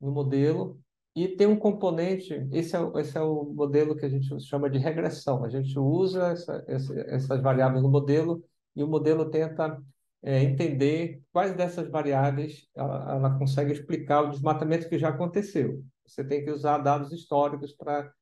no 0.00 0.10
modelo 0.10 0.80
e 1.14 1.28
tem 1.28 1.46
um 1.46 1.56
componente, 1.56 2.46
esse 2.52 2.76
é, 2.76 2.80
esse 3.00 3.18
é 3.18 3.20
o 3.20 3.44
modelo 3.44 3.96
que 3.96 4.06
a 4.06 4.08
gente 4.08 4.40
chama 4.40 4.70
de 4.70 4.78
regressão. 4.78 5.44
A 5.44 5.48
gente 5.48 5.76
usa 5.78 6.28
essa, 6.28 6.64
essa, 6.68 7.00
essas 7.00 7.42
variáveis 7.42 7.82
no 7.82 7.90
modelo 7.90 8.44
e 8.76 8.82
o 8.82 8.88
modelo 8.88 9.28
tenta 9.28 9.82
é, 10.22 10.42
entender 10.42 11.20
quais 11.32 11.56
dessas 11.56 11.88
variáveis 11.88 12.68
ela, 12.76 13.12
ela, 13.12 13.38
consegue 13.38 13.72
explicar 13.72 14.22
o 14.22 14.30
desmatamento 14.30 14.88
que 14.88 14.98
já 14.98 15.08
aconteceu. 15.08 15.82
Você 16.06 16.22
tem 16.22 16.44
que 16.44 16.50
usar 16.50 16.78
dados 16.78 17.12
históricos 17.12 17.72
para 17.72 18.12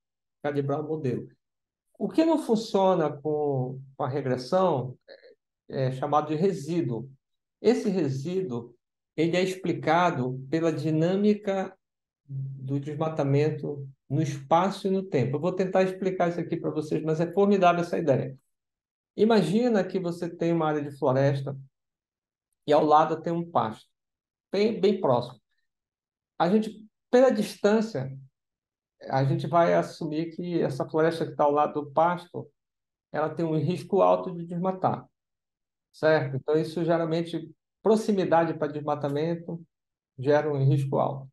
calibrar 0.43 0.81
o 0.81 0.89
modelo. 0.89 1.29
O 1.99 2.09
que 2.09 2.25
não 2.25 2.39
funciona 2.39 3.11
com, 3.11 3.81
com 3.97 4.03
a 4.03 4.09
regressão 4.09 4.97
é, 5.69 5.89
é 5.89 5.93
chamado 5.93 6.29
de 6.29 6.37
resíduo. 6.37 7.11
Esse 7.61 7.91
resíduo 7.91 8.75
ele 9.17 9.37
é 9.37 9.43
explicado 9.43 10.41
pela 10.49 10.73
dinâmica 10.73 11.77
do 12.29 12.79
desmatamento 12.79 13.89
no 14.09 14.23
espaço 14.23 14.87
e 14.87 14.91
no 14.91 15.03
tempo. 15.03 15.37
Eu 15.37 15.41
vou 15.41 15.53
tentar 15.53 15.83
explicar 15.83 16.29
isso 16.29 16.41
aqui 16.41 16.57
para 16.57 16.71
vocês, 16.71 17.03
mas 17.03 17.21
é 17.21 17.33
formidável 17.33 17.81
essa 17.83 17.99
ideia. 17.99 18.37
Imagina 19.17 19.83
que 19.83 19.99
você 19.99 20.29
tem 20.29 20.53
uma 20.53 20.69
área 20.69 20.83
de 20.83 20.97
floresta 20.97 21.59
e 22.67 22.73
ao 22.73 22.85
lado 22.85 23.21
tem 23.21 23.33
um 23.33 23.51
pasto, 23.51 23.89
bem, 24.53 24.79
bem 24.79 25.01
próximo. 25.01 25.41
A 26.39 26.49
gente, 26.49 26.87
pela 27.11 27.31
distância, 27.31 28.17
a 29.09 29.25
gente 29.25 29.47
vai 29.47 29.75
assumir 29.75 30.37
que 30.37 30.61
essa 30.61 30.89
floresta 30.89 31.25
que 31.25 31.33
está 31.33 31.45
ao 31.45 31.51
lado 31.51 31.81
do 31.81 31.91
pasto, 31.91 32.49
ela 33.11 33.31
tem 33.31 33.45
um 33.45 33.59
risco 33.59 34.03
alto 34.03 34.31
de 34.35 34.45
desmatar, 34.45 35.09
certo? 35.93 36.37
Então, 36.37 36.57
isso 36.57 36.85
geralmente, 36.85 37.51
proximidade 37.83 38.55
para 38.55 38.73
desmatamento 38.73 39.61
gera 40.19 40.53
um 40.53 40.63
risco 40.65 40.99
alto. 40.99 41.29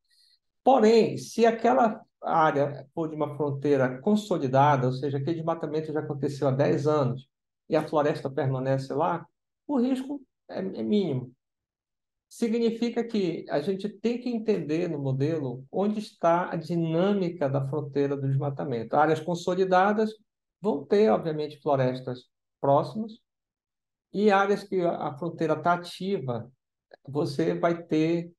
Porém, 0.65 1.15
se 1.19 1.45
aquela 1.45 2.03
área 2.19 2.89
for 2.95 3.07
de 3.07 3.15
uma 3.15 3.37
fronteira 3.37 3.99
consolidada, 4.01 4.87
ou 4.87 4.93
seja, 4.93 5.19
aquele 5.19 5.35
desmatamento 5.35 5.93
já 5.93 5.99
aconteceu 5.99 6.47
há 6.47 6.51
10 6.51 6.87
anos 6.87 7.29
e 7.69 7.75
a 7.75 7.87
floresta 7.87 8.31
permanece 8.31 8.91
lá, 8.91 9.27
o 9.67 9.79
risco 9.79 10.19
é, 10.49 10.57
é 10.57 10.83
mínimo. 10.83 11.31
Significa 12.27 13.03
que 13.03 13.45
a 13.47 13.61
gente 13.61 13.87
tem 13.87 14.19
que 14.19 14.27
entender 14.27 14.89
no 14.89 14.97
modelo 14.97 15.63
onde 15.71 15.99
está 15.99 16.51
a 16.51 16.55
dinâmica 16.55 17.47
da 17.47 17.67
fronteira 17.69 18.17
do 18.17 18.27
desmatamento. 18.27 18.95
Áreas 18.95 19.19
consolidadas 19.19 20.15
vão 20.59 20.83
ter, 20.83 21.09
obviamente, 21.11 21.61
florestas 21.61 22.23
próximas, 22.59 23.19
e 24.11 24.31
áreas 24.31 24.63
que 24.63 24.81
a 24.81 25.15
fronteira 25.15 25.53
está 25.53 25.73
ativa, 25.73 26.51
você 27.07 27.53
vai 27.53 27.83
ter 27.83 28.33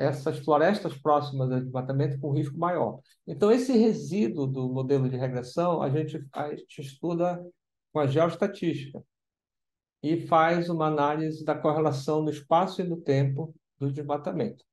essas 0.00 0.38
florestas 0.38 0.96
próximas 0.96 1.52
ao 1.52 1.60
desmatamento 1.60 2.18
com 2.18 2.32
risco 2.32 2.56
maior. 2.56 3.00
Então, 3.26 3.52
esse 3.52 3.76
resíduo 3.76 4.46
do 4.46 4.72
modelo 4.72 5.10
de 5.10 5.16
regressão, 5.16 5.82
a 5.82 5.90
gente, 5.90 6.26
a 6.32 6.48
gente 6.48 6.80
estuda 6.80 7.38
com 7.92 7.98
a 8.00 8.06
geoestatística 8.06 9.02
e 10.02 10.26
faz 10.26 10.70
uma 10.70 10.86
análise 10.86 11.44
da 11.44 11.54
correlação 11.54 12.22
no 12.22 12.30
espaço 12.30 12.80
e 12.80 12.84
no 12.84 12.96
tempo 12.96 13.54
do 13.78 13.92
desmatamento. 13.92 14.64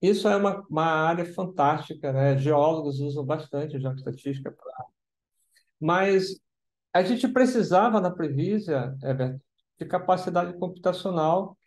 Isso 0.00 0.28
é 0.28 0.36
uma, 0.36 0.64
uma 0.70 0.84
área 0.84 1.24
fantástica, 1.34 2.12
né? 2.12 2.38
Geólogos 2.38 3.00
usam 3.00 3.24
bastante 3.24 3.80
geoestatística 3.80 4.52
para... 4.52 4.86
Mas 5.80 6.40
a 6.92 7.02
gente 7.02 7.26
precisava, 7.26 8.00
na 8.00 8.10
Previsia, 8.10 8.94
Everton, 9.02 9.40
de 9.80 9.84
capacidade 9.84 10.56
computacional 10.56 11.58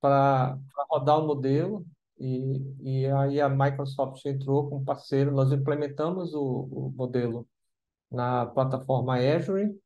para 0.00 0.56
rodar 0.88 1.18
o 1.18 1.26
modelo, 1.26 1.84
e, 2.24 3.02
e 3.02 3.06
aí 3.06 3.40
a 3.40 3.50
Microsoft 3.50 4.24
entrou 4.24 4.70
como 4.70 4.84
parceiro, 4.84 5.30
nós 5.30 5.52
implementamos 5.52 6.32
o, 6.32 6.40
o 6.42 6.94
modelo 6.96 7.46
na 8.10 8.46
plataforma 8.46 9.18
Azure. 9.18 9.78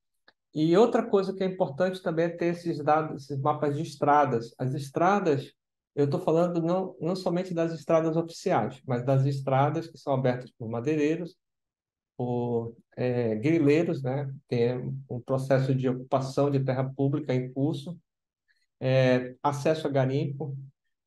E 0.55 0.77
outra 0.77 1.05
coisa 1.05 1.35
que 1.35 1.43
é 1.43 1.47
importante 1.47 2.01
também 2.01 2.27
é 2.27 2.29
ter 2.29 2.47
esses 2.47 2.79
dados, 2.83 3.25
esses 3.25 3.41
mapas 3.41 3.77
de 3.77 3.83
estradas. 3.83 4.55
As 4.57 4.73
estradas, 4.73 5.53
eu 5.97 6.05
estou 6.05 6.21
falando 6.21 6.63
não, 6.63 6.97
não 7.01 7.17
somente 7.17 7.53
das 7.53 7.73
estradas 7.73 8.17
oficiais, 8.17 8.81
mas 8.87 9.05
das 9.05 9.27
estradas 9.27 9.89
que 9.89 9.99
são 9.99 10.13
abertas 10.15 10.51
por 10.53 10.69
madeireiros, 10.69 11.37
por 12.17 12.77
é, 12.97 13.35
grileiros, 13.35 14.01
né? 14.01 14.33
Tem 14.47 14.79
um 15.11 15.21
processo 15.21 15.75
de 15.75 15.89
ocupação 15.89 16.51
de 16.51 16.61
terra 16.61 16.85
pública 16.85 17.35
em 17.35 17.53
curso, 17.53 17.99
é, 18.81 19.35
acesso 19.43 19.89
a 19.89 19.91
garimpo, 19.91 20.57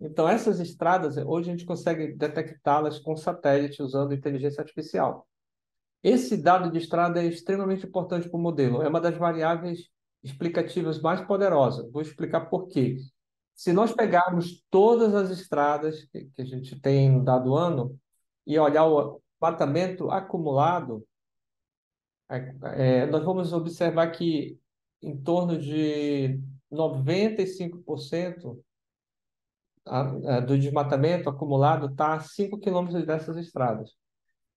então, 0.01 0.27
essas 0.27 0.59
estradas, 0.59 1.15
hoje 1.17 1.49
a 1.49 1.53
gente 1.53 1.65
consegue 1.65 2.13
detectá-las 2.13 2.97
com 2.97 3.15
satélite 3.15 3.83
usando 3.83 4.13
inteligência 4.13 4.61
artificial. 4.61 5.27
Esse 6.01 6.35
dado 6.35 6.71
de 6.71 6.79
estrada 6.79 7.21
é 7.21 7.27
extremamente 7.27 7.85
importante 7.85 8.27
para 8.27 8.37
o 8.37 8.41
modelo, 8.41 8.81
é 8.81 8.87
uma 8.87 8.99
das 8.99 9.15
variáveis 9.15 9.89
explicativas 10.23 10.99
mais 10.99 11.21
poderosas. 11.21 11.91
Vou 11.91 12.01
explicar 12.01 12.49
por 12.49 12.67
quê. 12.67 12.97
Se 13.53 13.71
nós 13.71 13.93
pegarmos 13.93 14.63
todas 14.71 15.13
as 15.13 15.29
estradas 15.29 16.03
que 16.05 16.41
a 16.41 16.45
gente 16.45 16.79
tem 16.79 17.11
no 17.11 17.23
dado 17.23 17.55
ano 17.55 17.95
e 18.45 18.57
olhar 18.57 18.87
o 18.87 19.21
matamento 19.39 20.09
acumulado, 20.09 21.05
é, 22.27 22.55
é 22.73 23.05
nós 23.05 23.23
vamos 23.23 23.53
observar 23.53 24.07
que 24.11 24.57
em 24.99 25.15
torno 25.15 25.59
de 25.59 26.39
95% 26.71 28.59
do 30.45 30.57
desmatamento 30.57 31.29
acumulado 31.29 31.87
está 31.87 32.13
a 32.13 32.19
5 32.19 32.59
quilômetros 32.59 33.05
dessas 33.05 33.37
estradas. 33.37 33.91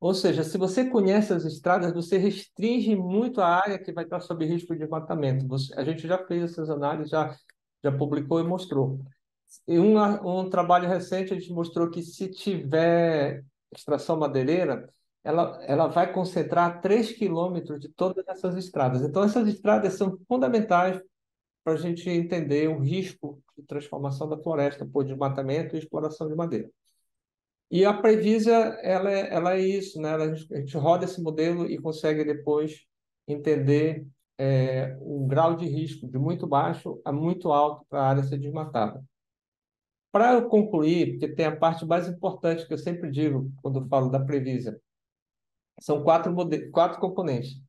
Ou 0.00 0.12
seja, 0.12 0.44
se 0.44 0.58
você 0.58 0.84
conhece 0.90 1.32
as 1.32 1.44
estradas, 1.44 1.92
você 1.94 2.18
restringe 2.18 2.94
muito 2.94 3.40
a 3.40 3.46
área 3.46 3.78
que 3.78 3.92
vai 3.92 4.04
estar 4.04 4.20
sob 4.20 4.44
risco 4.44 4.74
de 4.74 4.80
desmatamento. 4.80 5.46
Você, 5.48 5.74
a 5.74 5.84
gente 5.84 6.06
já 6.06 6.18
fez 6.26 6.52
essas 6.52 6.68
análises, 6.68 7.10
já, 7.10 7.34
já 7.82 7.90
publicou 7.90 8.38
e 8.38 8.44
mostrou. 8.44 9.00
Em 9.66 9.78
um, 9.78 9.96
um 10.40 10.50
trabalho 10.50 10.88
recente, 10.88 11.32
a 11.32 11.38
gente 11.38 11.52
mostrou 11.52 11.90
que 11.90 12.02
se 12.02 12.28
tiver 12.28 13.44
extração 13.74 14.18
madeireira, 14.18 14.90
ela, 15.22 15.58
ela 15.64 15.86
vai 15.86 16.12
concentrar 16.12 16.82
3 16.82 17.12
quilômetros 17.12 17.80
de 17.80 17.88
todas 17.88 18.28
essas 18.28 18.56
estradas. 18.56 19.00
Então, 19.00 19.24
essas 19.24 19.48
estradas 19.48 19.94
são 19.94 20.18
fundamentais 20.28 21.00
para 21.64 21.72
a 21.72 21.76
gente 21.76 22.08
entender 22.10 22.68
o 22.68 22.78
risco 22.78 23.42
de 23.56 23.64
transformação 23.64 24.28
da 24.28 24.36
floresta 24.36 24.86
por 24.86 25.04
desmatamento 25.04 25.74
e 25.74 25.78
exploração 25.78 26.28
de 26.28 26.34
madeira. 26.34 26.70
E 27.70 27.84
a 27.84 27.94
Previsa, 27.94 28.52
ela 28.82 29.10
é, 29.10 29.34
ela 29.34 29.54
é 29.54 29.60
isso, 29.60 30.00
né? 30.00 30.14
a 30.14 30.34
gente 30.34 30.76
roda 30.76 31.06
esse 31.06 31.20
modelo 31.20 31.66
e 31.66 31.78
consegue 31.78 32.22
depois 32.24 32.86
entender 33.26 34.06
é, 34.38 34.96
um 35.00 35.26
grau 35.26 35.56
de 35.56 35.66
risco 35.66 36.06
de 36.06 36.18
muito 36.18 36.46
baixo 36.46 37.00
a 37.04 37.10
muito 37.10 37.50
alto 37.50 37.86
para 37.88 38.00
a 38.00 38.08
área 38.10 38.22
ser 38.22 38.38
desmatada. 38.38 39.02
Para 40.12 40.34
eu 40.34 40.48
concluir, 40.48 41.12
porque 41.12 41.34
tem 41.34 41.46
a 41.46 41.56
parte 41.56 41.84
mais 41.84 42.06
importante 42.06 42.66
que 42.66 42.72
eu 42.72 42.78
sempre 42.78 43.10
digo 43.10 43.50
quando 43.62 43.88
falo 43.88 44.10
da 44.10 44.20
Previsa, 44.20 44.80
são 45.80 46.04
quatro, 46.04 46.32
quatro 46.70 47.00
componentes. 47.00 47.60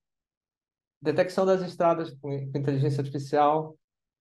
Detecção 1.01 1.45
das 1.45 1.62
estradas 1.62 2.12
com 2.21 2.31
inteligência 2.31 3.01
artificial, 3.01 3.75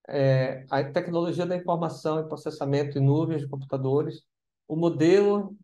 é, 0.08 0.66
a 0.70 0.84
tecnologia 0.84 1.46
da 1.46 1.56
informação 1.56 2.20
e 2.20 2.28
processamento 2.28 2.98
em 2.98 3.04
nuvens 3.04 3.42
de 3.42 3.48
computadores, 3.48 4.22
o 4.68 4.76
modelo 4.76 5.56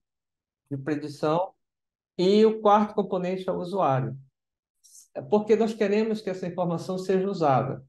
de 0.70 0.76
predição 0.76 1.52
e 2.16 2.44
o 2.44 2.60
quarto 2.60 2.94
componente 2.94 3.48
é 3.48 3.52
o 3.52 3.58
usuário. 3.58 4.16
É 5.14 5.20
porque 5.20 5.56
nós 5.56 5.74
queremos 5.74 6.20
que 6.20 6.30
essa 6.30 6.46
informação 6.46 6.98
seja 6.98 7.28
usada. 7.28 7.84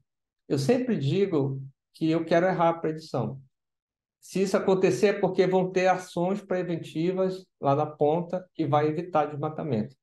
Eu 0.48 0.58
sempre 0.58 0.96
digo 0.96 1.62
que 1.94 2.10
eu 2.10 2.24
quero 2.24 2.46
errar 2.46 2.70
a 2.70 2.78
predição. 2.78 3.40
Se 4.20 4.42
isso 4.42 4.56
acontecer 4.56 5.06
é 5.06 5.20
porque 5.20 5.46
vão 5.46 5.70
ter 5.70 5.88
ações 5.88 6.40
preventivas 6.40 7.44
lá 7.60 7.74
na 7.74 7.86
ponta 7.86 8.48
que 8.54 8.66
vai 8.66 8.86
evitar 8.86 9.26
desmatamento. 9.26 9.96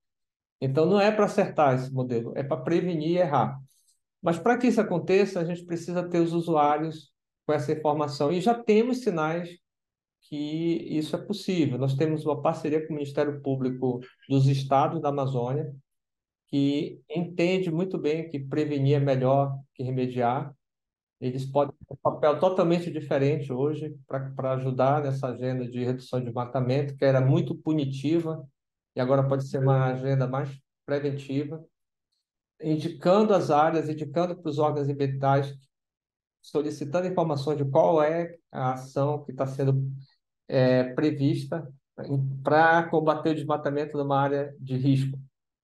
Então 0.62 0.86
não 0.86 1.00
é 1.00 1.12
para 1.12 1.26
acertar 1.26 1.76
esse 1.76 1.92
modelo, 1.92 2.34
é 2.36 2.44
para 2.44 2.62
prevenir 2.62 3.12
e 3.12 3.18
errar. 3.18 3.60
Mas 4.22 4.38
para 4.38 4.58
que 4.58 4.68
isso 4.68 4.82
aconteça, 4.82 5.40
a 5.40 5.46
gente 5.46 5.66
precisa 5.66 6.08
ter 6.08 6.20
os 6.20 6.34
usuários 6.34 7.12
com 7.46 7.54
essa 7.54 7.72
informação 7.72 8.32
e 8.32 8.42
já 8.42 8.54
temos 8.54 9.02
sinais 9.02 9.58
que 10.22 10.36
isso 10.36 11.16
é 11.16 11.20
possível. 11.20 11.78
Nós 11.78 11.96
temos 11.96 12.26
uma 12.26 12.42
parceria 12.42 12.86
com 12.86 12.94
o 12.94 12.98
Ministério 12.98 13.42
Público 13.42 14.00
dos 14.28 14.48
Estados 14.48 15.02
da 15.02 15.10
Amazônia, 15.10 15.74
que 16.48 17.02
entende 17.10 17.72
muito 17.72 17.98
bem 17.98 18.30
que 18.30 18.40
prevenir 18.40 18.98
é 18.98 19.00
melhor 19.00 19.58
que 19.74 19.84
remediar. 19.84 20.54
Eles 21.22 21.46
podem 21.46 21.76
ter 21.88 21.94
um 21.94 21.98
papel 21.98 22.40
totalmente 22.40 22.92
diferente 22.92 23.52
hoje 23.52 23.96
para 24.08 24.54
ajudar 24.54 25.04
nessa 25.04 25.28
agenda 25.28 25.68
de 25.68 25.84
redução 25.84 26.20
de 26.20 26.26
desmatamento, 26.26 26.96
que 26.96 27.04
era 27.06 27.20
muito 27.20 27.56
punitiva, 27.56 28.48
e 28.96 29.02
agora 29.02 29.28
pode 29.28 29.48
ser 29.48 29.60
uma 29.60 29.88
agenda 29.88 30.28
mais 30.28 30.50
preventiva, 30.86 31.64
indicando 32.62 33.34
as 33.34 33.50
áreas, 33.50 33.90
indicando 33.90 34.36
para 34.36 34.50
os 34.50 34.60
órgãos 34.60 34.88
ambientais, 34.88 35.54
solicitando 36.42 37.08
informações 37.08 37.58
de 37.58 37.66
qual 37.66 38.02
é 38.02 38.36
a 38.52 38.74
ação 38.74 39.24
que 39.24 39.32
está 39.32 39.46
sendo 39.46 39.92
é, 40.48 40.84
prevista 40.94 41.68
para 42.44 42.84
combater 42.90 43.32
o 43.32 43.36
desmatamento 43.36 43.98
numa 43.98 44.20
área 44.20 44.56
de 44.60 44.78
risco. 44.78 45.18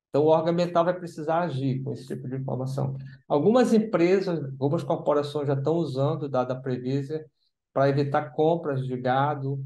Então, 0.10 0.24
o 0.24 0.28
órgão 0.28 0.54
ambiental 0.54 0.86
vai 0.86 0.94
precisar 0.94 1.42
agir 1.42 1.84
com 1.84 1.92
esse 1.92 2.08
tipo 2.08 2.28
de 2.28 2.36
informação. 2.36 2.96
Algumas 3.28 3.74
empresas, 3.74 4.40
algumas 4.60 4.84
corporações 4.84 5.48
já 5.48 5.56
estão 5.56 5.76
usando 5.76 6.24
o 6.24 6.30
dado 6.30 6.50
da 6.50 6.56
Previsa 6.56 7.26
para 7.74 7.90
evitar 7.90 8.32
compras 8.32 8.86
de 8.86 8.96
gado 8.96 9.62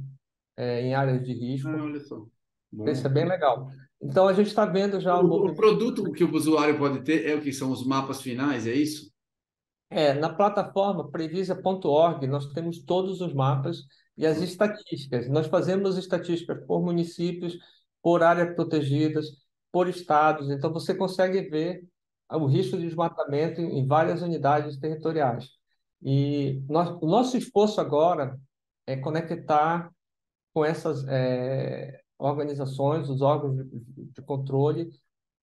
é, 0.57 0.81
em 0.81 0.95
áreas 0.95 1.23
de 1.23 1.33
risco. 1.33 1.69
Ah, 1.69 1.83
olha 1.83 1.99
só. 1.99 2.25
Isso 2.85 3.05
é 3.05 3.09
bem 3.09 3.25
legal. 3.25 3.69
Então, 4.01 4.27
a 4.27 4.33
gente 4.33 4.47
está 4.47 4.65
vendo 4.65 4.99
já... 4.99 5.19
O, 5.19 5.47
o 5.47 5.55
produto 5.55 6.11
que 6.11 6.23
o 6.23 6.33
usuário 6.33 6.77
pode 6.77 7.03
ter 7.03 7.29
é 7.29 7.35
o 7.35 7.41
que 7.41 7.51
são 7.51 7.71
os 7.71 7.85
mapas 7.85 8.21
finais, 8.21 8.65
é 8.65 8.73
isso? 8.73 9.11
É, 9.89 10.13
na 10.13 10.29
plataforma 10.29 11.09
previsa.org, 11.09 12.25
nós 12.27 12.47
temos 12.53 12.79
todos 12.83 13.21
os 13.21 13.33
mapas 13.33 13.83
e 14.15 14.25
as 14.25 14.41
estatísticas. 14.41 15.27
Nós 15.29 15.47
fazemos 15.47 15.97
estatísticas 15.97 16.65
por 16.65 16.81
municípios, 16.81 17.57
por 18.01 18.23
áreas 18.23 18.55
protegidas, 18.55 19.25
por 19.71 19.89
estados. 19.89 20.49
Então, 20.49 20.71
você 20.71 20.95
consegue 20.95 21.41
ver 21.49 21.83
o 22.31 22.45
risco 22.45 22.77
de 22.77 22.85
desmatamento 22.85 23.59
em 23.59 23.85
várias 23.87 24.21
unidades 24.21 24.77
territoriais. 24.77 25.49
E 26.01 26.61
nós, 26.69 26.89
o 27.01 27.07
nosso 27.07 27.35
esforço 27.35 27.81
agora 27.81 28.39
é 28.85 28.95
conectar 28.95 29.91
com 30.53 30.63
essas 30.63 31.05
é, 31.07 31.99
organizações, 32.19 33.09
os 33.09 33.21
órgãos 33.21 33.55
de, 33.55 33.81
de 34.13 34.21
controle, 34.21 34.89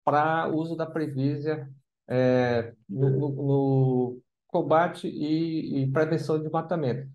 para 0.05 0.49
uso 0.49 0.77
da 0.77 0.87
Previsia 0.87 1.69
é, 2.09 2.73
no, 2.89 3.11
no, 3.11 3.29
no, 3.31 4.23
combate 4.47 5.09
e, 5.09 5.83
e 5.83 5.91
prevenção 5.91 6.37
de 6.37 6.45
desmatamento. 6.45 7.11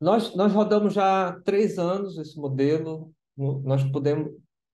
Nós, 0.00 0.34
nós 0.34 0.52
rodamos 0.52 0.94
já 0.94 1.40
três 1.44 1.78
anos 1.78 2.18
esse 2.18 2.36
modelo, 2.38 3.14
nós 3.36 3.84
podemos, 3.84 4.32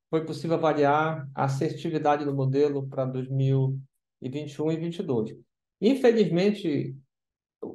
foi 0.08 0.24
possível 0.24 0.56
avaliar 0.56 1.28
a 1.34 1.44
assertividade 1.44 2.24
do 2.24 2.34
modelo 2.34 2.88
para 2.88 3.04
2021 3.04 3.78
e 4.22 4.30
2022. 4.30 5.36
Infelizmente, 5.80 6.96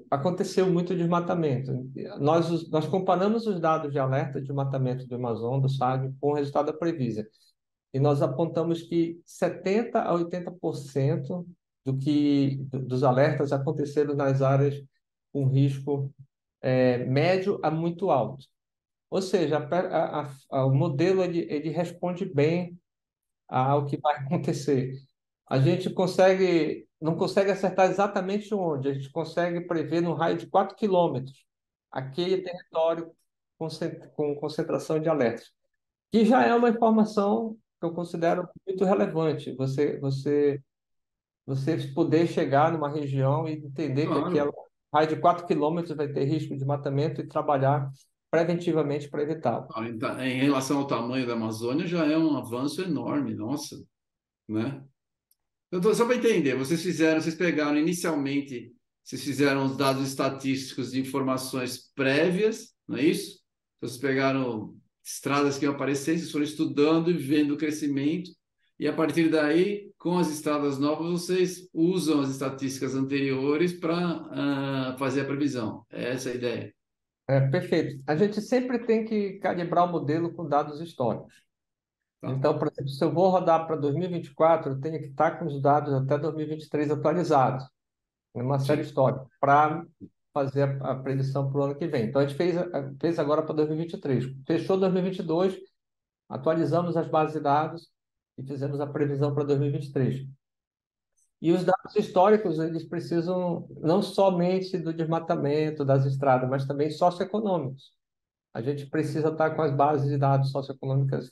aconteceu 0.10 0.70
muito 0.70 0.96
desmatamento. 0.96 1.72
Nós, 2.20 2.70
nós 2.70 2.88
comparamos 2.88 3.48
os 3.48 3.60
dados 3.60 3.92
de 3.92 4.00
alerta 4.00 4.40
de 4.40 4.48
desmatamento 4.48 5.06
do 5.08 5.16
Amazon, 5.16 5.60
do 5.60 5.70
SAG, 5.70 6.14
com 6.20 6.32
o 6.32 6.34
resultado 6.36 6.68
da 6.68 6.74
Previsa. 6.74 7.28
E 7.94 8.00
nós 8.00 8.22
apontamos 8.22 8.82
que 8.82 9.20
70% 9.26 9.96
a 9.96 10.14
80% 10.14 11.46
do 11.86 11.98
que, 11.98 12.66
dos 12.72 13.04
alertas 13.04 13.52
aconteceram 13.52 14.16
nas 14.16 14.42
áreas 14.42 14.82
com 15.32 15.48
risco 15.48 16.14
é, 16.62 17.00
médio 17.06 17.60
a 17.62 17.70
muito 17.70 18.10
alto. 18.10 18.46
Ou 19.10 19.22
seja, 19.22 19.58
a, 19.60 20.22
a, 20.22 20.32
a, 20.50 20.66
o 20.66 20.74
modelo 20.74 21.24
ele, 21.24 21.46
ele 21.50 21.70
responde 21.70 22.26
bem 22.26 22.80
ao 23.48 23.86
que 23.86 23.98
vai 23.98 24.16
acontecer. 24.26 24.96
A 25.48 25.60
gente 25.60 25.90
consegue, 25.90 26.88
não 27.04 27.18
consegue 27.18 27.52
acertar 27.52 27.92
exatamente 27.92 28.56
onde, 28.56 28.88
a 28.88 28.94
gente 28.94 29.12
consegue 29.12 29.60
prever 29.68 30.02
no 30.02 30.14
raio 30.14 30.38
de 30.38 30.48
4 30.48 30.74
quilômetros 30.78 31.46
aquele 31.92 32.42
território 32.42 33.12
com, 33.58 34.36
concentração 34.36 35.00
de 35.00 35.10
alertas, 35.10 35.52
que 36.10 36.24
já 36.24 36.46
é 36.46 36.56
uma 36.56 36.70
informação 36.70 37.58
que 37.80 37.86
eu 37.86 37.94
considero 37.94 38.48
muito 38.66 38.86
relevante. 38.86 39.54
Você, 39.58 40.00
você, 40.00 40.62
você 41.46 41.78
poder 41.94 42.26
chegar 42.26 42.72
numa 42.72 42.90
região 42.90 43.50
e 43.50 43.54
entender 43.54 44.08
claro. 44.08 44.24
que 44.24 44.40
aquela 44.40 44.54
raio 44.94 45.10
de 45.10 45.18
4 45.18 45.46
quilômetros 45.46 45.98
vai 45.98 46.08
ter 46.08 46.24
risco 46.24 46.56
de 46.56 46.64
matamento 46.64 47.20
e 47.20 47.28
trabalhar 47.28 47.92
preventivamente 48.32 49.10
para 49.10 49.24
evitá-lo. 49.24 49.68
Ah, 49.76 49.88
então, 49.88 50.20
em 50.22 50.42
relação 50.42 50.80
ao 50.80 50.88
tamanho 50.88 51.28
da 51.28 51.34
Amazônia, 51.34 51.86
já 51.86 52.06
é 52.06 52.18
um 52.18 52.38
avanço 52.38 52.82
enorme, 52.82 53.34
nossa, 53.36 53.76
né? 54.48 54.82
Então, 55.74 55.92
só 55.96 56.06
para 56.06 56.16
entender, 56.16 56.56
vocês 56.56 56.84
fizeram, 56.84 57.20
vocês 57.20 57.34
pegaram 57.34 57.76
inicialmente, 57.76 58.72
vocês 59.04 59.24
fizeram 59.24 59.66
os 59.66 59.76
dados 59.76 60.08
estatísticos 60.08 60.92
de 60.92 61.00
informações 61.00 61.92
prévias, 61.96 62.76
não 62.88 62.98
é 62.98 63.04
isso? 63.04 63.40
Então, 63.78 63.90
vocês 63.90 64.00
pegaram 64.00 64.76
estradas 65.04 65.58
que 65.58 65.66
iam 65.66 65.74
aparecer, 65.74 66.18
vocês 66.18 66.32
foram 66.32 66.46
estudando 66.46 67.10
e 67.10 67.18
vendo 67.18 67.56
o 67.56 67.58
crescimento, 67.58 68.30
e 68.80 68.88
a 68.88 68.94
partir 68.94 69.30
daí, 69.30 69.92
com 69.98 70.18
as 70.18 70.30
estradas 70.30 70.78
novas, 70.78 71.10
vocês 71.10 71.68
usam 71.74 72.22
as 72.22 72.30
estatísticas 72.30 72.94
anteriores 72.94 73.74
para 73.74 73.98
uh, 73.98 74.30
ah, 74.32 74.96
fazer 75.00 75.22
a 75.22 75.26
previsão. 75.26 75.86
É 75.90 76.12
essa 76.12 76.30
a 76.30 76.36
ideia. 76.36 76.74
É, 77.28 77.40
perfeito. 77.50 78.04
A 78.06 78.16
gente 78.16 78.42
sempre 78.42 78.80
tem 78.80 79.06
que 79.06 79.40
calibrar 79.40 79.86
o 79.86 79.92
modelo 79.92 80.34
com 80.34 80.48
dados 80.48 80.82
históricos. 80.82 81.34
Tá. 82.24 82.32
Então, 82.32 82.58
por 82.58 82.70
exemplo, 82.70 82.90
se 82.90 83.04
eu 83.04 83.12
vou 83.12 83.30
rodar 83.30 83.68
para 83.68 83.76
2024, 83.76 84.72
eu 84.72 84.80
tenho 84.80 84.98
que 85.00 85.08
estar 85.08 85.38
com 85.38 85.46
os 85.46 85.62
dados 85.62 85.94
até 85.94 86.18
2023 86.18 86.92
atualizados, 86.92 87.68
numa 88.34 88.60
série 88.60 88.82
histórica, 88.82 89.28
para 89.42 89.86
fazer 90.34 90.82
a, 90.82 90.92
a 90.92 90.96
predição 90.96 91.52
para 91.52 91.60
o 91.60 91.64
ano 91.66 91.76
que 91.76 91.86
vem. 91.86 92.06
Então, 92.06 92.22
a 92.22 92.26
gente 92.26 92.38
fez, 92.38 92.56
fez 93.00 93.20
agora 93.20 93.44
para 93.44 93.56
2023. 93.56 94.26
Fechou 94.48 94.78
2022, 94.78 95.58
atualizamos 96.30 96.96
as 96.96 97.10
bases 97.10 97.36
de 97.36 97.42
dados, 97.42 97.92
e 98.38 98.44
fizemos 98.44 98.80
a 98.80 98.88
previsão 98.88 99.34
para 99.34 99.44
2023. 99.44 100.26
E 101.42 101.52
os 101.52 101.66
dados 101.66 101.96
históricos, 101.98 102.58
eles 102.58 102.86
precisam 102.86 103.68
não 103.82 104.02
somente 104.02 104.78
do 104.78 104.94
desmatamento 104.94 105.84
das 105.84 106.06
estradas, 106.06 106.50
mas 106.50 106.66
também 106.66 106.90
socioeconômicos. 106.90 107.92
A 108.54 108.62
gente 108.62 108.86
precisa 108.86 109.28
estar 109.28 109.52
com 109.52 109.62
as 109.62 109.76
bases 109.76 110.10
de 110.10 110.18
dados 110.18 110.52
socioeconômicas 110.52 111.32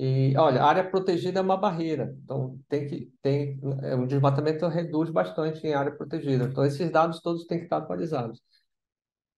E, 0.00 0.32
olha, 0.36 0.62
a 0.62 0.66
área 0.66 0.88
protegida 0.88 1.40
é 1.40 1.42
uma 1.42 1.56
barreira, 1.56 2.16
então 2.22 2.56
tem 2.68 2.86
que 2.86 3.12
tem 3.20 3.60
é, 3.82 3.96
o 3.96 4.06
desmatamento 4.06 4.68
reduz 4.68 5.10
bastante 5.10 5.66
em 5.66 5.74
área 5.74 5.90
protegida. 5.90 6.44
Então 6.44 6.64
esses 6.64 6.88
dados 6.88 7.20
todos 7.20 7.44
têm 7.46 7.58
que 7.58 7.64
estar 7.64 7.78
atualizados. 7.78 8.40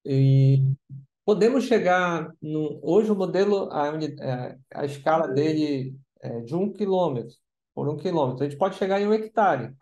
E 0.04 0.74
podemos 1.24 1.64
chegar 1.64 2.30
no, 2.42 2.78
hoje 2.82 3.10
o 3.10 3.16
modelo 3.16 3.70
a, 3.72 3.88
é, 4.20 4.58
a 4.74 4.84
escala 4.84 5.28
dele 5.28 5.98
é 6.20 6.40
de 6.40 6.54
um 6.54 6.70
quilômetro 6.70 7.34
por 7.74 7.88
um 7.88 7.96
quilômetro. 7.96 8.44
A 8.44 8.48
gente 8.48 8.58
pode 8.58 8.76
chegar 8.76 9.00
em 9.00 9.06
um 9.06 9.14
hectare, 9.14 9.74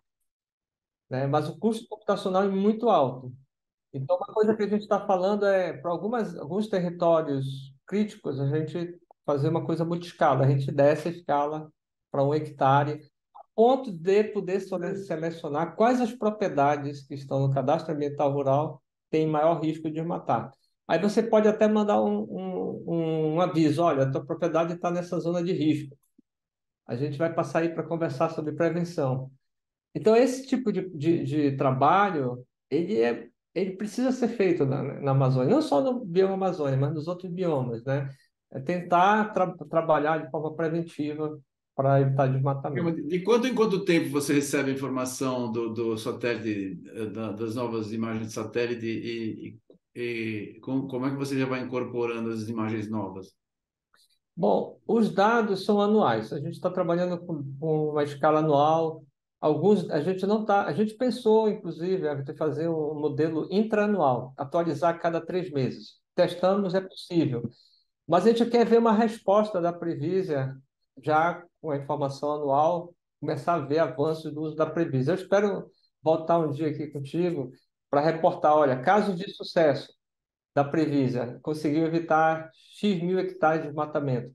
né? 1.11 1.27
Mas 1.27 1.49
o 1.49 1.59
custo 1.59 1.88
computacional 1.88 2.45
é 2.45 2.49
muito 2.49 2.88
alto. 2.88 3.33
Então 3.93 4.17
uma 4.17 4.27
coisa 4.33 4.55
que 4.55 4.62
a 4.62 4.69
gente 4.69 4.83
está 4.83 5.05
falando 5.05 5.45
é 5.45 5.73
para 5.73 5.91
algumas 5.91 6.37
alguns 6.37 6.69
territórios 6.69 7.75
críticos 7.85 8.38
a 8.41 8.47
gente 8.47 8.97
fazer 9.29 9.51
uma 9.51 9.62
coisa 9.62 9.85
multiscala. 9.85 10.47
A 10.47 10.49
gente 10.49 10.73
desce 10.73 11.09
a 11.09 11.11
escala 11.11 11.71
para 12.11 12.25
um 12.25 12.33
hectare, 12.33 13.03
a 13.35 13.41
ponto 13.55 13.93
de 13.93 14.25
poder 14.25 14.59
selecionar 14.61 15.77
quais 15.77 16.01
as 16.01 16.12
propriedades 16.12 17.07
que 17.07 17.12
estão 17.12 17.47
no 17.47 17.53
cadastro 17.53 17.93
ambiental 17.93 18.33
rural 18.33 18.83
têm 19.11 19.27
maior 19.27 19.61
risco 19.62 19.91
de 19.91 20.01
matar. 20.01 20.51
Aí 20.87 20.99
você 20.99 21.23
pode 21.23 21.47
até 21.47 21.69
mandar 21.69 22.03
um, 22.03 22.23
um, 22.87 23.35
um 23.35 23.41
aviso, 23.43 23.83
olha, 23.83 24.05
a 24.05 24.11
tua 24.11 24.25
propriedade 24.25 24.73
está 24.73 24.91
nessa 24.91 25.21
zona 25.21 25.45
de 25.45 25.53
risco. 25.53 25.95
A 26.87 26.97
gente 26.97 27.19
vai 27.19 27.31
passar 27.31 27.59
aí 27.59 27.69
para 27.69 27.83
conversar 27.83 28.31
sobre 28.31 28.53
prevenção. 28.53 29.31
Então, 29.95 30.17
esse 30.17 30.47
tipo 30.47 30.73
de, 30.73 30.88
de, 30.88 31.25
de 31.25 31.57
trabalho, 31.59 32.47
ele, 32.71 33.03
é, 33.03 33.29
ele 33.55 33.73
precisa 33.73 34.11
ser 34.11 34.29
feito 34.29 34.64
na, 34.64 34.83
na 34.83 35.11
Amazônia, 35.11 35.51
não 35.51 35.61
só 35.61 35.83
no 35.83 36.03
bioma 36.03 36.33
Amazônia, 36.33 36.79
mas 36.79 36.95
nos 36.95 37.07
outros 37.07 37.31
biomas, 37.31 37.85
né? 37.85 38.09
É 38.51 38.61
tentar 38.61 39.33
tra 39.33 39.47
trabalhar 39.69 40.19
de 40.19 40.31
forma 40.31 40.55
preventiva 40.55 41.39
para 41.79 42.01
evitar 42.01 42.27
desmatamento. 42.27 43.07
De 43.07 43.21
quanto 43.21 43.47
em 43.47 43.55
quanto 43.55 43.85
tempo 43.85 44.11
você 44.11 44.35
recebe 44.35 44.71
a 44.71 44.75
informação 44.75 45.53
do, 45.53 45.73
do 45.73 45.97
satélite, 45.97 46.83
eh, 46.87 47.07
da, 47.07 47.31
das 47.31 47.55
novas 47.55 47.93
imagens 47.93 48.27
de 48.27 48.33
satélite 48.33 48.85
e, 48.85 49.61
e, 49.95 50.55
e 50.57 50.61
com, 50.61 50.89
como 50.89 51.07
é 51.07 51.11
que 51.11 51.17
você 51.17 51.39
já 51.39 51.47
vai 51.47 51.61
incorporando 51.61 52.31
as 52.31 52.49
imagens 52.49 52.91
novas? 52.91 53.33
Bom, 54.37 54.79
os 54.87 55.13
dados 55.13 55.65
são 55.65 55.81
anuais. 55.81 56.33
A 56.33 56.41
gente 56.41 56.55
está 56.55 56.71
trabalhando 56.71 57.19
com, 57.19 57.45
com, 57.61 57.91
uma 57.91 58.03
escala 58.03 58.41
anual. 58.41 59.05
Alguns 59.41 59.89
a 59.91 60.01
gente 60.01 60.27
não 60.27 60.41
está. 60.41 60.65
A 60.65 60.73
gente 60.73 60.95
pensou, 60.95 61.49
inclusive, 61.49 62.09
em 62.09 62.37
fazer 62.37 62.69
um 62.69 62.95
modelo 62.95 63.47
intraanual, 63.51 64.35
atualizar 64.37 65.01
cada 65.01 65.21
três 65.21 65.51
meses. 65.53 65.95
Testamos, 66.15 66.75
é 66.75 66.81
possível. 66.81 67.49
Mas 68.09 68.27
a 68.27 68.31
gente 68.33 68.51
quer 68.51 68.64
ver 68.64 68.79
uma 68.79 68.92
resposta 68.92 69.61
da 69.61 69.71
Previsa, 69.71 70.57
já 71.05 71.44
com 71.61 71.71
a 71.71 71.77
informação 71.77 72.33
anual, 72.33 72.94
começar 73.21 73.55
a 73.55 73.59
ver 73.59 73.81
avanços 73.81 74.33
do 74.33 74.40
uso 74.40 74.57
da 74.57 74.64
Previsa. 74.64 75.12
Eu 75.12 75.16
espero 75.16 75.71
voltar 76.03 76.38
um 76.38 76.51
dia 76.51 76.68
aqui 76.68 76.87
contigo 76.87 77.53
para 77.90 78.01
reportar, 78.01 78.57
olha, 78.57 78.81
casos 78.81 79.14
de 79.18 79.31
sucesso 79.31 79.92
da 80.55 80.64
Previsa, 80.64 81.38
conseguiu 81.42 81.85
evitar 81.85 82.51
X 82.55 83.03
mil 83.03 83.18
hectares 83.18 83.61
de 83.61 83.68
desmatamento. 83.68 84.33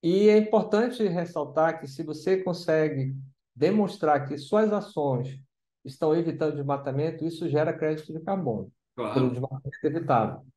E 0.00 0.28
é 0.28 0.38
importante 0.38 1.06
ressaltar 1.08 1.80
que 1.80 1.88
se 1.88 2.04
você 2.04 2.42
consegue 2.42 3.16
demonstrar 3.54 4.26
que 4.28 4.38
suas 4.38 4.72
ações 4.72 5.40
estão 5.84 6.14
evitando 6.14 6.54
desmatamento, 6.54 7.24
isso 7.24 7.48
gera 7.48 7.72
crédito 7.72 8.12
de 8.12 8.20
carbono 8.20 8.70
claro. 8.94 9.14
pelo 9.14 9.30
desmatamento 9.30 9.78
evitado. 9.84 10.52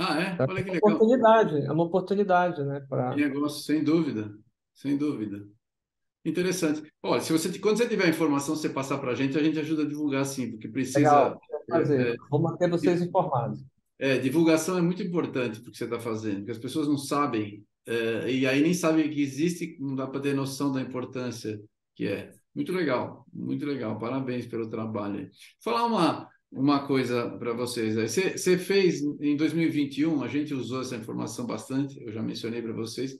Ah, 0.00 0.18
é? 0.18 0.32
Então, 0.32 0.46
Olha 0.48 0.64
que 0.64 0.70
é 0.70 0.72
legal. 0.72 0.94
Oportunidade, 0.94 1.56
é 1.58 1.72
uma 1.72 1.84
oportunidade, 1.84 2.64
né? 2.64 2.80
Pra... 2.88 3.14
Negócio, 3.14 3.62
sem 3.62 3.84
dúvida, 3.84 4.34
sem 4.74 4.96
dúvida. 4.96 5.46
Interessante. 6.24 6.82
Olha, 7.02 7.20
se 7.20 7.32
você, 7.32 7.58
quando 7.58 7.76
você 7.76 7.86
tiver 7.86 8.08
informação, 8.08 8.56
você 8.56 8.70
passar 8.70 8.96
para 8.98 9.12
a 9.12 9.14
gente, 9.14 9.36
a 9.38 9.42
gente 9.42 9.58
ajuda 9.58 9.82
a 9.82 9.88
divulgar 9.88 10.24
sim, 10.24 10.52
porque 10.52 10.68
precisa. 10.68 10.98
Legal, 10.98 11.40
fazer. 11.68 12.06
É, 12.06 12.10
é, 12.12 12.16
Vou 12.30 12.40
manter 12.40 12.70
vocês 12.70 13.02
informados. 13.02 13.62
É, 13.98 14.16
divulgação 14.18 14.78
é 14.78 14.82
muito 14.82 15.02
importante 15.02 15.60
porque 15.60 15.76
você 15.76 15.84
está 15.84 16.00
fazendo, 16.00 16.38
porque 16.38 16.52
as 16.52 16.58
pessoas 16.58 16.88
não 16.88 16.96
sabem, 16.96 17.62
é, 17.86 18.30
e 18.30 18.46
aí 18.46 18.62
nem 18.62 18.72
sabem 18.72 19.10
que 19.10 19.20
existe, 19.20 19.76
não 19.78 19.94
dá 19.94 20.06
para 20.06 20.20
ter 20.20 20.34
noção 20.34 20.72
da 20.72 20.80
importância 20.80 21.60
que 21.94 22.06
é. 22.06 22.32
Muito 22.54 22.72
legal, 22.72 23.24
muito 23.32 23.64
legal. 23.64 23.98
Parabéns 23.98 24.46
pelo 24.46 24.68
trabalho. 24.68 25.20
Vou 25.20 25.30
falar 25.62 25.86
uma, 25.86 26.28
uma 26.50 26.86
coisa 26.86 27.30
para 27.38 27.52
vocês. 27.52 27.94
Você, 27.94 28.58
fez 28.58 29.00
em 29.02 29.36
2021, 29.36 30.22
a 30.22 30.28
gente 30.28 30.52
usou 30.52 30.80
essa 30.80 30.96
informação 30.96 31.46
bastante, 31.46 32.00
eu 32.00 32.12
já 32.12 32.22
mencionei 32.22 32.60
para 32.60 32.72
vocês. 32.72 33.16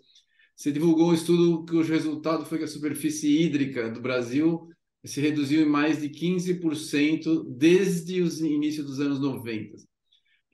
Você 0.57 0.73
divulgou 0.73 1.11
um 1.11 1.14
estudo 1.14 1.64
cujo 1.64 1.93
resultado 1.93 2.45
foi 2.45 2.59
que 2.59 2.64
a 2.64 2.69
superfície 2.69 3.40
hídrica 3.40 3.90
do 3.90 4.01
Brasil 4.01 4.69
se 5.05 5.21
reduziu 5.21 5.62
em 5.62 5.69
mais 5.69 6.01
de 6.01 6.11
15% 6.11 7.45
desde 7.57 8.21
o 8.21 8.47
início 8.47 8.85
dos 8.85 9.01
anos 9.01 9.21
90. 9.21 9.77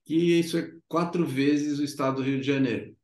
Que 0.04 0.38
isso 0.38 0.56
é 0.58 0.70
quatro 0.86 1.26
vezes 1.26 1.78
o 1.78 1.84
estado 1.84 2.16
do 2.16 2.22
Rio 2.22 2.40
de 2.40 2.46
Janeiro. 2.46 2.94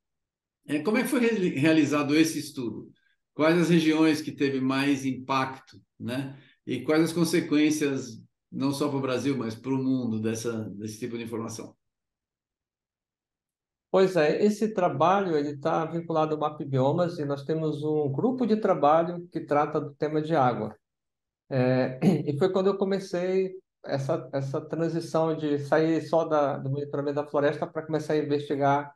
É, 0.66 0.78
como 0.78 0.98
é 0.98 1.02
que 1.02 1.08
foi 1.08 1.20
realizado 1.20 2.14
esse 2.14 2.38
estudo? 2.38 2.88
Quais 3.34 3.58
as 3.58 3.68
regiões 3.68 4.20
que 4.20 4.30
teve 4.30 4.60
mais 4.60 5.04
impacto, 5.04 5.80
né? 5.98 6.38
E 6.64 6.82
quais 6.82 7.02
as 7.02 7.12
consequências 7.12 8.21
não 8.52 8.70
só 8.70 8.88
para 8.88 8.98
o 8.98 9.00
Brasil, 9.00 9.36
mas 9.36 9.54
para 9.54 9.72
o 9.72 9.78
mundo 9.78 10.20
dessa, 10.20 10.52
desse 10.70 10.98
tipo 10.98 11.16
de 11.16 11.24
informação? 11.24 11.74
Pois 13.90 14.16
é, 14.16 14.42
esse 14.42 14.72
trabalho 14.72 15.36
ele 15.36 15.50
está 15.50 15.84
vinculado 15.84 16.34
ao 16.34 16.40
MAP 16.40 16.64
Biomas 16.64 17.18
e 17.18 17.24
nós 17.24 17.44
temos 17.44 17.82
um 17.82 18.10
grupo 18.10 18.46
de 18.46 18.56
trabalho 18.56 19.26
que 19.30 19.40
trata 19.40 19.80
do 19.80 19.94
tema 19.94 20.20
de 20.20 20.34
água. 20.34 20.76
É, 21.50 21.98
e 22.30 22.38
foi 22.38 22.50
quando 22.50 22.68
eu 22.68 22.78
comecei 22.78 23.54
essa, 23.84 24.28
essa 24.32 24.60
transição 24.60 25.36
de 25.36 25.58
sair 25.58 26.00
só 26.02 26.24
da, 26.24 26.56
do 26.56 26.70
monitoramento 26.70 27.16
da 27.16 27.26
floresta 27.26 27.66
para 27.66 27.84
começar 27.84 28.14
a 28.14 28.18
investigar 28.18 28.94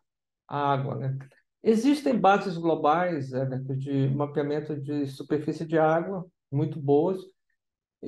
a 0.49 0.73
água. 0.73 0.95
Né? 0.97 1.19
Existem 1.63 2.19
bases 2.19 2.57
globais 2.57 3.33
Everton, 3.33 3.77
de 3.77 4.09
mapeamento 4.09 4.81
de 4.81 5.07
superfície 5.07 5.67
de 5.67 5.79
água 5.79 6.27
muito 6.51 6.81
boas, 6.81 7.21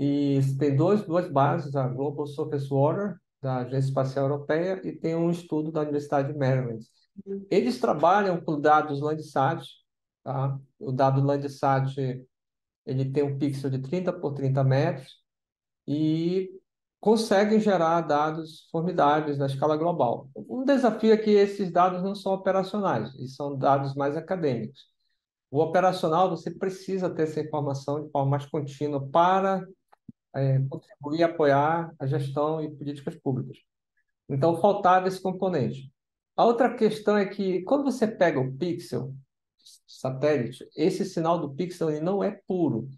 e 0.00 0.38
tem 0.56 0.76
dois, 0.76 1.04
duas 1.04 1.28
bases, 1.28 1.74
a 1.74 1.88
Global 1.88 2.24
Surface 2.24 2.68
Water, 2.70 3.16
da 3.42 3.58
Agência 3.58 3.88
Espacial 3.88 4.26
Europeia, 4.26 4.80
e 4.84 4.92
tem 4.92 5.16
um 5.16 5.28
estudo 5.28 5.72
da 5.72 5.80
Universidade 5.80 6.32
de 6.32 6.38
Maryland. 6.38 6.84
Eles 7.50 7.80
trabalham 7.80 8.40
com 8.40 8.60
dados 8.60 9.00
Landsat, 9.00 9.66
tá? 10.22 10.56
O 10.78 10.92
dado 10.92 11.20
Landsat, 11.20 11.96
ele 12.86 13.10
tem 13.10 13.24
um 13.24 13.36
pixel 13.36 13.70
de 13.70 13.80
30 13.80 14.12
por 14.12 14.34
30 14.34 14.62
metros 14.62 15.16
e 15.84 16.48
conseguem 17.00 17.58
gerar 17.58 18.00
dados 18.02 18.68
formidáveis 18.70 19.36
na 19.36 19.46
escala 19.46 19.76
global. 19.76 20.30
Um 20.36 20.64
desafio 20.64 21.12
é 21.12 21.16
que 21.16 21.30
esses 21.30 21.72
dados 21.72 22.04
não 22.04 22.14
são 22.14 22.34
operacionais, 22.34 23.16
e 23.16 23.26
são 23.26 23.58
dados 23.58 23.96
mais 23.96 24.16
acadêmicos. 24.16 24.86
O 25.50 25.60
operacional, 25.60 26.30
você 26.30 26.52
precisa 26.52 27.10
ter 27.10 27.22
essa 27.24 27.40
informação 27.40 28.04
de 28.04 28.10
forma 28.12 28.30
mais 28.30 28.46
contínua 28.46 29.04
para 29.08 29.66
é, 30.40 30.58
contribuir 30.68 31.20
e 31.20 31.22
apoiar 31.22 31.94
a 31.98 32.06
gestão 32.06 32.62
e 32.62 32.70
políticas 32.70 33.14
públicas. 33.16 33.58
Então, 34.28 34.60
faltava 34.60 35.08
esse 35.08 35.20
componente. 35.20 35.92
A 36.36 36.44
outra 36.44 36.74
questão 36.74 37.16
é 37.16 37.26
que, 37.26 37.62
quando 37.62 37.84
você 37.84 38.06
pega 38.06 38.40
o 38.40 38.52
pixel 38.56 39.14
satélite, 39.86 40.66
esse 40.76 41.04
sinal 41.04 41.38
do 41.38 41.54
pixel 41.54 41.90
ele 41.90 42.00
não 42.00 42.22
é 42.22 42.30
puro. 42.46 42.88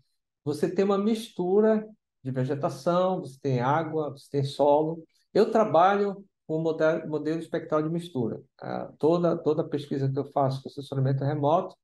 Você 0.45 0.71
tem 0.73 0.85
uma 0.85 0.99
mistura 0.99 1.87
de 2.23 2.31
vegetação, 2.31 3.21
você 3.21 3.39
tem 3.41 3.61
água, 3.61 4.11
você 4.11 4.29
tem 4.31 4.45
solo. 4.45 5.03
Eu 5.33 5.51
trabalho 5.51 6.25
com 6.47 6.57
o 6.57 6.63
modelo, 6.63 7.09
modelo 7.09 7.41
espectral 7.41 7.83
de 7.83 7.89
mistura. 7.89 8.43
Ah, 8.61 8.93
toda, 8.99 9.37
toda 9.37 9.65
pesquisa 9.65 10.11
que 10.11 10.19
eu 10.19 10.27
faço 10.33 10.63
com 10.63 10.69
assessoramento 10.69 11.25
remoto 11.25 11.77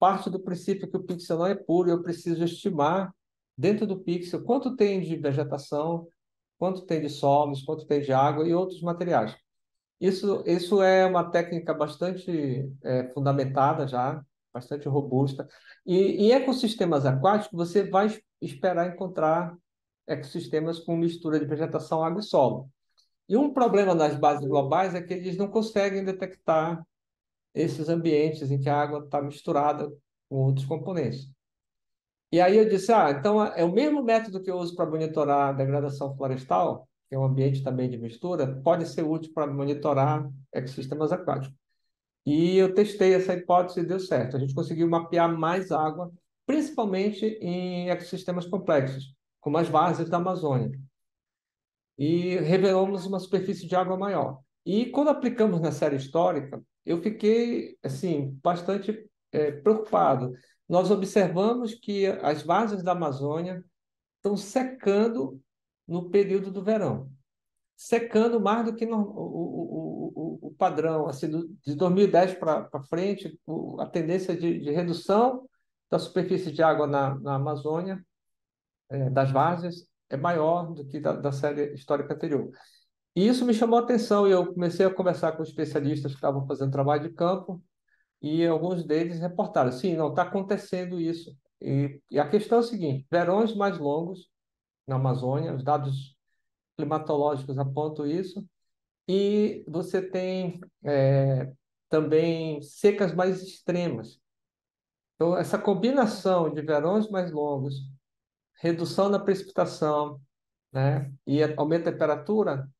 parte 0.00 0.30
do 0.30 0.40
princípio 0.40 0.90
que 0.90 0.96
o 0.96 1.02
pixel 1.02 1.36
não 1.38 1.46
é 1.46 1.54
puro, 1.54 1.90
eu 1.90 2.02
preciso 2.02 2.42
estimar 2.42 3.14
dentro 3.60 3.86
do 3.86 4.00
pixel 4.00 4.42
quanto 4.42 4.74
tem 4.74 5.00
de 5.02 5.16
vegetação, 5.16 6.08
quanto 6.58 6.86
tem 6.86 7.00
de 7.00 7.10
solos, 7.10 7.62
quanto 7.62 7.86
tem 7.86 8.00
de 8.00 8.12
água 8.12 8.48
e 8.48 8.54
outros 8.54 8.80
materiais. 8.80 9.36
Isso, 10.00 10.42
isso 10.46 10.82
é 10.82 11.04
uma 11.04 11.30
técnica 11.30 11.74
bastante 11.74 12.72
é, 12.82 13.12
fundamentada 13.12 13.86
já, 13.86 14.24
bastante 14.52 14.88
robusta. 14.88 15.46
E 15.86 15.94
em 16.24 16.32
ecossistemas 16.32 17.04
aquáticos, 17.04 17.56
você 17.56 17.88
vai 17.88 18.08
esperar 18.40 18.88
encontrar 18.88 19.54
ecossistemas 20.06 20.78
com 20.78 20.96
mistura 20.96 21.38
de 21.38 21.44
vegetação, 21.44 22.02
água 22.02 22.20
e 22.20 22.24
solo. 22.24 22.70
E 23.28 23.36
um 23.36 23.52
problema 23.52 23.94
nas 23.94 24.16
bases 24.16 24.48
globais 24.48 24.94
é 24.94 25.02
que 25.02 25.12
eles 25.12 25.36
não 25.36 25.48
conseguem 25.48 26.02
detectar 26.02 26.82
esses 27.54 27.90
ambientes 27.90 28.50
em 28.50 28.58
que 28.58 28.70
a 28.70 28.80
água 28.80 29.00
está 29.04 29.20
misturada 29.20 29.86
com 30.28 30.36
outros 30.36 30.64
componentes. 30.64 31.30
E 32.32 32.40
aí 32.40 32.56
eu 32.56 32.68
disse, 32.68 32.92
ah, 32.92 33.10
então 33.10 33.44
é 33.44 33.64
o 33.64 33.72
mesmo 33.72 34.02
método 34.02 34.40
que 34.40 34.50
eu 34.50 34.56
uso 34.56 34.74
para 34.76 34.88
monitorar 34.88 35.48
a 35.48 35.52
degradação 35.52 36.16
florestal, 36.16 36.88
que 37.08 37.14
é 37.14 37.18
um 37.18 37.24
ambiente 37.24 37.62
também 37.62 37.90
de 37.90 37.98
mistura, 37.98 38.46
pode 38.62 38.86
ser 38.86 39.02
útil 39.02 39.32
para 39.34 39.46
monitorar 39.46 40.30
ecossistemas 40.52 41.10
aquáticos. 41.10 41.58
E 42.24 42.56
eu 42.56 42.72
testei 42.72 43.14
essa 43.14 43.34
hipótese 43.34 43.80
e 43.80 43.86
deu 43.86 43.98
certo. 43.98 44.36
A 44.36 44.40
gente 44.40 44.54
conseguiu 44.54 44.88
mapear 44.88 45.36
mais 45.36 45.72
água, 45.72 46.12
principalmente 46.46 47.24
em 47.40 47.90
ecossistemas 47.90 48.46
complexos, 48.46 49.14
como 49.40 49.58
as 49.58 49.68
várzeas 49.68 50.08
da 50.08 50.18
Amazônia. 50.18 50.70
E 51.98 52.36
revelamos 52.36 53.06
uma 53.06 53.18
superfície 53.18 53.66
de 53.66 53.74
água 53.74 53.96
maior. 53.96 54.38
E 54.64 54.86
quando 54.86 55.10
aplicamos 55.10 55.60
na 55.60 55.72
série 55.72 55.96
histórica, 55.96 56.62
eu 56.84 57.02
fiquei 57.02 57.76
assim 57.82 58.38
bastante 58.42 59.10
é, 59.32 59.50
preocupado. 59.50 60.32
Nós 60.70 60.90
observamos 60.90 61.74
que 61.74 62.06
as 62.06 62.42
várzeas 62.42 62.82
da 62.82 62.92
Amazônia 62.92 63.62
estão 64.16 64.36
secando 64.36 65.40
no 65.86 66.08
período 66.08 66.50
do 66.50 66.62
verão 66.62 67.10
secando 67.80 68.38
mais 68.38 68.66
do 68.66 68.74
que 68.74 68.84
no, 68.84 68.98
o, 68.98 70.12
o, 70.14 70.48
o, 70.48 70.54
padrão. 70.54 71.08
Assim, 71.08 71.30
de 71.64 71.74
2010 71.74 72.34
para 72.34 72.82
frente, 72.90 73.40
a 73.78 73.86
tendência 73.86 74.36
de, 74.36 74.60
de, 74.60 74.70
redução 74.70 75.48
da 75.90 75.98
superfície 75.98 76.52
de 76.52 76.62
água 76.62 76.86
na, 76.86 77.18
na 77.18 77.36
Amazônia, 77.36 78.04
é, 78.90 79.08
das 79.08 79.30
várzeas, 79.30 79.86
é 80.10 80.16
maior 80.18 80.74
do 80.74 80.84
que 80.86 81.00
da, 81.00 81.14
da, 81.14 81.32
série 81.32 81.72
histórica 81.72 82.12
anterior. 82.12 82.50
E 83.16 83.26
isso 83.26 83.46
me 83.46 83.54
chamou 83.54 83.78
a 83.78 83.82
atenção 83.82 84.28
e 84.28 84.30
eu 84.30 84.52
comecei 84.52 84.84
a 84.84 84.94
conversar 84.94 85.32
com 85.32 85.42
especialistas 85.42 86.12
que 86.12 86.18
estavam 86.18 86.46
fazendo 86.46 86.70
trabalho 86.70 87.08
de 87.08 87.14
campo 87.14 87.62
e 88.22 88.46
alguns 88.46 88.84
deles 88.84 89.18
reportaram, 89.20 89.72
sim, 89.72 89.96
não 89.96 90.10
está 90.10 90.22
acontecendo 90.22 91.00
isso. 91.00 91.36
E, 91.60 92.00
e 92.10 92.18
a 92.18 92.28
questão 92.28 92.58
é 92.58 92.60
a 92.60 92.64
seguinte, 92.64 93.06
verões 93.10 93.54
mais 93.54 93.78
longos 93.78 94.30
na 94.86 94.96
Amazônia, 94.96 95.54
os 95.54 95.62
dados 95.62 96.16
climatológicos 96.76 97.58
apontam 97.58 98.06
isso, 98.06 98.44
e 99.08 99.64
você 99.66 100.00
tem 100.00 100.60
é, 100.84 101.52
também 101.88 102.62
secas 102.62 103.14
mais 103.14 103.42
extremas. 103.42 104.20
Então, 105.14 105.36
essa 105.36 105.58
combinação 105.58 106.52
de 106.52 106.62
verões 106.62 107.10
mais 107.10 107.30
longos, 107.30 107.74
redução 108.60 109.10
da 109.10 109.18
precipitação, 109.18 110.20
né, 110.72 111.12
e 111.26 111.42
aumento 111.42 111.84
da 111.84 111.92
temperatura, 111.92 112.70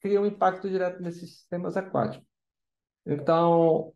cria 0.00 0.20
um 0.20 0.26
impacto 0.26 0.68
direto 0.68 1.00
nesses 1.00 1.36
sistemas 1.36 1.76
aquáticos. 1.76 2.26
Então, 3.06 3.94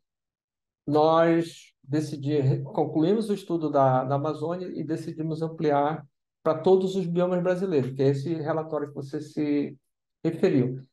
nós 0.86 1.72
decidimos, 1.82 2.62
concluímos 2.72 3.30
o 3.30 3.34
estudo 3.34 3.70
da, 3.70 4.04
da 4.04 4.14
Amazônia 4.16 4.68
e 4.68 4.84
decidimos 4.84 5.42
ampliar 5.42 6.06
para 6.42 6.58
todos 6.58 6.94
os 6.94 7.06
biomas 7.06 7.42
brasileiros, 7.42 7.92
que 7.92 8.02
é 8.02 8.08
esse 8.08 8.32
relatório 8.34 8.88
que 8.88 8.94
você 8.94 9.20
se 9.20 9.76
referiu. 10.22 10.86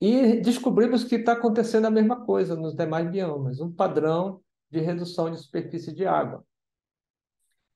E 0.00 0.40
descobrimos 0.40 1.04
que 1.04 1.16
está 1.16 1.32
acontecendo 1.32 1.86
a 1.86 1.90
mesma 1.90 2.24
coisa 2.24 2.54
nos 2.54 2.74
demais 2.74 3.10
biomas, 3.10 3.60
um 3.60 3.72
padrão 3.72 4.40
de 4.70 4.80
redução 4.80 5.30
de 5.30 5.38
superfície 5.38 5.92
de 5.92 6.06
água. 6.06 6.44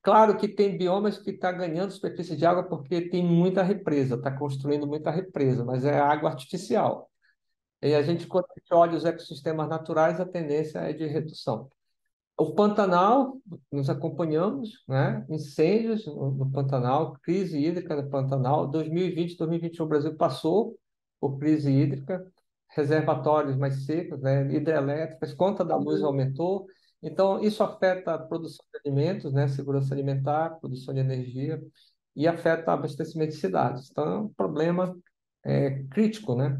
Claro 0.02 0.36
que 0.36 0.48
tem 0.48 0.78
biomas 0.78 1.18
que 1.18 1.30
estão 1.30 1.52
tá 1.52 1.58
ganhando 1.58 1.92
superfície 1.92 2.36
de 2.36 2.46
água 2.46 2.62
porque 2.62 3.08
tem 3.10 3.24
muita 3.24 3.62
represa, 3.62 4.14
está 4.14 4.30
construindo 4.30 4.86
muita 4.86 5.10
represa, 5.10 5.62
mas 5.64 5.84
é 5.84 5.98
água 5.98 6.30
artificial. 6.30 7.10
E 7.82 7.94
a 7.94 8.02
gente, 8.02 8.26
quando 8.26 8.46
a 8.50 8.60
gente 8.60 8.74
olha 8.74 8.96
os 8.96 9.04
ecossistemas 9.04 9.68
naturais, 9.68 10.20
a 10.20 10.26
tendência 10.26 10.78
é 10.80 10.92
de 10.92 11.06
redução. 11.06 11.68
O 12.40 12.54
Pantanal, 12.54 13.38
nos 13.70 13.90
acompanhamos, 13.90 14.82
né? 14.88 15.26
incêndios 15.28 16.06
no, 16.06 16.50
Pantanal, 16.50 17.12
crise 17.22 17.58
hídrica 17.58 17.94
no 17.94 18.08
Pantanal. 18.08 18.66
2020, 18.66 19.36
2021, 19.36 19.84
o 19.84 19.88
Brasil 19.88 20.16
passou 20.16 20.78
por 21.20 21.38
crise 21.38 21.70
hídrica, 21.70 22.26
reservatórios 22.68 23.56
mais 23.56 23.84
secos, 23.84 24.20
né? 24.22 24.50
hidrelétricas, 24.54 25.34
conta 25.34 25.62
da 25.64 25.76
luz 25.76 26.02
aumentou. 26.02 26.66
Então, 27.02 27.40
isso 27.42 27.62
afeta 27.62 28.14
a 28.14 28.18
produção 28.18 28.64
de 28.72 28.88
alimentos, 28.88 29.32
né? 29.34 29.46
segurança 29.48 29.92
alimentar, 29.94 30.58
produção 30.60 30.94
de 30.94 31.00
energia, 31.00 31.62
e 32.16 32.26
afeta 32.26 32.70
o 32.70 32.74
abastecimento 32.74 33.32
de 33.32 33.38
cidades. 33.38 33.90
Então, 33.90 34.04
é 34.04 34.18
um 34.18 34.28
problema 34.28 34.96
é, 35.44 35.82
crítico. 35.90 36.34
Né? 36.34 36.58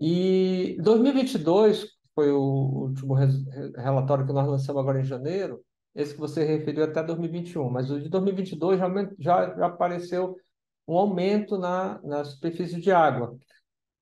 E 0.00 0.76
2022, 0.80 1.86
foi 2.14 2.30
o 2.32 2.40
último 2.40 3.14
relatório 3.14 4.26
que 4.26 4.32
nós 4.32 4.46
lançamos 4.46 4.80
agora 4.80 5.00
em 5.00 5.04
janeiro, 5.04 5.60
esse 5.94 6.14
que 6.14 6.20
você 6.20 6.44
referiu 6.44 6.84
até 6.84 7.02
2021, 7.02 7.68
mas 7.68 7.90
o 7.90 8.00
de 8.00 8.08
2022 8.08 8.78
já, 8.78 8.88
já, 9.18 9.56
já 9.56 9.66
apareceu 9.66 10.36
um 10.86 10.96
aumento 10.96 11.58
na, 11.58 12.00
na 12.02 12.24
superfície 12.24 12.80
de 12.80 12.90
água, 12.90 13.36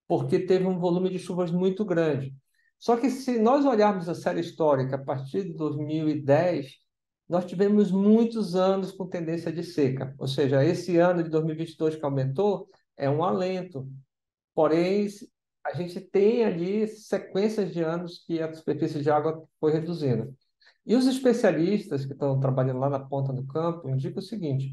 porque 0.06 0.38
teve 0.38 0.66
um 0.66 0.78
volume 0.78 1.10
de 1.10 1.18
chuvas 1.18 1.50
muito 1.50 1.84
grande. 1.84 2.34
Só 2.78 2.96
que 2.96 3.10
se 3.10 3.38
nós 3.38 3.64
olharmos 3.64 4.08
a 4.08 4.14
série 4.14 4.40
histórica 4.40 4.96
a 4.96 5.04
partir 5.04 5.44
de 5.44 5.54
2010, 5.54 6.76
nós 7.28 7.44
tivemos 7.44 7.90
muitos 7.90 8.54
anos 8.54 8.92
com 8.92 9.06
tendência 9.08 9.52
de 9.52 9.64
seca. 9.64 10.14
Ou 10.18 10.28
seja, 10.28 10.64
esse 10.64 10.96
ano 10.98 11.22
de 11.22 11.30
2022 11.30 11.96
que 11.96 12.04
aumentou 12.04 12.68
é 12.96 13.10
um 13.10 13.24
alento. 13.24 13.88
Porém, 14.54 15.08
a 15.66 15.74
gente 15.74 16.00
tem 16.00 16.44
ali 16.44 16.86
sequências 16.86 17.72
de 17.72 17.82
anos 17.82 18.24
que 18.24 18.40
a 18.40 18.52
superfície 18.52 19.02
de 19.02 19.10
água 19.10 19.44
foi 19.60 19.72
reduzindo. 19.72 20.34
E 20.86 20.94
os 20.94 21.06
especialistas 21.06 22.06
que 22.06 22.12
estão 22.12 22.38
trabalhando 22.38 22.78
lá 22.78 22.88
na 22.88 23.00
ponta 23.00 23.32
do 23.32 23.44
campo 23.46 23.88
indicam 23.88 24.20
o 24.20 24.22
seguinte: 24.22 24.72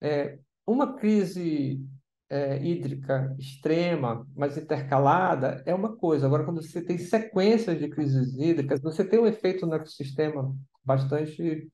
é, 0.00 0.38
uma 0.64 0.94
crise 0.94 1.84
é, 2.30 2.64
hídrica 2.64 3.34
extrema, 3.38 4.26
mas 4.36 4.56
intercalada, 4.56 5.62
é 5.66 5.74
uma 5.74 5.96
coisa. 5.96 6.26
Agora, 6.26 6.44
quando 6.44 6.62
você 6.62 6.80
tem 6.80 6.96
sequências 6.96 7.78
de 7.78 7.88
crises 7.88 8.34
hídricas, 8.38 8.80
você 8.80 9.04
tem 9.04 9.18
um 9.18 9.26
efeito 9.26 9.66
no 9.66 9.74
ecossistema 9.74 10.54
bastante 10.84 11.68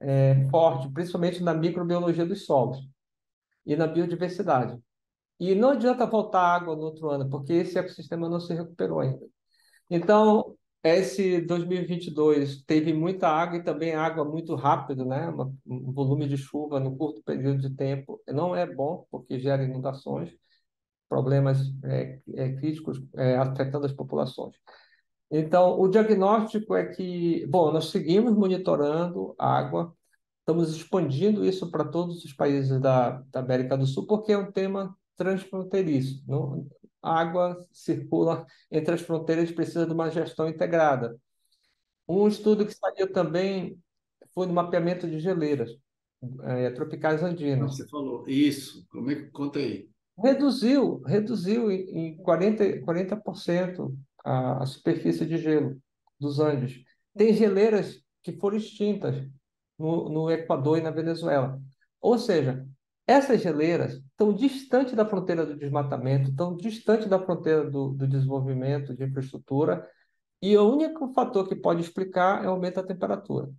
é, 0.00 0.48
forte, 0.50 0.90
principalmente 0.90 1.42
na 1.42 1.52
microbiologia 1.52 2.24
dos 2.24 2.46
solos 2.46 2.88
e 3.66 3.76
na 3.76 3.86
biodiversidade. 3.86 4.80
E 5.40 5.54
não 5.54 5.70
adianta 5.70 6.06
voltar 6.06 6.42
água 6.42 6.76
no 6.76 6.82
outro 6.82 7.08
ano, 7.08 7.30
porque 7.30 7.54
esse 7.54 7.78
ecossistema 7.78 8.28
não 8.28 8.38
se 8.38 8.52
recuperou 8.54 9.00
ainda. 9.00 9.26
Então, 9.88 10.56
esse 10.84 11.40
2022 11.42 12.62
teve 12.64 12.92
muita 12.92 13.28
água 13.28 13.58
e 13.58 13.64
também 13.64 13.94
água 13.94 14.24
muito 14.24 14.54
rápido, 14.54 15.04
né? 15.04 15.30
Um 15.66 15.92
volume 15.92 16.28
de 16.28 16.36
chuva 16.36 16.78
no 16.80 16.96
curto 16.96 17.22
período 17.22 17.60
de 17.60 17.70
tempo 17.74 18.20
não 18.28 18.54
é 18.54 18.66
bom, 18.66 19.06
porque 19.10 19.38
gera 19.40 19.64
inundações, 19.64 20.30
problemas 21.08 21.58
é, 21.84 22.20
é, 22.34 22.52
críticos 22.56 23.02
é, 23.16 23.36
afetando 23.36 23.86
as 23.86 23.92
populações. 23.92 24.54
Então, 25.30 25.78
o 25.80 25.88
diagnóstico 25.88 26.74
é 26.74 26.86
que, 26.86 27.46
bom, 27.46 27.72
nós 27.72 27.90
seguimos 27.90 28.34
monitorando 28.34 29.34
água, 29.38 29.94
estamos 30.40 30.74
expandindo 30.74 31.44
isso 31.44 31.70
para 31.70 31.84
todos 31.84 32.24
os 32.24 32.32
países 32.32 32.80
da, 32.80 33.22
da 33.30 33.40
América 33.40 33.76
do 33.76 33.86
Sul, 33.86 34.06
porque 34.06 34.32
é 34.32 34.38
um 34.38 34.50
tema 34.52 34.96
transfronteiriço. 35.20 36.24
Não, 36.26 36.66
a 37.02 37.20
água 37.20 37.62
circula 37.70 38.46
entre 38.70 38.94
as 38.94 39.02
fronteiras 39.02 39.50
e 39.50 39.54
precisa 39.54 39.86
de 39.86 39.92
uma 39.92 40.10
gestão 40.10 40.48
integrada. 40.48 41.14
Um 42.08 42.26
estudo 42.26 42.64
que 42.64 42.74
saiu 42.74 43.12
também 43.12 43.78
foi 44.32 44.46
no 44.46 44.54
mapeamento 44.54 45.06
de 45.06 45.20
geleiras 45.20 45.70
é, 46.42 46.70
tropicais 46.70 47.22
andinas. 47.22 47.76
Você 47.76 47.86
falou 47.86 48.26
isso, 48.26 48.86
como 48.90 49.10
é 49.10 49.14
que 49.14 49.30
conta 49.30 49.58
aí? 49.58 49.90
Reduziu, 50.18 51.02
reduziu 51.02 51.70
em 51.70 52.16
40%, 52.22 52.82
40% 52.82 53.94
a, 54.24 54.62
a 54.62 54.66
superfície 54.66 55.26
de 55.26 55.36
gelo 55.36 55.78
dos 56.18 56.40
Andes. 56.40 56.82
Tem 57.14 57.34
geleiras 57.34 58.02
que 58.22 58.32
foram 58.32 58.56
extintas 58.56 59.16
no, 59.78 60.08
no 60.08 60.30
Equador 60.30 60.78
e 60.78 60.82
na 60.82 60.90
Venezuela. 60.90 61.60
Ou 62.00 62.18
seja, 62.18 62.66
essas 63.06 63.42
geleiras 63.42 64.00
estão 64.20 64.34
distante 64.34 64.94
da 64.94 65.06
fronteira 65.06 65.46
do 65.46 65.56
desmatamento, 65.56 66.28
estão 66.28 66.54
distante 66.54 67.08
da 67.08 67.18
fronteira 67.18 67.68
do, 67.68 67.88
do 67.88 68.06
desenvolvimento 68.06 68.94
de 68.94 69.04
infraestrutura, 69.04 69.88
e 70.42 70.56
o 70.56 70.70
único 70.70 71.12
fator 71.14 71.48
que 71.48 71.56
pode 71.56 71.80
explicar 71.80 72.44
é 72.44 72.48
o 72.48 72.52
aumento 72.52 72.76
da 72.76 72.86
temperatura. 72.86 73.50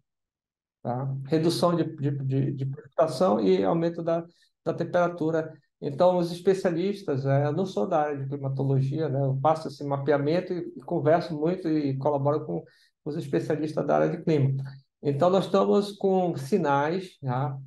Tá? 0.84 1.12
Redução 1.26 1.76
de, 1.76 1.84
de, 1.84 2.12
de, 2.12 2.52
de 2.54 2.66
precipitação 2.66 3.40
e 3.40 3.64
aumento 3.64 4.04
da, 4.04 4.24
da 4.64 4.74
temperatura. 4.74 5.52
Então, 5.80 6.18
os 6.18 6.32
especialistas, 6.32 7.26
é, 7.26 7.46
eu 7.46 7.52
não 7.54 7.66
sou 7.66 7.88
da 7.88 8.02
área 8.02 8.18
de 8.18 8.28
climatologia, 8.28 9.10
né? 9.10 9.20
eu 9.20 9.40
faço 9.42 9.68
esse 9.68 9.84
mapeamento 9.84 10.54
e, 10.54 10.74
e 10.78 10.82
converso 10.82 11.36
muito 11.36 11.68
e 11.68 11.98
colaboro 11.98 12.46
com 12.46 12.64
os 13.04 13.16
especialistas 13.16 13.86
da 13.86 13.96
área 13.96 14.10
de 14.10 14.24
clima. 14.24 14.64
Então, 15.02 15.30
nós 15.30 15.46
estamos 15.46 15.92
com 15.94 16.36
sinais, 16.36 17.18
tá? 17.20 17.58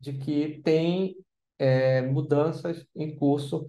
de 0.00 0.12
que 0.14 0.60
tem 0.62 1.16
é, 1.58 2.02
mudanças 2.02 2.86
em 2.94 3.16
curso 3.16 3.66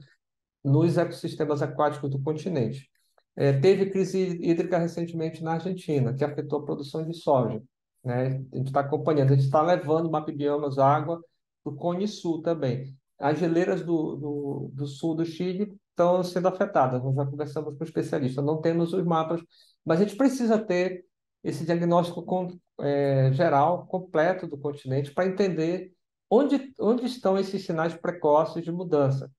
nos 0.64 0.98
ecossistemas 0.98 1.62
aquáticos 1.62 2.10
do 2.10 2.22
continente. 2.22 2.90
É, 3.36 3.54
teve 3.54 3.90
crise 3.90 4.40
hídrica 4.42 4.78
recentemente 4.78 5.44
na 5.44 5.54
Argentina, 5.54 6.14
que 6.14 6.24
afetou 6.24 6.60
a 6.60 6.66
produção 6.66 7.08
de 7.08 7.16
soja. 7.16 7.62
Né? 8.04 8.44
A 8.52 8.58
gente 8.58 8.68
está 8.68 8.80
acompanhando, 8.80 9.32
a 9.32 9.36
gente 9.36 9.46
está 9.46 9.62
levando 9.62 10.10
mapibiomas 10.10 10.78
água 10.78 11.22
do 11.64 11.76
Cone 11.76 12.08
Sul 12.08 12.42
também. 12.42 12.96
As 13.20 13.40
geleiras 13.40 13.84
do, 13.84 14.16
do, 14.16 14.72
do 14.74 14.88
sul 14.88 15.16
do 15.16 15.26
Chile 15.26 15.76
estão 15.90 16.24
sendo 16.24 16.48
afetadas. 16.48 17.04
Nós 17.04 17.16
já 17.16 17.26
conversamos 17.26 17.78
com 17.78 17.84
especialistas, 17.84 18.44
não 18.44 18.62
temos 18.62 18.94
os 18.94 19.04
mapas, 19.04 19.42
mas 19.84 20.00
a 20.00 20.04
gente 20.04 20.16
precisa 20.16 20.58
ter 20.60 21.06
esse 21.44 21.66
diagnóstico 21.66 22.24
com, 22.24 22.48
é, 22.80 23.32
geral, 23.34 23.88
completo 23.88 24.48
do 24.48 24.58
continente, 24.58 25.14
para 25.14 25.28
entender 25.28 25.94
onde, 26.30 26.74
onde 26.80 27.06
estão 27.06 27.38
esses 27.38 27.66
sinais 27.66 27.96
precoces 27.96 28.64
de 28.64 28.72
mudança, 28.72 29.32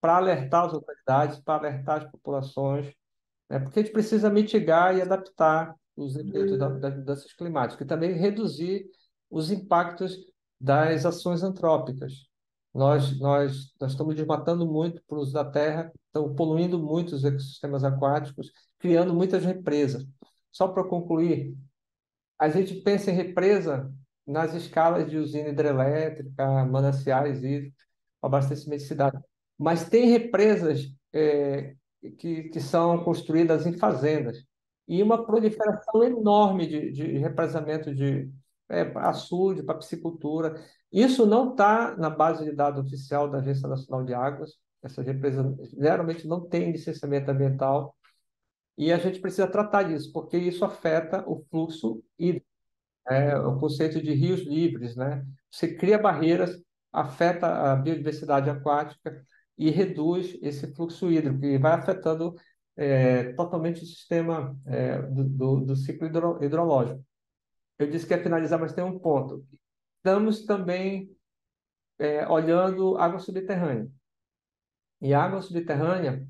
para 0.00 0.16
alertar 0.16 0.66
as 0.66 0.74
autoridades, 0.74 1.38
para 1.40 1.58
alertar 1.58 2.02
as 2.02 2.10
populações, 2.10 2.92
né? 3.48 3.58
porque 3.58 3.80
a 3.80 3.82
gente 3.82 3.92
precisa 3.92 4.28
mitigar 4.28 4.94
e 4.96 5.00
adaptar 5.00 5.74
os 5.96 6.16
efeitos 6.16 6.58
das 6.58 6.96
mudanças 6.96 7.32
climáticas 7.32 7.84
e 7.84 7.88
também 7.88 8.12
reduzir 8.12 8.84
os 9.30 9.50
impactos 9.50 10.18
das 10.60 11.06
ações 11.06 11.42
antrópicas. 11.42 12.26
Nós, 12.74 13.18
nós, 13.18 13.72
nós 13.80 13.92
estamos 13.92 14.14
desmatando 14.14 14.66
muito 14.66 15.00
para 15.06 15.16
o 15.16 15.20
uso 15.20 15.32
da 15.32 15.44
terra, 15.44 15.92
estamos 16.06 16.36
poluindo 16.36 16.78
muito 16.78 17.14
os 17.14 17.24
ecossistemas 17.24 17.84
aquáticos, 17.84 18.52
criando 18.78 19.14
muitas 19.14 19.44
represas. 19.44 20.04
Só 20.50 20.68
para 20.68 20.84
concluir, 20.84 21.56
a 22.38 22.48
gente 22.48 22.74
pensa 22.82 23.10
em 23.10 23.14
represa 23.14 23.90
nas 24.26 24.54
escalas 24.54 25.08
de 25.08 25.18
usina 25.18 25.48
hidrelétrica, 25.50 26.64
mananciais 26.64 27.42
hídricos, 27.42 27.84
abastecimento 28.22 28.82
de 28.82 28.88
cidade. 28.88 29.18
Mas 29.58 29.88
tem 29.88 30.06
represas 30.06 30.86
é, 31.12 31.74
que, 32.18 32.44
que 32.44 32.60
são 32.60 33.02
construídas 33.04 33.66
em 33.66 33.76
fazendas 33.76 34.44
e 34.86 35.02
uma 35.02 35.24
proliferação 35.24 36.02
enorme 36.02 36.66
de, 36.66 36.92
de 36.92 37.18
represamento 37.18 37.94
de 37.94 38.30
é, 38.68 38.82
açude, 38.96 39.62
para 39.62 39.78
piscicultura. 39.78 40.62
Isso 40.92 41.26
não 41.26 41.50
está 41.50 41.96
na 41.96 42.10
base 42.10 42.44
de 42.44 42.52
dados 42.52 42.84
oficial 42.86 43.30
da 43.30 43.38
Agência 43.38 43.68
Nacional 43.68 44.04
de 44.04 44.14
Águas. 44.14 44.52
Essas 44.82 45.06
represas 45.06 45.46
geralmente 45.78 46.26
não 46.26 46.40
têm 46.46 46.72
licenciamento 46.72 47.30
ambiental 47.30 47.94
e 48.76 48.92
a 48.92 48.98
gente 48.98 49.20
precisa 49.20 49.46
tratar 49.46 49.84
disso, 49.84 50.12
porque 50.12 50.36
isso 50.36 50.64
afeta 50.64 51.24
o 51.28 51.44
fluxo 51.50 52.02
hídrico. 52.18 52.46
É, 53.08 53.36
o 53.36 53.58
conceito 53.58 54.00
de 54.02 54.12
rios 54.12 54.40
livres, 54.40 54.96
né? 54.96 55.24
Você 55.50 55.74
cria 55.74 55.98
barreiras, 55.98 56.58
afeta 56.92 57.72
a 57.72 57.76
biodiversidade 57.76 58.48
aquática 58.48 59.24
e 59.58 59.70
reduz 59.70 60.36
esse 60.42 60.72
fluxo 60.74 61.10
hídrico 61.10 61.44
e 61.44 61.58
vai 61.58 61.72
afetando 61.72 62.34
é, 62.76 63.32
totalmente 63.34 63.82
o 63.82 63.86
sistema 63.86 64.56
é, 64.66 65.00
do, 65.02 65.60
do, 65.60 65.76
ciclo 65.76 66.06
hidro, 66.06 66.42
hidrológico. 66.42 67.04
Eu 67.78 67.88
disse 67.88 68.06
que 68.06 68.14
ia 68.14 68.22
finalizar, 68.22 68.58
mas 68.58 68.72
tem 68.72 68.84
um 68.84 68.98
ponto. 68.98 69.44
Estamos 69.98 70.44
também 70.44 71.10
é, 71.98 72.26
olhando 72.28 72.96
água 72.98 73.18
subterrânea. 73.18 73.88
E 75.00 75.12
a 75.12 75.22
água 75.22 75.42
subterrânea 75.42 76.26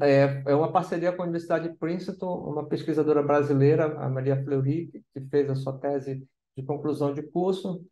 é, 0.00 0.42
é 0.46 0.54
uma 0.54 0.72
parceria 0.72 1.12
com 1.12 1.22
a 1.22 1.24
Universidade 1.24 1.68
de 1.68 1.76
Princeton, 1.76 2.34
uma 2.50 2.66
pesquisadora 2.66 3.22
brasileira, 3.22 3.98
a 3.98 4.08
Maria 4.08 4.42
Fleury, 4.42 4.90
que 5.12 5.20
fez 5.28 5.50
a 5.50 5.54
sua 5.54 5.78
tese 5.78 6.26
de 6.56 6.62
conclusão 6.62 7.12
de 7.12 7.22
curso, 7.22 7.84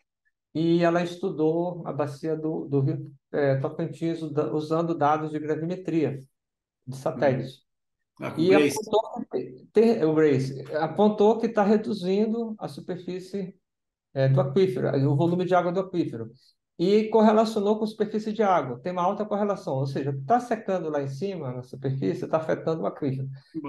e 0.55 0.83
ela 0.83 1.03
estudou 1.03 1.87
a 1.87 1.93
bacia 1.93 2.37
do, 2.37 2.67
do 2.67 2.81
Rio 2.81 3.13
é, 3.33 3.57
Tocantins 3.57 4.23
usando 4.23 4.97
dados 4.97 5.31
de 5.31 5.39
gravimetria 5.39 6.21
de 6.87 6.97
satélites. 6.97 7.65
Ah, 8.21 8.33
e 8.39 8.55
apontou, 8.55 10.09
o 10.09 10.15
Grace 10.15 10.65
apontou 10.77 11.39
que 11.39 11.47
está 11.47 11.65
reduzindo 11.65 12.55
a 12.59 12.69
superfície 12.69 13.57
é, 14.15 14.29
do 14.29 14.41
aquífero, 14.41 14.89
o 15.11 15.17
volume 15.17 15.45
de 15.45 15.55
água 15.55 15.73
do 15.73 15.81
aquífero 15.81 16.31
e 16.79 17.09
correlacionou 17.09 17.79
com 17.79 17.85
a 17.85 17.87
superfície 17.87 18.33
de 18.33 18.43
água. 18.43 18.81
Tem 18.81 18.93
uma 18.93 19.03
alta 19.03 19.25
correlação, 19.25 19.75
ou 19.75 19.87
seja, 19.87 20.11
está 20.11 20.41
secando 20.41 20.89
lá 20.89 21.03
em 21.03 21.09
cima, 21.09 21.53
na 21.53 21.63
superfície, 21.63 22.25
está 22.25 22.39
afetando 22.39 22.83
o 22.83 22.87
aquífero. 22.87 23.29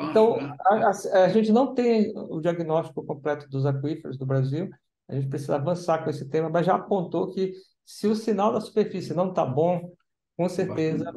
Então, 0.10 0.38
né? 0.38 0.56
a, 0.60 0.76
a, 0.88 1.24
a, 1.26 1.30
gente 1.30 1.52
não 1.52 1.74
tem 1.74 2.12
o 2.16 2.42
diagnóstico 2.42 3.06
completo 3.06 3.48
dos 3.50 3.66
aquíferos 3.66 4.18
do 4.18 4.26
Brasil, 4.26 4.70
a 5.08 5.14
gente 5.16 5.28
precisa 5.28 5.56
avançar 5.56 6.04
com 6.04 6.10
esse 6.10 6.28
tema, 6.28 6.50
mas 6.50 6.66
já 6.66 6.76
apontou 6.76 7.28
que 7.28 7.54
se 7.86 8.08
o 8.08 8.16
sinal 8.16 8.52
da 8.52 8.60
superfície 8.60 9.14
não 9.14 9.30
está 9.30 9.46
bom, 9.46 9.94
com 10.36 10.50
certeza 10.50 11.14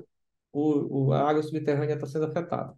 o, 0.53 1.07
o, 1.07 1.13
a 1.13 1.31
água 1.31 1.43
subterrânea 1.43 1.95
está 1.95 2.07
sendo 2.07 2.27
afetada. 2.27 2.75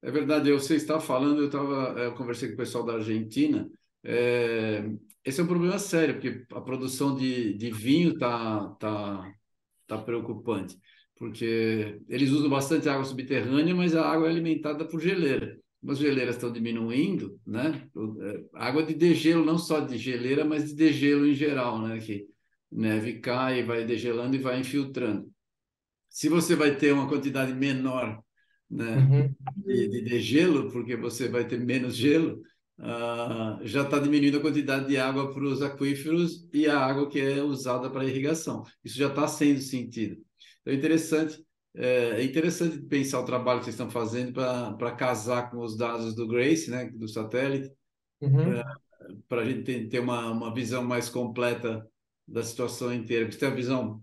É 0.00 0.10
verdade, 0.10 0.52
você 0.52 0.76
está 0.76 1.00
falando, 1.00 1.42
eu, 1.42 1.50
tava, 1.50 1.98
eu 1.98 2.14
conversei 2.14 2.48
com 2.48 2.54
o 2.54 2.58
pessoal 2.58 2.84
da 2.84 2.94
Argentina, 2.94 3.68
é, 4.04 4.84
esse 5.24 5.40
é 5.40 5.44
um 5.44 5.46
problema 5.46 5.78
sério, 5.78 6.14
porque 6.14 6.44
a 6.52 6.60
produção 6.60 7.14
de, 7.14 7.54
de 7.54 7.70
vinho 7.70 8.12
está 8.12 8.68
tá, 8.78 9.32
tá 9.86 9.98
preocupante, 9.98 10.76
porque 11.16 12.00
eles 12.08 12.30
usam 12.30 12.50
bastante 12.50 12.88
água 12.88 13.04
subterrânea, 13.04 13.74
mas 13.74 13.96
a 13.96 14.06
água 14.06 14.28
é 14.28 14.30
alimentada 14.30 14.84
por 14.86 15.00
geleira. 15.00 15.58
As 15.86 15.98
geleiras 15.98 16.36
estão 16.36 16.52
diminuindo, 16.52 17.38
né? 17.46 17.88
É, 18.22 18.44
água 18.54 18.82
de 18.82 18.94
degelo, 18.94 19.44
não 19.44 19.58
só 19.58 19.80
de 19.80 19.98
geleira, 19.98 20.44
mas 20.44 20.68
de 20.68 20.74
degelo 20.74 21.26
em 21.26 21.34
geral, 21.34 21.80
né? 21.80 21.98
Que 21.98 22.26
neve 22.70 23.20
cai, 23.20 23.62
vai 23.62 23.84
degelando 23.84 24.34
e 24.36 24.38
vai 24.38 24.60
infiltrando. 24.60 25.30
Se 26.08 26.28
você 26.28 26.54
vai 26.54 26.76
ter 26.76 26.92
uma 26.92 27.08
quantidade 27.08 27.52
menor 27.52 28.22
né, 28.70 28.96
uhum. 28.96 29.34
de, 29.56 29.88
de 29.88 30.00
degelo, 30.02 30.70
porque 30.70 30.96
você 30.96 31.28
vai 31.28 31.46
ter 31.46 31.58
menos 31.60 31.96
gelo, 31.96 32.42
uh, 32.78 33.58
já 33.62 33.82
está 33.82 33.98
diminuindo 33.98 34.38
a 34.38 34.40
quantidade 34.40 34.86
de 34.86 34.96
água 34.96 35.32
para 35.32 35.44
os 35.44 35.62
aquíferos 35.62 36.48
e 36.52 36.66
a 36.66 36.78
água 36.78 37.08
que 37.08 37.20
é 37.20 37.42
usada 37.42 37.90
para 37.90 38.04
irrigação. 38.04 38.62
Isso 38.82 38.96
já 38.96 39.08
está 39.08 39.26
sendo 39.26 39.60
sentido. 39.60 40.16
Então 40.60 40.72
é 40.72 40.76
interessante, 40.76 41.44
é, 41.74 42.20
é 42.20 42.24
interessante 42.24 42.78
pensar 42.78 43.20
o 43.20 43.24
trabalho 43.24 43.60
que 43.60 43.66
vocês 43.66 43.74
estão 43.74 43.90
fazendo 43.90 44.32
para 44.32 44.92
casar 44.92 45.50
com 45.50 45.58
os 45.58 45.76
dados 45.76 46.14
do 46.14 46.26
Grace, 46.26 46.70
né, 46.70 46.90
do 46.90 47.08
satélite, 47.08 47.70
uhum. 48.20 48.62
Para 49.28 49.42
a 49.42 49.44
gente 49.44 49.64
ter, 49.64 49.86
ter, 49.88 49.98
uma, 49.98 50.30
uma 50.30 50.54
visão 50.54 50.82
mais 50.82 51.10
completa 51.10 51.86
da 52.26 52.42
situação 52.42 52.90
inteira. 52.90 53.26
Porque 53.26 53.38
tem 53.38 53.48
a 53.50 53.54
visão 53.54 54.00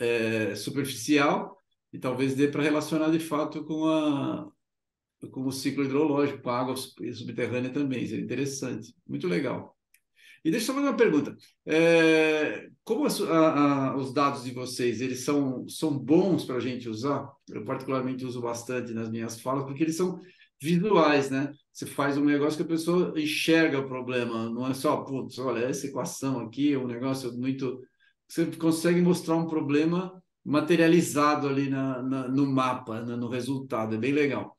é, 0.00 0.56
superficial 0.56 1.56
e 1.92 1.98
talvez 1.98 2.34
dê 2.34 2.48
para 2.48 2.62
relacionar 2.62 3.10
de 3.10 3.20
fato 3.20 3.64
com 3.64 3.84
a, 3.86 4.50
com 5.30 5.46
o 5.46 5.52
ciclo 5.52 5.84
hidrológico, 5.84 6.42
com 6.42 6.50
a 6.50 6.58
água 6.58 6.76
subterrânea 6.76 7.70
também. 7.70 8.04
Isso 8.04 8.14
é 8.14 8.18
interessante, 8.18 8.94
muito 9.06 9.28
legal. 9.28 9.76
E 10.44 10.50
deixa 10.50 10.70
eu 10.70 10.74
fazer 10.74 10.88
uma 10.88 10.96
pergunta. 10.96 11.36
É, 11.64 12.68
como 12.82 13.06
a, 13.06 13.90
a, 13.90 13.96
os 13.96 14.12
dados 14.12 14.42
de 14.42 14.50
vocês, 14.50 15.00
eles 15.00 15.24
são, 15.24 15.68
são 15.68 15.96
bons 15.96 16.44
para 16.44 16.56
a 16.56 16.60
gente 16.60 16.88
usar? 16.88 17.30
Eu 17.48 17.64
particularmente 17.64 18.26
uso 18.26 18.40
bastante 18.40 18.92
nas 18.92 19.08
minhas 19.08 19.40
falas, 19.40 19.64
porque 19.64 19.84
eles 19.84 19.96
são 19.96 20.18
visuais, 20.60 21.30
né? 21.30 21.52
Você 21.72 21.86
faz 21.86 22.16
um 22.18 22.24
negócio 22.24 22.56
que 22.56 22.64
a 22.64 22.76
pessoa 22.76 23.14
enxerga 23.16 23.78
o 23.78 23.86
problema, 23.86 24.50
não 24.50 24.66
é 24.66 24.74
só, 24.74 24.98
putz, 24.98 25.38
olha, 25.38 25.64
essa 25.64 25.86
equação 25.86 26.40
aqui 26.40 26.72
é 26.72 26.78
um 26.78 26.86
negócio 26.86 27.32
muito... 27.38 27.80
Você 28.28 28.46
consegue 28.46 29.00
mostrar 29.00 29.36
um 29.36 29.46
problema 29.46 30.20
materializado 30.44 31.48
ali 31.48 31.70
na, 31.70 32.02
na 32.02 32.28
no 32.28 32.46
mapa, 32.46 33.00
né, 33.00 33.14
no 33.14 33.28
resultado, 33.28 33.94
é 33.94 33.98
bem 33.98 34.12
legal. 34.12 34.56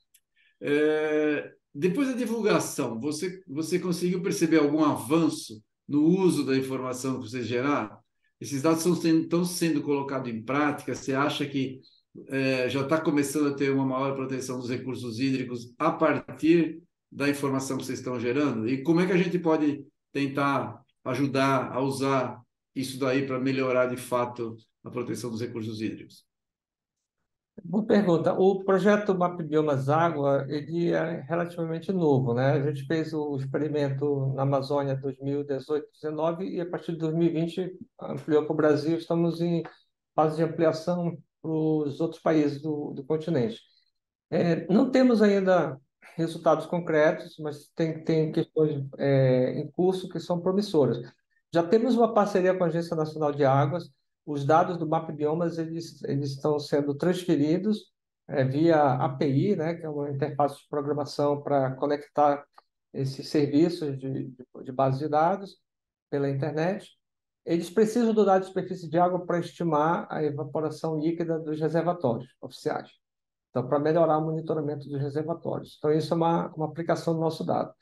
É, 0.64 1.52
depois 1.76 2.08
da 2.08 2.14
divulgação, 2.14 3.00
você, 3.00 3.42
você 3.46 3.78
conseguiu 3.78 4.22
perceber 4.22 4.60
algum 4.60 4.84
avanço 4.84 5.62
no 5.88 6.04
uso 6.04 6.46
da 6.46 6.56
informação 6.56 7.20
que 7.20 7.30
vocês 7.30 7.46
geraram? 7.46 7.98
Esses 8.40 8.62
dados 8.62 8.86
estão 8.86 9.44
sendo 9.44 9.82
colocados 9.82 10.32
em 10.32 10.42
prática? 10.42 10.96
Você 10.96 11.14
acha 11.14 11.46
que 11.46 11.82
é, 12.30 12.70
já 12.70 12.82
está 12.82 13.00
começando 13.00 13.48
a 13.48 13.56
ter 13.56 13.72
uma 13.72 13.86
maior 13.86 14.16
proteção 14.16 14.58
dos 14.60 14.70
recursos 14.70 15.20
hídricos 15.20 15.74
a 15.78 15.92
partir 15.92 16.82
da 17.12 17.30
informação 17.30 17.78
que 17.78 17.86
vocês 17.86 18.00
estão 18.00 18.20
gerando? 18.20 18.68
E 18.68 18.82
como 18.84 19.02
é 19.02 19.06
que 19.06 19.12
a 19.14 19.18
gente 19.18 19.38
pode 19.40 19.84
tentar 20.12 20.82
ajudar 21.04 21.72
a 21.74 21.82
usar 21.82 22.42
isso 22.76 22.98
daí 22.98 23.26
para 23.28 23.40
melhorar 23.40 23.88
de 23.88 23.98
fato 23.98 24.56
a 24.84 24.90
proteção 24.90 25.30
dos 25.30 25.42
recursos 25.42 25.82
hídricos? 25.82 26.26
Boa 27.66 27.86
pergunta. 27.86 28.34
O 28.34 28.64
projeto 28.64 29.16
Map 29.18 29.42
Biomas 29.42 29.88
Água 29.88 30.46
ele 30.50 30.92
é 30.92 31.22
relativamente 31.22 31.94
novo, 31.94 32.34
né? 32.34 32.52
A 32.52 32.62
gente 32.62 32.86
fez 32.86 33.14
o 33.14 33.38
experimento 33.38 34.34
na 34.36 34.44
Amazônia 34.44 35.00
2018-19 35.02 36.42
e 36.42 36.60
a 36.60 36.70
partir 36.70 36.92
de 36.92 36.98
2020 36.98 37.72
ampliou 38.02 38.44
para 38.44 38.54
o 38.54 38.56
Brasil. 38.56 38.98
Estamos 38.98 39.40
em 39.40 39.64
fase 40.14 40.36
de 40.36 40.44
ampliação 40.44 41.18
para 41.42 41.52
os 41.52 42.02
outros 42.02 42.22
países 42.22 42.62
do, 42.62 42.92
do 42.94 43.04
continente. 43.06 43.62
É, 44.30 44.68
não 44.68 44.92
temos 44.92 45.22
ainda 45.22 45.80
resultados 46.18 46.66
concretos, 46.66 47.38
mas 47.40 47.70
tem, 47.76 48.04
tem 48.04 48.32
questões 48.32 48.86
é, 48.98 49.60
em 49.60 49.72
curso 49.72 50.10
que 50.10 50.20
são 50.20 50.42
promissoras. 50.42 51.00
Já 51.54 51.64
temos 51.64 51.96
uma 51.96 52.14
parceria 52.14 52.54
com 52.54 52.64
a 52.66 52.68
Agência 52.68 52.96
Nacional 52.96 53.32
de 53.32 53.46
Águas 53.46 53.90
os 54.26 54.46
dados 54.46 54.78
do 54.78 54.88
Map 54.88 55.10
Biomas 55.12 55.58
eles, 55.58 56.02
eles 56.04 56.32
estão 56.32 56.60
sendo 56.60 56.96
transferidos 56.96 57.92
é, 58.28 58.44
via 58.44 58.82
API, 58.96 59.56
né, 59.56 59.76
que 59.76 59.86
é 59.86 59.90
uma 59.90 60.10
interface 60.10 60.62
de 60.62 60.68
programação 60.70 61.42
para 61.42 61.72
conectar 61.76 62.46
esses 62.94 63.28
serviços 63.28 63.98
de, 63.98 64.30
de, 64.30 64.46
de 64.64 64.72
base 64.72 65.00
de 65.00 65.10
dados 65.10 65.58
pela 66.10 66.30
internet. 66.30 66.92
Eles 67.46 67.70
precisam 67.70 68.14
do 68.14 68.24
dado 68.24 68.42
de 68.42 68.48
superfície 68.48 68.90
de 68.90 68.98
água 68.98 69.26
para 69.26 69.40
estimar 69.40 70.08
a 70.10 70.24
evaporação 70.24 71.00
líquida 71.00 71.40
dos 71.40 71.60
reservatórios 71.60 72.30
oficiais. 72.40 72.90
Então, 73.50 73.68
para 73.68 73.80
melhorar 73.80 74.18
o 74.18 74.26
monitoramento 74.26 74.88
dos 74.88 75.00
reservatórios. 75.00 75.76
Então, 75.78 75.92
isso 75.92 76.14
é 76.14 76.18
uma, 76.18 76.48
uma 76.56 76.66
aplicação 76.68 77.14
do 77.14 77.20
nosso 77.20 77.44
dado. 77.46 77.74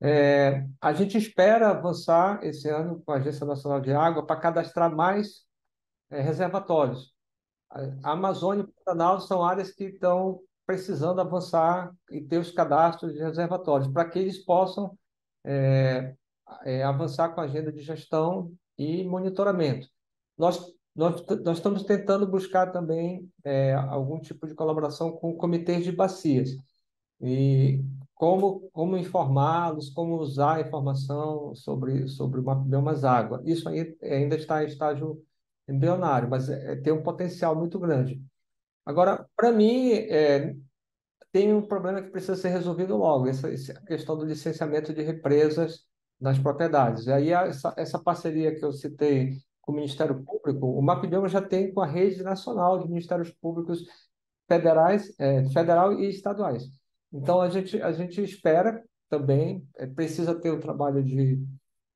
É, 0.00 0.66
a 0.80 0.92
gente 0.92 1.18
espera 1.18 1.70
avançar 1.70 2.40
esse 2.42 2.68
ano 2.68 3.02
com 3.04 3.12
a 3.12 3.16
Agência 3.16 3.44
Nacional 3.44 3.80
de 3.80 3.92
Água 3.92 4.24
para 4.24 4.40
cadastrar 4.40 4.94
mais 4.94 5.44
é, 6.10 6.20
reservatórios. 6.20 7.12
A 8.02 8.12
Amazônia 8.12 8.64
e 8.64 8.66
Pantanal 8.66 9.20
são 9.20 9.44
áreas 9.44 9.70
que 9.70 9.84
estão 9.84 10.40
precisando 10.66 11.20
avançar 11.20 11.92
e 12.10 12.20
ter 12.20 12.38
os 12.38 12.50
cadastros 12.50 13.12
de 13.12 13.20
reservatórios, 13.20 13.88
para 13.88 14.08
que 14.08 14.18
eles 14.18 14.38
possam 14.38 14.96
é, 15.44 16.14
é, 16.64 16.82
avançar 16.82 17.30
com 17.30 17.40
a 17.40 17.44
agenda 17.44 17.72
de 17.72 17.80
gestão 17.80 18.52
e 18.76 19.04
monitoramento. 19.04 19.88
Nós, 20.36 20.64
nós, 20.94 21.24
nós 21.44 21.58
estamos 21.58 21.84
tentando 21.84 22.26
buscar 22.26 22.72
também 22.72 23.28
é, 23.44 23.74
algum 23.74 24.20
tipo 24.20 24.46
de 24.46 24.54
colaboração 24.54 25.12
com 25.12 25.36
comitês 25.36 25.84
de 25.84 25.92
bacias. 25.92 26.50
E 27.20 27.84
como, 28.14 28.68
como 28.72 28.96
informá-los, 28.96 29.90
como 29.90 30.16
usar 30.16 30.56
a 30.56 30.60
informação 30.60 31.54
sobre, 31.54 32.06
sobre 32.08 32.40
o 32.40 32.44
mapa 32.44 32.62
biomas 32.62 33.04
água. 33.04 33.42
Isso 33.44 33.68
ainda 33.68 34.36
está 34.36 34.62
em 34.62 34.66
estágio 34.66 35.22
embrionário, 35.70 36.28
mas 36.28 36.48
é, 36.48 36.76
tem 36.76 36.92
um 36.92 37.02
potencial 37.02 37.54
muito 37.54 37.78
grande. 37.78 38.22
Agora, 38.84 39.26
para 39.36 39.52
mim, 39.52 39.92
é, 39.92 40.54
tem 41.32 41.54
um 41.54 41.62
problema 41.62 42.02
que 42.02 42.10
precisa 42.10 42.36
ser 42.36 42.48
resolvido 42.48 42.96
logo, 42.96 43.28
essa, 43.28 43.50
essa 43.52 43.74
questão 43.82 44.16
do 44.16 44.24
licenciamento 44.24 44.92
de 44.92 45.02
represas 45.02 45.86
nas 46.20 46.38
propriedades. 46.38 47.06
E 47.06 47.12
aí, 47.12 47.30
essa, 47.30 47.72
essa 47.76 47.98
parceria 47.98 48.54
que 48.54 48.64
eu 48.64 48.72
citei 48.72 49.38
com 49.60 49.72
o 49.72 49.74
Ministério 49.74 50.22
Público, 50.24 50.66
o 50.66 50.82
MapBioma 50.82 51.28
já 51.28 51.40
tem 51.40 51.72
com 51.72 51.80
a 51.80 51.86
rede 51.86 52.22
nacional 52.22 52.78
de 52.78 52.88
ministérios 52.88 53.30
públicos 53.30 53.84
federais, 54.48 55.14
é, 55.18 55.44
federal 55.50 55.98
e 55.98 56.08
estaduais. 56.08 56.64
Então, 57.12 57.40
a 57.40 57.48
gente, 57.48 57.80
a 57.80 57.92
gente 57.92 58.22
espera 58.22 58.82
também, 59.08 59.66
é, 59.76 59.86
precisa 59.86 60.34
ter 60.34 60.50
um 60.50 60.60
trabalho 60.60 61.02
de 61.02 61.40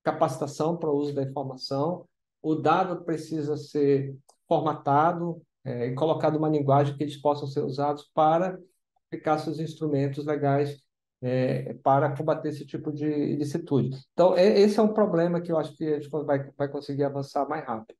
capacitação 0.03 0.77
para 0.77 0.91
o 0.91 0.97
uso 0.97 1.15
da 1.15 1.23
informação, 1.23 2.07
o 2.45 2.55
dado 2.55 3.03
precisa 3.05 3.57
ser 3.57 4.15
formatado 4.47 5.41
é, 5.65 5.87
e 5.87 5.95
colocado 5.95 6.37
uma 6.37 6.49
linguagem 6.49 6.95
que 6.95 7.03
eles 7.03 7.17
possam 7.17 7.49
ser 7.49 7.61
usados 7.61 8.11
para 8.15 8.59
aplicar 9.07 9.39
seus 9.39 9.59
instrumentos 9.59 10.27
legais 10.27 10.79
é, 11.23 11.73
para 11.83 12.15
combater 12.15 12.51
esse 12.51 12.67
tipo 12.67 12.93
de 12.93 13.07
ilicitude. 13.07 13.99
Então, 14.13 14.37
é, 14.37 14.61
esse 14.61 14.79
é 14.79 14.83
um 14.83 14.93
problema 14.93 15.41
que 15.41 15.51
eu 15.51 15.59
acho 15.59 15.75
que 15.75 15.87
a 15.87 15.99
gente 15.99 16.11
vai, 16.11 16.51
vai 16.53 16.69
conseguir 16.69 17.05
avançar 17.05 17.49
mais 17.49 17.65
rápido. 17.65 17.97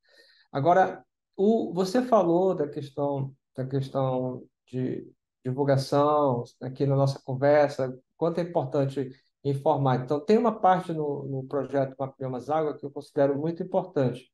Agora, 0.51 1.03
o, 1.35 1.73
você 1.73 2.03
falou 2.03 2.53
da 2.53 2.67
questão, 2.67 3.33
da 3.55 3.65
questão 3.65 4.43
de 4.67 5.11
divulgação 5.43 6.43
aqui 6.61 6.85
na 6.85 6.95
nossa 6.95 7.19
conversa, 7.23 7.97
quanto 8.15 8.39
é 8.39 8.43
importante 8.43 9.11
informar. 9.43 10.03
Então, 10.03 10.19
tem 10.19 10.37
uma 10.37 10.59
parte 10.59 10.93
no, 10.93 11.23
no 11.25 11.43
projeto 11.47 11.95
Mapeamos 11.97 12.47
Água 12.49 12.77
que 12.77 12.85
eu 12.85 12.91
considero 12.91 13.35
muito 13.37 13.63
importante, 13.63 14.31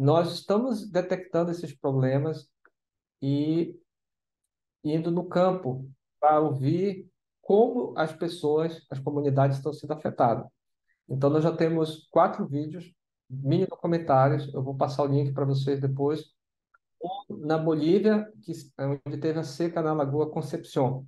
nós 0.00 0.32
estamos 0.32 0.90
detectando 0.90 1.50
esses 1.50 1.74
problemas 1.74 2.48
e 3.20 3.78
indo 4.82 5.10
no 5.10 5.28
campo 5.28 5.86
para 6.18 6.40
ouvir 6.40 7.06
como 7.42 7.92
as 7.98 8.10
pessoas, 8.10 8.86
as 8.90 8.98
comunidades 8.98 9.58
estão 9.58 9.74
sendo 9.74 9.92
afetadas. 9.92 10.46
Então, 11.06 11.28
nós 11.28 11.44
já 11.44 11.54
temos 11.54 12.08
quatro 12.10 12.46
vídeos, 12.46 12.90
mini 13.28 13.66
documentários, 13.66 14.50
eu 14.54 14.62
vou 14.62 14.74
passar 14.74 15.02
o 15.02 15.06
link 15.06 15.34
para 15.34 15.44
vocês 15.44 15.78
depois. 15.78 16.24
Na 17.28 17.58
Bolívia, 17.58 18.26
que, 18.42 18.52
onde 19.06 19.18
teve 19.18 19.38
a 19.38 19.44
seca 19.44 19.82
na 19.82 19.92
Lagoa 19.92 20.30
Concepción, 20.30 21.06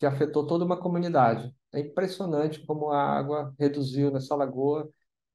que 0.00 0.06
afetou 0.06 0.44
toda 0.44 0.64
uma 0.64 0.76
comunidade. 0.76 1.54
É 1.72 1.78
impressionante 1.78 2.66
como 2.66 2.90
a 2.90 3.00
água 3.00 3.54
reduziu 3.60 4.10
nessa 4.10 4.34
lagoa, 4.34 4.90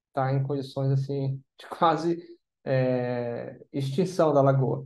está 0.10 0.34
em 0.34 0.43
condições 0.43 0.91
assim 0.91 1.41
de 1.58 1.66
quase 1.68 2.39
é, 2.70 3.59
extinção 3.74 4.34
da 4.34 4.41
lagoa. 4.41 4.86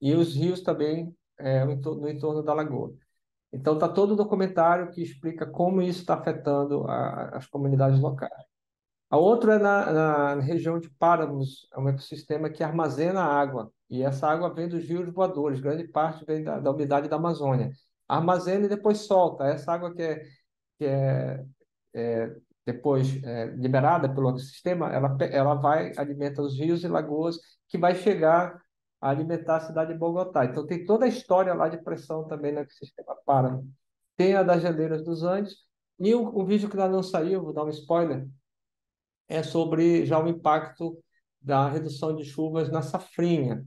E 0.00 0.14
os 0.14 0.34
rios 0.34 0.60
também 0.62 1.16
é, 1.38 1.64
no 1.64 2.08
entorno 2.08 2.42
da 2.42 2.52
lagoa. 2.52 2.94
Então, 3.52 3.74
está 3.74 3.88
todo 3.88 4.12
o 4.12 4.16
documentário 4.16 4.90
que 4.90 5.02
explica 5.02 5.46
como 5.46 5.82
isso 5.82 6.00
está 6.00 6.14
afetando 6.14 6.84
a, 6.88 7.36
as 7.36 7.46
comunidades 7.46 7.98
locais. 8.00 8.32
A 9.10 9.18
outra 9.18 9.54
é 9.54 9.58
na, 9.58 9.92
na, 9.92 10.34
região 10.40 10.80
de 10.80 10.90
Páramos, 10.90 11.68
é 11.72 11.78
um 11.78 11.88
ecossistema 11.88 12.50
que 12.50 12.64
armazena 12.64 13.22
água, 13.22 13.70
e 13.90 14.02
essa 14.02 14.26
água 14.28 14.52
vem 14.54 14.68
dos 14.68 14.84
rios 14.84 15.12
voadores, 15.12 15.60
grande 15.60 15.86
parte 15.88 16.24
vem 16.24 16.42
da, 16.42 16.58
da 16.58 16.70
umidade 16.70 17.08
da 17.08 17.16
Amazônia. 17.16 17.70
Armazena 18.08 18.66
e 18.66 18.68
depois 18.68 18.98
solta. 19.00 19.44
Essa 19.44 19.72
água 19.72 19.94
que 19.94 20.02
é, 20.02 20.24
que 20.78 20.86
é, 20.86 21.44
é 21.94 22.36
depois 22.64 23.22
é, 23.24 23.46
liberada 23.46 24.08
pelo 24.12 24.30
ecossistema, 24.30 24.88
ela, 24.92 25.16
ela 25.20 25.54
vai, 25.54 25.92
alimenta 25.96 26.42
os 26.42 26.58
rios 26.58 26.84
e 26.84 26.88
lagoas, 26.88 27.36
que 27.68 27.76
vai 27.76 27.94
chegar 27.94 28.60
a 29.00 29.10
alimentar 29.10 29.56
a 29.56 29.60
cidade 29.60 29.92
de 29.92 29.98
Bogotá. 29.98 30.44
Então, 30.44 30.66
tem 30.66 30.84
toda 30.84 31.04
a 31.04 31.08
história 31.08 31.52
lá 31.54 31.68
de 31.68 31.82
pressão 31.82 32.26
também 32.26 32.52
no 32.52 32.60
ecossistema 32.60 33.16
para. 33.26 33.60
Tem 34.16 34.34
a 34.34 34.42
das 34.42 34.62
geleiras 34.62 35.04
dos 35.04 35.22
Andes, 35.24 35.56
e 35.98 36.14
o, 36.14 36.22
o 36.36 36.44
vídeo 36.44 36.68
que 36.68 36.76
ainda 36.76 36.88
não 36.88 37.02
saiu, 37.02 37.42
vou 37.42 37.52
dar 37.52 37.64
um 37.64 37.68
spoiler, 37.68 38.26
é 39.28 39.42
sobre 39.42 40.04
já 40.06 40.22
o 40.22 40.28
impacto 40.28 40.98
da 41.40 41.68
redução 41.68 42.14
de 42.14 42.24
chuvas 42.24 42.70
na 42.70 42.82
safrinha. 42.82 43.64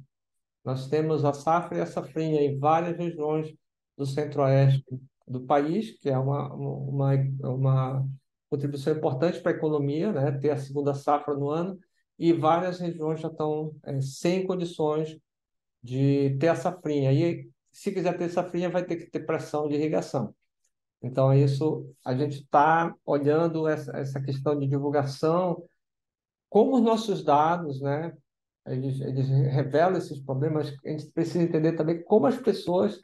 Nós 0.64 0.88
temos 0.88 1.26
a 1.26 1.34
safra 1.34 1.78
e 1.78 1.82
a 1.82 1.86
safrinha 1.86 2.42
em 2.42 2.58
várias 2.58 2.98
regiões 2.98 3.54
do 3.98 4.06
centro-oeste 4.06 4.86
do 5.28 5.42
país, 5.42 5.98
que 6.00 6.10
é 6.10 6.18
uma, 6.18 6.54
uma, 6.54 7.14
uma 7.44 8.08
contribuição 8.50 8.94
importante 8.94 9.40
para 9.42 9.52
a 9.52 9.56
economia, 9.56 10.12
né? 10.12 10.32
ter 10.32 10.52
a 10.52 10.58
segunda 10.58 10.94
safra 10.94 11.34
no 11.36 11.50
ano, 11.50 11.80
e 12.18 12.32
várias 12.32 12.80
regiões 12.80 13.20
já 13.20 13.28
estão 13.28 13.76
é, 13.84 14.00
sem 14.02 14.46
condições 14.46 15.18
de 15.84 16.38
ter 16.40 16.48
a 16.48 16.56
safrinha. 16.56 17.12
E 17.12 17.50
se 17.72 17.92
quiser 17.92 18.18
ter 18.18 18.30
safrinha, 18.30 18.70
vai 18.70 18.84
ter 18.86 18.96
que 18.96 19.10
ter 19.10 19.26
pressão 19.26 19.68
de 19.68 19.76
irrigação. 19.76 20.34
Então, 21.02 21.32
é 21.32 21.40
isso 21.40 21.94
a 22.04 22.16
gente 22.16 22.40
está 22.40 22.96
olhando 23.06 23.68
essa, 23.68 23.96
essa 23.98 24.22
questão 24.22 24.58
de 24.58 24.68
divulgação, 24.68 25.64
como 26.50 26.76
os 26.76 26.82
nossos 26.82 27.24
dados, 27.24 27.82
né, 27.82 28.14
eles, 28.66 29.00
eles 29.02 29.28
revelam 29.28 29.98
esses 29.98 30.20
problemas, 30.20 30.74
a 30.84 30.90
gente 30.90 31.12
precisa 31.12 31.44
entender 31.44 31.74
também 31.74 32.02
como 32.04 32.26
as 32.26 32.38
pessoas 32.38 33.00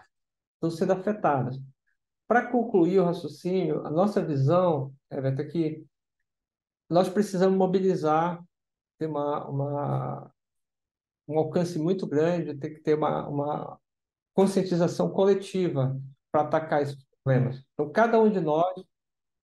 estão 0.56 0.72
sendo 0.72 0.94
afetadas. 0.94 1.60
Para 2.32 2.48
concluir 2.48 2.98
o 2.98 3.04
raciocínio, 3.04 3.86
a 3.86 3.90
nossa 3.90 4.24
visão, 4.24 4.96
Everton, 5.12 5.42
é 5.42 5.46
que 5.48 5.86
nós 6.90 7.10
precisamos 7.10 7.58
mobilizar, 7.58 8.42
ter 8.98 9.08
uma, 9.08 9.50
uma, 9.50 10.32
um 11.28 11.38
alcance 11.38 11.78
muito 11.78 12.08
grande, 12.08 12.56
tem 12.56 12.74
que 12.74 12.80
ter 12.80 12.94
uma, 12.94 13.28
uma 13.28 13.80
conscientização 14.34 15.10
coletiva 15.10 16.00
para 16.32 16.44
atacar 16.44 16.82
esses 16.82 17.06
problemas. 17.22 17.62
Então, 17.74 17.92
cada 17.92 18.18
um 18.22 18.32
de 18.32 18.40
nós 18.40 18.76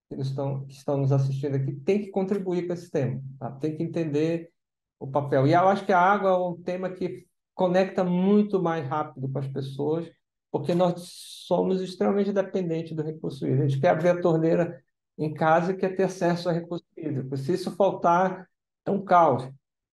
que 0.09 0.19
estão, 0.19 0.65
que 0.65 0.73
estão 0.73 0.97
nos 0.97 1.11
assistindo 1.11 1.57
aqui 1.57 1.71
tem 1.71 2.01
que 2.01 2.09
contribuir 2.09 2.65
com 2.65 2.73
esse 2.73 2.89
tema, 2.89 3.21
tá? 3.37 3.51
tem 3.51 3.77
que 3.77 3.83
entender 3.83 4.51
o 4.99 5.05
papel. 5.05 5.45
E 5.45 5.53
eu 5.53 5.67
acho 5.67 5.85
que 5.85 5.93
a 5.93 6.01
água 6.01 6.31
é 6.31 6.37
um 6.37 6.59
tema 6.59 6.89
que 6.89 7.27
conecta 7.53 8.03
muito 8.03 8.59
mais 8.59 8.83
rápido 8.87 9.31
com 9.31 9.37
as 9.37 9.47
pessoas 9.47 10.09
porque 10.51 10.73
nós 10.73 11.01
somos 11.47 11.81
extremamente 11.81 12.31
dependentes 12.31 12.95
do 12.95 13.03
recurso 13.03 13.45
hídrico. 13.45 13.63
A 13.63 13.67
gente 13.67 13.81
quer 13.81 13.89
abrir 13.89 14.09
a 14.09 14.21
torneira 14.21 14.83
em 15.17 15.33
casa 15.33 15.71
e 15.71 15.77
quer 15.77 15.95
ter 15.95 16.03
acesso 16.03 16.49
a 16.49 16.51
recurso 16.51 16.85
hídrico. 16.97 17.35
Se 17.37 17.53
isso 17.53 17.71
faltar, 17.75 18.47
é 18.85 18.91
um 18.91 19.03
caos. 19.03 19.49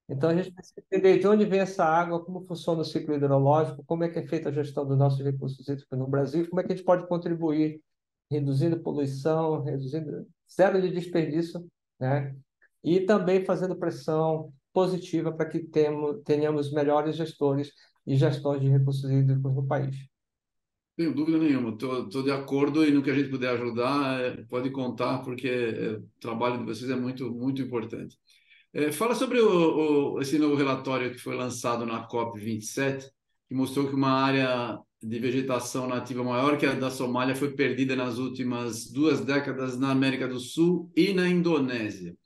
Então, 0.09 0.31
a 0.31 0.35
gente 0.35 0.53
precisa 0.53 0.81
entender 0.81 1.19
de 1.19 1.27
onde 1.27 1.45
vem 1.45 1.61
essa 1.61 1.85
água, 1.85 2.25
como 2.25 2.47
funciona 2.47 2.81
o 2.83 2.85
ciclo 2.85 3.15
hidrológico, 3.15 3.85
como 3.85 4.05
é 4.05 4.09
que 4.09 4.21
é 4.21 4.27
feita 4.27 4.51
a 4.51 4.53
gestão 4.53 4.87
dos 4.87 4.97
nossos 4.97 5.21
recursos 5.25 5.67
hídricos 5.69 5.99
no 5.99 6.07
Brasil, 6.07 6.49
como 6.49 6.61
é 6.61 6.65
que 6.65 6.73
a 6.73 6.77
gente 6.77 6.85
pode 6.85 7.09
contribuir 7.09 7.83
reduzindo 8.31 8.79
poluição, 8.81 9.63
reduzindo 9.63 10.27
zero 10.53 10.81
de 10.81 10.91
desperdício, 10.91 11.67
né? 11.99 12.37
E 12.85 13.01
também 13.01 13.45
fazendo 13.45 13.77
pressão 13.77 14.53
positiva 14.73 15.33
para 15.33 15.47
que 15.49 15.61
temos, 15.61 16.23
tenhamos 16.25 16.73
melhores 16.73 17.17
gestores 17.17 17.73
e 18.07 18.17
gestões 18.17 18.61
de 18.61 18.69
recursos 18.69 19.11
hídricos 19.11 19.55
no 19.55 19.67
país. 19.67 19.97
Tenho 20.97 21.15
dúvida 21.15 21.37
nenhuma, 21.39 21.71
estou 21.75 22.23
de 22.23 22.31
acordo 22.31 22.83
e 22.85 22.91
no 22.91 23.03
que 23.03 23.11
a 23.11 23.15
gente 23.15 23.29
puder 23.29 23.51
ajudar, 23.51 24.19
é, 24.19 24.43
pode 24.45 24.71
contar, 24.71 25.19
porque 25.19 25.47
é, 25.47 25.91
o 25.99 26.09
trabalho 26.19 26.59
de 26.59 26.65
vocês 26.65 26.91
é 26.91 26.97
muito, 26.97 27.31
muito 27.31 27.61
importante. 27.61 28.17
É, 28.73 28.91
fala 28.93 29.15
sobre 29.15 29.41
o, 29.41 30.15
o, 30.15 30.21
esse 30.23 30.39
novo 30.39 30.55
relatório 30.55 31.11
que 31.13 31.19
foi 31.19 31.37
lançado 31.37 31.85
na 31.85 32.09
COP27, 32.09 33.11
que 33.49 33.55
mostrou 33.55 33.89
que 33.89 33.95
uma 33.95 34.11
área 34.11 34.79
de 35.03 35.19
vegetação 35.19 35.87
nativa 35.87 36.25
maior 36.25 36.59
que 36.59 36.67
a 36.67 36.73
da 36.75 36.91
Somália 36.91 37.37
foi 37.37 37.53
perdida 37.53 37.95
nas 37.95 38.19
últimas 38.19 38.91
duas 38.91 39.21
décadas 39.21 39.79
na 39.79 39.91
América 39.91 40.27
do 40.27 40.41
Sul 40.41 40.91
e 40.97 41.13
na 41.13 41.29
Indonésia. 41.29 42.17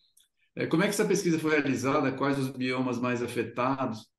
É, 0.57 0.67
como 0.67 0.83
é 0.83 0.87
que 0.87 0.91
essa 0.91 1.05
pesquisa 1.05 1.39
foi 1.39 1.53
realizada? 1.53 2.13
Quais 2.13 2.39
os 2.39 2.51
biomas 2.51 2.99
mais 2.99 3.23
afetados? 3.23 4.10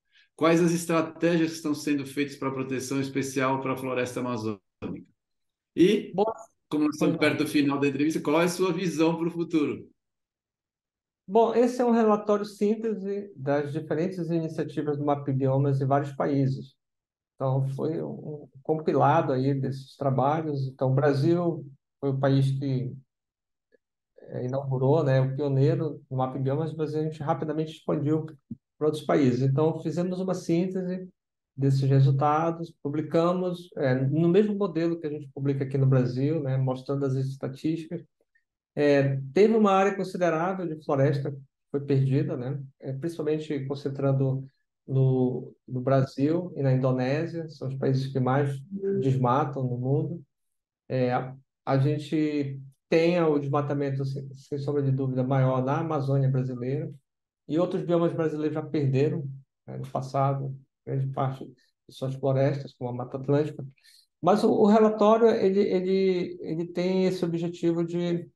Quais 0.41 0.59
as 0.59 0.71
estratégias 0.71 1.51
que 1.51 1.57
estão 1.57 1.75
sendo 1.75 2.03
feitas 2.03 2.35
para 2.35 2.49
proteção 2.49 2.99
especial 2.99 3.61
para 3.61 3.73
a 3.73 3.77
floresta 3.77 4.21
amazônica? 4.21 4.59
E, 5.75 6.11
como 6.67 6.85
nós 6.85 6.95
estamos 6.95 7.17
perto 7.17 7.43
do 7.43 7.47
final 7.47 7.79
da 7.79 7.87
entrevista, 7.87 8.19
qual 8.19 8.41
é 8.41 8.45
a 8.45 8.49
sua 8.49 8.73
visão 8.73 9.15
para 9.15 9.27
o 9.27 9.31
futuro? 9.31 9.87
Bom, 11.27 11.53
esse 11.53 11.79
é 11.79 11.85
um 11.85 11.91
relatório 11.91 12.43
síntese 12.43 13.31
das 13.35 13.71
diferentes 13.71 14.31
iniciativas 14.31 14.97
do 14.97 15.05
Map 15.05 15.29
Biomas 15.29 15.79
em 15.79 15.85
vários 15.85 16.11
países. 16.13 16.73
Então, 17.35 17.69
foi 17.75 18.01
um 18.01 18.49
compilado 18.63 19.33
aí 19.33 19.53
desses 19.53 19.95
trabalhos. 19.95 20.67
Então, 20.69 20.91
o 20.91 20.95
Brasil 20.95 21.63
foi 21.99 22.09
o 22.09 22.19
país 22.19 22.49
que 22.49 22.91
é, 24.17 24.47
inaugurou, 24.47 25.03
né, 25.03 25.21
o 25.21 25.35
pioneiro 25.35 26.01
no 26.09 26.17
Map 26.17 26.35
Biomas, 26.35 26.73
mas 26.73 26.95
a 26.95 27.03
gente 27.03 27.21
rapidamente 27.21 27.73
expandiu 27.73 28.25
para 28.81 28.87
outros 28.87 29.05
países. 29.05 29.43
Então, 29.43 29.79
fizemos 29.79 30.19
uma 30.19 30.33
síntese 30.33 31.07
desses 31.55 31.81
resultados, 31.81 32.73
publicamos 32.81 33.69
é, 33.77 33.93
no 33.93 34.27
mesmo 34.27 34.55
modelo 34.55 34.99
que 34.99 35.05
a 35.05 35.09
gente 35.11 35.29
publica 35.31 35.63
aqui 35.63 35.77
no 35.77 35.85
Brasil, 35.85 36.41
né, 36.41 36.57
mostrando 36.57 37.05
as 37.05 37.13
estatísticas. 37.13 38.03
É, 38.73 39.19
teve 39.35 39.55
uma 39.55 39.71
área 39.71 39.95
considerável 39.95 40.67
de 40.67 40.83
floresta 40.83 41.31
que 41.31 41.37
foi 41.69 41.81
perdida, 41.81 42.35
né, 42.35 42.59
é, 42.79 42.91
principalmente 42.91 43.65
concentrando 43.65 44.47
no, 44.87 45.53
no 45.67 45.79
Brasil 45.79 46.51
e 46.55 46.63
na 46.63 46.73
Indonésia, 46.73 47.47
são 47.49 47.67
os 47.67 47.75
países 47.75 48.11
que 48.11 48.19
mais 48.19 48.59
desmatam 48.99 49.61
no 49.61 49.77
mundo. 49.77 50.23
É, 50.89 51.13
a, 51.63 51.77
gente 51.77 52.59
tem 52.89 53.21
o 53.21 53.37
desmatamento, 53.37 54.03
sem 54.03 54.57
sombra 54.57 54.81
de 54.81 54.91
dúvida, 54.91 55.23
maior 55.23 55.63
na 55.63 55.81
Amazônia 55.81 56.29
brasileira, 56.29 56.91
e 57.47 57.59
outros 57.59 57.83
biomas 57.83 58.13
brasileiros 58.13 58.53
já 58.55 58.61
perderam 58.61 59.27
né, 59.67 59.77
no 59.77 59.87
passado 59.87 60.55
grande 60.85 61.07
parte 61.07 61.45
de 61.45 61.95
suas 61.95 62.15
florestas, 62.15 62.73
como 62.73 62.89
a 62.89 62.93
Mata 62.93 63.17
Atlântica. 63.17 63.65
Mas 64.21 64.43
o, 64.43 64.51
o 64.51 64.67
relatório 64.67 65.29
ele, 65.29 65.61
ele, 65.61 66.37
ele 66.41 66.67
tem 66.67 67.05
esse 67.05 67.23
objetivo 67.25 67.83
de, 67.83 68.29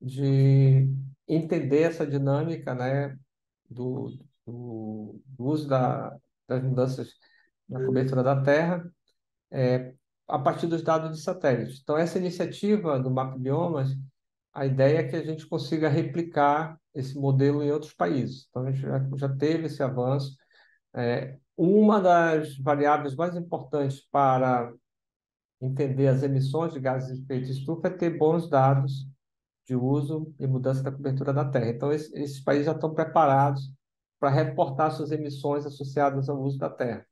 de 0.00 0.88
entender 1.28 1.82
essa 1.82 2.06
dinâmica 2.06 2.74
né, 2.74 3.16
do, 3.70 4.16
do, 4.46 5.20
do 5.26 5.44
uso 5.44 5.68
da, 5.68 6.16
das 6.48 6.62
mudanças 6.62 7.14
na 7.68 7.84
cobertura 7.84 8.22
da 8.22 8.42
Terra 8.42 8.84
é, 9.50 9.94
a 10.28 10.38
partir 10.38 10.66
dos 10.66 10.82
dados 10.82 11.16
de 11.16 11.22
satélites. 11.22 11.80
Então, 11.80 11.96
essa 11.96 12.18
iniciativa 12.18 12.98
do 12.98 13.10
Map 13.10 13.38
Biomas, 13.38 13.90
a 14.54 14.64
ideia 14.64 14.98
é 14.98 15.08
que 15.08 15.16
a 15.16 15.22
gente 15.24 15.46
consiga 15.46 15.88
replicar 15.88 16.78
esse 16.94 17.18
modelo 17.18 17.62
em 17.62 17.72
outros 17.72 17.92
países. 17.92 18.46
Então, 18.48 18.62
a 18.62 18.70
gente 18.70 18.80
já, 18.80 19.08
já 19.16 19.28
teve 19.36 19.66
esse 19.66 19.82
avanço. 19.82 20.36
É, 20.94 21.36
uma 21.56 22.00
das 22.00 22.56
variáveis 22.58 23.16
mais 23.16 23.36
importantes 23.36 24.00
para 24.12 24.72
entender 25.60 26.06
as 26.06 26.22
emissões 26.22 26.72
de 26.72 26.80
gases 26.80 27.16
de 27.16 27.24
efeito 27.24 27.50
estufa 27.50 27.88
é 27.88 27.90
ter 27.90 28.16
bons 28.16 28.48
dados 28.48 29.08
de 29.66 29.74
uso 29.74 30.32
e 30.38 30.46
mudança 30.46 30.82
da 30.82 30.92
cobertura 30.92 31.32
da 31.32 31.44
Terra. 31.44 31.70
Então, 31.70 31.92
esses 31.92 32.40
países 32.40 32.66
já 32.66 32.72
estão 32.72 32.94
preparados 32.94 33.72
para 34.20 34.30
reportar 34.30 34.92
suas 34.92 35.10
emissões 35.10 35.66
associadas 35.66 36.28
ao 36.28 36.40
uso 36.40 36.58
da 36.58 36.70
Terra. 36.70 37.04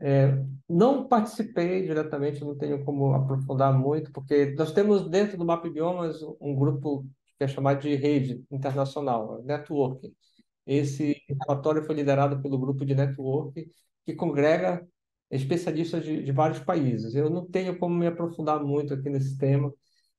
É, 0.00 0.44
não 0.68 1.08
participei 1.08 1.82
diretamente, 1.82 2.44
não 2.44 2.56
tenho 2.56 2.84
como 2.84 3.14
aprofundar 3.14 3.76
muito, 3.76 4.12
porque 4.12 4.54
nós 4.56 4.72
temos 4.72 5.08
dentro 5.08 5.36
do 5.36 5.44
Map 5.44 5.64
Biomas 5.66 6.22
um 6.40 6.54
grupo 6.54 7.04
que 7.36 7.44
é 7.44 7.48
chamado 7.48 7.80
de 7.80 7.94
rede 7.94 8.44
internacional, 8.50 9.42
networking. 9.44 10.12
Esse 10.66 11.16
relatório 11.28 11.84
foi 11.84 11.94
liderado 11.94 12.42
pelo 12.42 12.58
grupo 12.58 12.84
de 12.84 12.94
network 12.94 13.70
que 14.04 14.14
congrega 14.14 14.86
especialistas 15.30 16.04
de, 16.04 16.22
de 16.22 16.32
vários 16.32 16.60
países. 16.60 17.14
Eu 17.14 17.30
não 17.30 17.46
tenho 17.46 17.78
como 17.78 17.94
me 17.94 18.06
aprofundar 18.06 18.62
muito 18.62 18.94
aqui 18.94 19.08
nesse 19.10 19.36
tema, 19.38 19.72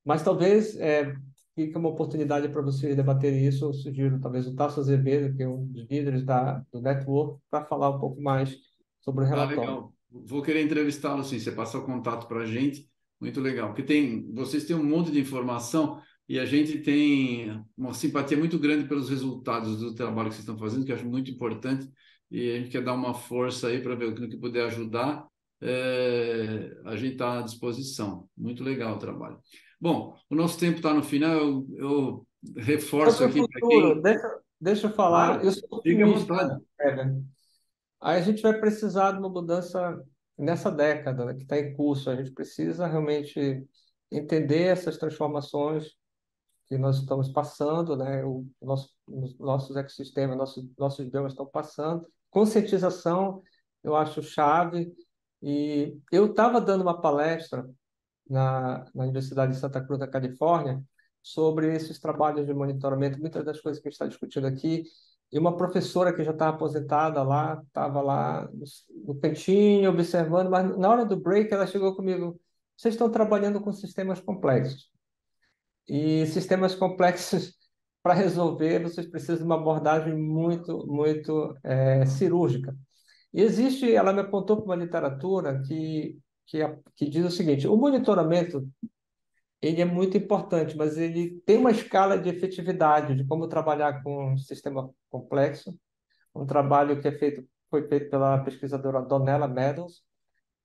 mas 0.04 0.24
talvez 0.24 0.76
é, 0.78 1.14
fique 1.56 1.78
uma 1.78 1.90
oportunidade 1.90 2.50
para 2.50 2.62
vocês 2.62 2.96
debaterem 2.96 3.46
isso. 3.48 3.66
Eu 3.66 3.74
sugiro 3.74 4.20
talvez 4.22 4.48
o 4.48 4.56
Tasso 4.56 4.80
Azevedo, 4.80 5.36
que 5.36 5.44
é 5.44 5.48
um 5.48 5.66
dos 5.66 5.88
líderes 5.90 6.24
da, 6.24 6.64
do 6.72 6.82
network, 6.82 7.40
para 7.50 7.66
falar 7.66 7.90
um 7.92 8.00
pouco 8.00 8.22
mais 8.22 8.58
sobre 9.02 9.24
o 9.24 9.28
ah, 9.28 9.30
relatório. 9.30 9.58
Ah, 9.58 9.66
legal. 9.66 9.94
Vou 10.12 10.42
querer 10.42 10.64
entrevistá-lo 10.64 11.24
sim, 11.24 11.40
você 11.40 11.52
passa 11.52 11.78
o 11.78 11.86
contato 11.86 12.28
para 12.28 12.42
a 12.42 12.46
gente, 12.46 12.90
muito 13.22 13.40
legal. 13.40 13.70
Porque 13.70 13.84
tem, 13.84 14.32
vocês 14.34 14.66
têm 14.66 14.76
um 14.76 14.84
monte 14.84 15.12
de 15.12 15.20
informação 15.20 16.02
e 16.28 16.40
a 16.40 16.46
gente 16.46 16.80
tem 16.80 17.64
uma 17.78 17.94
simpatia 17.94 18.38
muito 18.38 18.58
grande 18.58 18.88
pelos 18.88 19.10
resultados 19.10 19.80
do 19.80 19.94
trabalho 19.94 20.30
que 20.30 20.36
vocês 20.36 20.48
estão 20.48 20.58
fazendo, 20.58 20.86
que 20.86 20.92
eu 20.92 20.96
acho 20.96 21.06
muito 21.06 21.30
importante, 21.30 21.88
e 22.32 22.52
a 22.52 22.58
gente 22.58 22.70
quer 22.70 22.84
dar 22.84 22.94
uma 22.94 23.14
força 23.14 23.68
aí 23.68 23.82
para 23.82 23.96
ver 23.96 24.06
o 24.06 24.16
que 24.16 24.38
puder 24.38 24.66
ajudar. 24.66 25.28
É, 25.62 26.72
a 26.86 26.96
gente 26.96 27.14
está 27.14 27.40
à 27.40 27.42
disposição. 27.42 28.28
Muito 28.38 28.64
legal 28.64 28.96
o 28.96 29.00
trabalho. 29.00 29.40
Bom, 29.80 30.16
o 30.30 30.36
nosso 30.36 30.60
tempo 30.60 30.78
está 30.78 30.94
no 30.94 31.04
final, 31.04 31.34
eu, 31.34 31.68
eu 31.78 32.28
reforço 32.58 33.24
aqui 33.24 33.42
para 33.48 33.68
quem... 33.68 34.02
Deixa, 34.02 34.40
deixa 34.60 34.88
eu 34.88 34.94
falar. 34.94 35.40
Ah, 35.40 35.44
eu 35.44 35.52
sou 35.52 35.82
fique 35.82 36.02
à 36.02 36.06
vontade. 36.06 36.62
É, 36.80 37.12
Aí 38.02 38.20
a 38.20 38.22
gente 38.22 38.42
vai 38.42 38.58
precisar 38.60 39.12
de 39.12 39.20
uma 39.20 39.30
mudança 39.30 40.02
nessa 40.38 40.72
década 40.72 41.26
né, 41.26 41.34
que 41.34 41.44
está 41.44 41.58
em 41.60 41.74
curso. 41.76 42.10
A 42.10 42.16
gente 42.16 42.32
precisa 42.32 42.88
realmente 42.88 43.68
entender 44.12 44.64
essas 44.64 44.98
transformações 44.98 45.98
que 46.68 46.78
nós 46.78 47.00
estamos 47.00 47.30
passando, 47.30 47.98
né? 47.98 48.24
O 48.24 48.46
nosso, 48.62 48.90
os 49.08 49.38
nossos 49.40 49.76
ecossistemas, 49.76 50.38
nossos, 50.38 50.70
nossos 50.78 51.06
biomas 51.10 51.34
estão 51.34 51.46
passando. 51.46 52.08
Conscientização, 52.30 53.42
eu 53.84 53.96
acho 53.96 54.22
chave. 54.22 54.94
E 55.42 55.98
eu 56.12 56.28
estava 56.28 56.62
dando 56.62 56.82
uma 56.82 57.02
palestra 57.02 57.68
na, 58.30 58.86
na 58.94 59.04
Universidade 59.04 59.54
de 59.54 59.60
Santa 59.60 59.84
Cruz, 59.84 60.00
da 60.00 60.08
Califórnia, 60.08 60.82
sobre 61.22 61.76
esses 61.76 62.00
trabalhos 62.00 62.46
de 62.46 62.54
monitoramento, 62.54 63.20
muitas 63.20 63.44
das 63.44 63.60
coisas 63.60 63.82
que 63.82 63.88
a 63.88 63.92
gente 63.92 63.96
está 63.96 64.08
discutindo 64.08 64.48
aqui, 64.48 64.84
e 65.32 65.38
uma 65.38 65.56
professora 65.56 66.14
que 66.14 66.24
já 66.24 66.32
estava 66.32 66.56
aposentada 66.56 67.22
lá, 67.22 67.62
estava 67.68 68.02
lá 68.02 68.50
no, 69.06 69.16
cantinho, 69.16 69.92
observando, 69.92 70.50
mas 70.50 70.78
na 70.78 70.90
hora 70.90 71.06
do 71.06 71.16
break 71.18 71.54
ela 71.54 71.68
chegou 71.68 71.96
comigo, 71.96 72.40
vocês 72.76 72.96
estão 72.96 73.12
trabalhando 73.12 73.62
com 73.62 73.72
sistemas 73.72 74.20
complexos. 74.20 74.90
E 75.88 76.26
sistemas 76.28 76.74
complexos, 76.74 77.54
para 78.02 78.14
resolver, 78.14 78.82
vocês 78.82 79.08
precisam 79.08 79.38
de 79.38 79.44
uma 79.44 79.56
abordagem 79.56 80.18
muito, 80.18 80.88
muito 80.88 81.56
é, 81.64 82.06
cirúrgica. 82.06 82.76
E 83.34 83.42
existe, 83.42 83.94
ela 83.94 84.14
me 84.14 84.22
apontou 84.22 84.58
para 84.58 84.66
uma 84.66 84.76
literatura 84.76 85.62
que, 85.62 86.18
que, 86.48 86.60
que 86.96 87.10
diz 87.10 87.26
o 87.26 87.32
seguinte, 87.32 87.68
o 87.68 87.76
monitoramento 87.76 88.68
ele 89.62 89.82
é 89.82 89.86
muito 89.86 90.18
importante, 90.18 90.76
mas 90.78 90.98
ele 90.98 91.42
tem 91.46 91.58
uma 91.58 91.72
escala 91.72 92.18
de 92.18 92.30
efetividade 92.30 93.16
de 93.16 93.26
como 93.26 93.48
trabalhar 93.48 94.02
com 94.04 94.34
um 94.34 94.38
sistema 94.38 94.90
complexo. 95.10 95.78
Um 96.34 96.46
trabalho 96.46 97.02
que 97.02 97.08
é 97.08 97.12
feito 97.12 97.46
foi 97.70 97.88
feito 97.88 98.10
pela 98.10 98.40
pesquisadora 98.40 99.02
Donella 99.02 99.48
Meadows. 99.48 100.02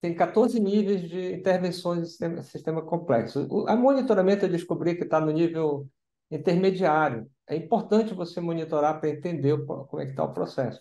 Tem 0.01 0.15
14 0.15 0.61
níveis 0.61 1.03
de 1.09 1.35
intervenções 1.35 2.01
em 2.01 2.05
sistema, 2.07 2.43
sistema 2.43 2.83
complexo. 2.83 3.47
O 3.51 3.69
a 3.69 3.77
monitoramento 3.77 4.45
eu 4.45 4.51
descobri 4.51 4.97
que 4.97 5.05
está 5.05 5.21
no 5.21 5.33
nível 5.33 5.89
intermediário. 6.31 7.29
É 7.49 7.57
importante 7.57 8.15
você 8.15 8.41
monitorar 8.41 9.01
para 9.01 9.11
entender 9.11 9.57
como 9.67 10.01
é 10.01 10.05
que 10.07 10.13
está 10.13 10.25
o 10.25 10.33
processo. 10.33 10.81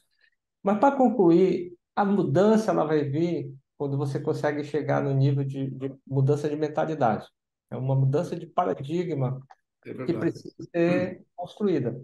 Mas 0.61 0.79
para 0.79 0.95
concluir, 0.95 1.73
a 1.95 2.05
mudança 2.05 2.71
ela 2.71 2.85
vai 2.85 3.03
vir 3.03 3.53
quando 3.77 3.97
você 3.97 4.19
consegue 4.19 4.63
chegar 4.63 5.03
no 5.03 5.13
nível 5.13 5.43
de, 5.43 5.69
de 5.71 5.93
mudança 6.07 6.49
de 6.49 6.55
mentalidade. 6.55 7.27
É 7.73 7.77
uma 7.77 7.95
mudança 7.95 8.35
de 8.35 8.45
paradigma 8.45 9.41
é 9.85 10.05
que 10.05 10.13
precisa 10.13 10.55
ser 10.71 11.19
hum. 11.19 11.25
construída. 11.35 12.01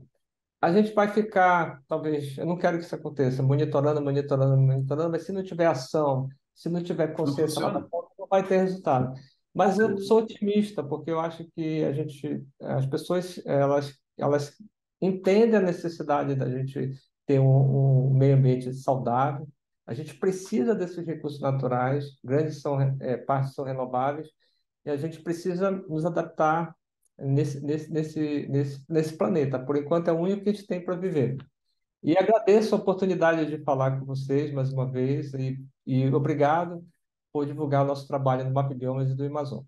A 0.62 0.74
gente 0.74 0.94
vai 0.94 1.08
ficar, 1.08 1.82
talvez, 1.88 2.38
eu 2.38 2.46
não 2.46 2.58
quero 2.58 2.78
que 2.78 2.84
isso 2.84 2.96
aconteça, 2.96 3.42
monitorando, 3.42 4.02
monitorando, 4.02 4.58
monitorando, 4.58 5.12
mas 5.12 5.24
se 5.24 5.32
não 5.32 5.42
tiver 5.42 5.68
ação, 5.68 6.28
se 6.54 6.68
não 6.68 6.84
tiver 6.84 7.14
consciência 7.14 7.62
ponta, 7.62 8.10
não 8.18 8.28
vai 8.28 8.46
ter 8.46 8.58
resultado. 8.58 9.14
Mas 9.54 9.80
eu 9.80 9.98
sou 10.00 10.20
otimista, 10.20 10.84
porque 10.84 11.10
eu 11.12 11.20
acho 11.20 11.46
que 11.56 11.84
a 11.86 11.94
gente, 11.94 12.46
as 12.62 12.86
pessoas, 12.86 13.42
elas, 13.46 13.98
elas 14.18 14.54
entendem 15.02 15.56
a 15.56 15.62
necessidade 15.62 16.36
da 16.36 16.50
gente 16.50 16.92
ter 17.26 17.40
um, 17.40 18.10
um 18.10 18.14
meio 18.14 18.36
ambiente 18.36 18.74
saudável. 18.74 19.48
A 19.88 19.94
gente 19.94 20.14
precisa 20.16 20.76
desses 20.76 21.06
recursos 21.06 21.40
naturais, 21.40 22.06
grandes 22.24 22.62
são, 22.62 22.80
é, 23.00 23.16
partes 23.18 23.54
são 23.54 23.64
renováveis, 23.64 24.28
a 24.90 24.98
gente 24.98 25.22
precisa 25.22 25.72
nos 25.72 26.06
adaptar 26.06 26.76
nesse, 27.18 27.60
nesse, 27.62 27.92
nesse, 27.92 28.48
nesse, 28.48 28.86
nesse 28.90 29.18
planeta. 29.18 29.60
Por 29.60 29.78
enquanto, 29.78 30.08
é 30.08 30.14
o 30.14 30.20
único 30.20 30.44
que 30.44 30.50
a 30.50 30.54
gente 30.54 30.68
tem 30.68 30.84
para 30.84 30.96
viver. 30.96 31.38
E 32.02 32.18
agradeço 32.18 32.74
a 32.74 32.78
oportunidade 32.78 33.46
de 33.46 33.64
falar 33.64 34.00
com 34.00 34.06
vocês 34.06 34.54
mais 34.54 34.72
uma 34.72 34.90
vez 34.90 35.34
e, 35.34 35.60
e 35.86 36.08
obrigado 36.08 36.86
por 37.32 37.46
divulgar 37.46 37.84
o 37.84 37.88
nosso 37.88 38.08
trabalho 38.08 38.46
no 38.46 38.52
Map 38.52 38.74
Biomas 38.74 39.10
e 39.10 39.16
do 39.16 39.26
Amazon. 39.26 39.64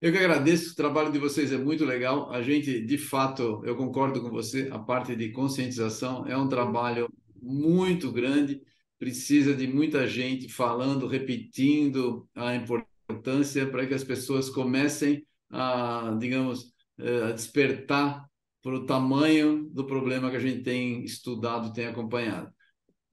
Eu 0.00 0.12
que 0.12 0.18
agradeço, 0.18 0.72
o 0.72 0.76
trabalho 0.76 1.12
de 1.12 1.18
vocês 1.18 1.52
é 1.52 1.56
muito 1.56 1.84
legal. 1.84 2.30
A 2.30 2.42
gente, 2.42 2.84
de 2.84 2.98
fato, 2.98 3.62
eu 3.64 3.76
concordo 3.76 4.20
com 4.20 4.30
você, 4.30 4.68
a 4.72 4.78
parte 4.78 5.14
de 5.14 5.30
conscientização 5.30 6.26
é 6.26 6.36
um 6.36 6.48
trabalho 6.48 7.08
muito 7.40 8.10
grande, 8.10 8.60
precisa 8.98 9.54
de 9.54 9.66
muita 9.66 10.06
gente 10.06 10.48
falando, 10.48 11.06
repetindo 11.06 12.28
a 12.34 12.54
importância 12.54 12.93
importância 13.08 13.66
para 13.70 13.86
que 13.86 13.94
as 13.94 14.04
pessoas 14.04 14.48
comecem 14.50 15.26
a, 15.50 16.16
digamos, 16.18 16.72
a 16.98 17.32
despertar 17.32 18.24
para 18.62 18.74
o 18.74 18.86
tamanho 18.86 19.68
do 19.70 19.86
problema 19.86 20.30
que 20.30 20.36
a 20.36 20.40
gente 20.40 20.62
tem 20.62 21.04
estudado, 21.04 21.72
tem 21.72 21.86
acompanhado. 21.86 22.50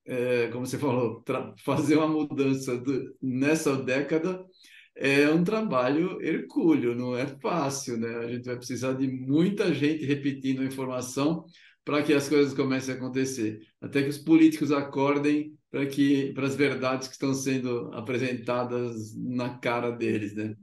É, 0.06 0.48
como 0.48 0.66
você 0.66 0.78
falou, 0.78 1.24
fazer 1.64 1.98
uma 1.98 2.08
mudança 2.08 2.78
do, 2.78 3.16
nessa 3.22 3.76
década 3.76 4.44
é 4.96 5.30
um 5.30 5.44
trabalho 5.44 6.22
hercúleo, 6.22 6.96
não 6.96 7.16
é 7.16 7.28
fácil, 7.40 7.98
né? 7.98 8.18
A 8.18 8.28
gente 8.28 8.46
vai 8.46 8.58
precisar 8.58 8.94
de 8.94 9.08
muita 9.08 9.74
gente 9.74 10.06
repetindo 10.06 10.62
a 10.62 10.66
informação 10.66 11.46
para 11.84 12.04
que 12.04 12.14
as 12.14 12.30
coisas 12.30 12.54
comecem 12.54 12.94
a 12.94 12.98
acontecer, 12.98 13.60
até 13.82 14.04
que 14.04 14.10
os 14.10 14.18
políticos 14.18 14.72
acordem 14.72 15.54
para 15.72 15.86
que 15.88 16.34
para 16.34 16.46
as 16.46 16.56
verdades 16.56 17.08
que 17.08 17.14
estão 17.14 17.34
sendo 17.34 17.90
apresentadas 17.94 19.16
na 19.16 19.58
cara 19.58 19.90
deles, 19.90 20.36
né? 20.36 20.56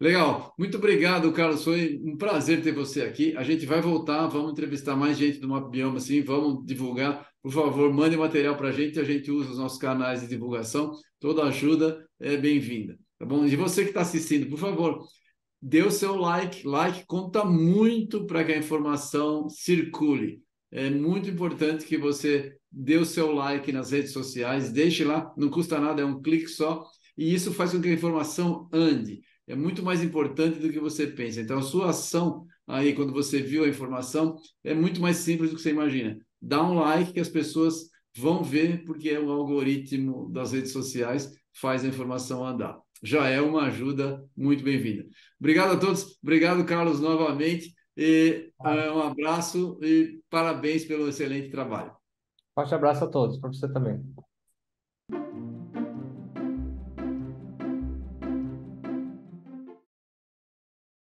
Legal, 0.00 0.54
muito 0.56 0.76
obrigado, 0.78 1.32
Carlos. 1.32 1.64
Foi 1.64 2.00
um 2.04 2.16
prazer 2.16 2.62
ter 2.62 2.72
você 2.72 3.02
aqui. 3.02 3.36
A 3.36 3.42
gente 3.42 3.66
vai 3.66 3.80
voltar, 3.80 4.28
vamos 4.28 4.52
entrevistar 4.52 4.94
mais 4.96 5.18
gente 5.18 5.40
do 5.40 5.48
Mapa 5.48 5.68
Bioma, 5.68 5.98
assim, 5.98 6.22
vamos 6.22 6.64
divulgar. 6.64 7.28
Por 7.42 7.52
favor, 7.52 7.92
mande 7.92 8.16
material 8.16 8.56
para 8.56 8.68
a 8.68 8.72
gente, 8.72 9.00
a 9.00 9.04
gente 9.04 9.30
usa 9.30 9.50
os 9.50 9.58
nossos 9.58 9.78
canais 9.78 10.20
de 10.20 10.28
divulgação. 10.28 10.92
Toda 11.18 11.42
ajuda 11.44 12.06
é 12.20 12.36
bem-vinda, 12.36 12.96
tá 13.18 13.26
bom? 13.26 13.44
E 13.44 13.56
você 13.56 13.82
que 13.82 13.90
está 13.90 14.02
assistindo, 14.02 14.48
por 14.48 14.58
favor, 14.58 15.04
dê 15.60 15.82
o 15.82 15.90
seu 15.90 16.14
like. 16.14 16.66
Like 16.66 17.04
conta 17.06 17.44
muito 17.44 18.24
para 18.24 18.44
que 18.44 18.52
a 18.52 18.58
informação 18.58 19.48
circule. 19.48 20.40
É 20.70 20.90
muito 20.90 21.30
importante 21.30 21.86
que 21.86 21.96
você 21.96 22.56
dê 22.70 22.96
o 22.96 23.04
seu 23.04 23.32
like 23.32 23.72
nas 23.72 23.90
redes 23.90 24.12
sociais, 24.12 24.70
deixe 24.70 25.04
lá, 25.04 25.32
não 25.36 25.48
custa 25.48 25.80
nada, 25.80 26.02
é 26.02 26.04
um 26.04 26.20
clique 26.20 26.48
só, 26.48 26.84
e 27.16 27.34
isso 27.34 27.52
faz 27.52 27.72
com 27.72 27.80
que 27.80 27.88
a 27.88 27.92
informação 27.92 28.68
ande 28.72 29.22
é 29.48 29.56
muito 29.56 29.82
mais 29.82 30.02
importante 30.02 30.58
do 30.58 30.70
que 30.70 30.78
você 30.78 31.06
pensa. 31.06 31.40
Então, 31.40 31.58
a 31.58 31.62
sua 31.62 31.90
ação 31.90 32.44
aí, 32.66 32.92
quando 32.92 33.12
você 33.12 33.40
viu 33.40 33.64
a 33.64 33.68
informação, 33.68 34.36
é 34.62 34.74
muito 34.74 35.00
mais 35.00 35.16
simples 35.16 35.50
do 35.50 35.56
que 35.56 35.62
você 35.62 35.70
imagina. 35.70 36.18
Dá 36.40 36.62
um 36.62 36.74
like 36.74 37.14
que 37.14 37.20
as 37.20 37.30
pessoas 37.30 37.88
vão 38.14 38.44
ver, 38.44 38.84
porque 38.84 39.08
é 39.08 39.18
o 39.18 39.30
algoritmo 39.30 40.30
das 40.30 40.52
redes 40.52 40.70
sociais 40.70 41.32
faz 41.54 41.82
a 41.82 41.88
informação 41.88 42.46
andar. 42.46 42.78
Já 43.02 43.28
é 43.28 43.40
uma 43.40 43.62
ajuda 43.62 44.22
muito 44.36 44.62
bem-vinda. 44.62 45.06
Obrigado 45.40 45.72
a 45.72 45.76
todos. 45.76 46.18
Obrigado, 46.22 46.64
Carlos, 46.64 47.00
novamente. 47.00 47.72
E, 48.00 48.52
uh, 48.60 48.96
um 48.96 49.02
abraço 49.02 49.76
e 49.82 50.22
parabéns 50.30 50.84
pelo 50.84 51.08
excelente 51.08 51.50
trabalho. 51.50 51.90
Forte 52.54 52.72
abraço 52.72 53.04
a 53.04 53.08
todos, 53.08 53.38
para 53.38 53.52
você 53.52 53.66
também. 53.72 54.00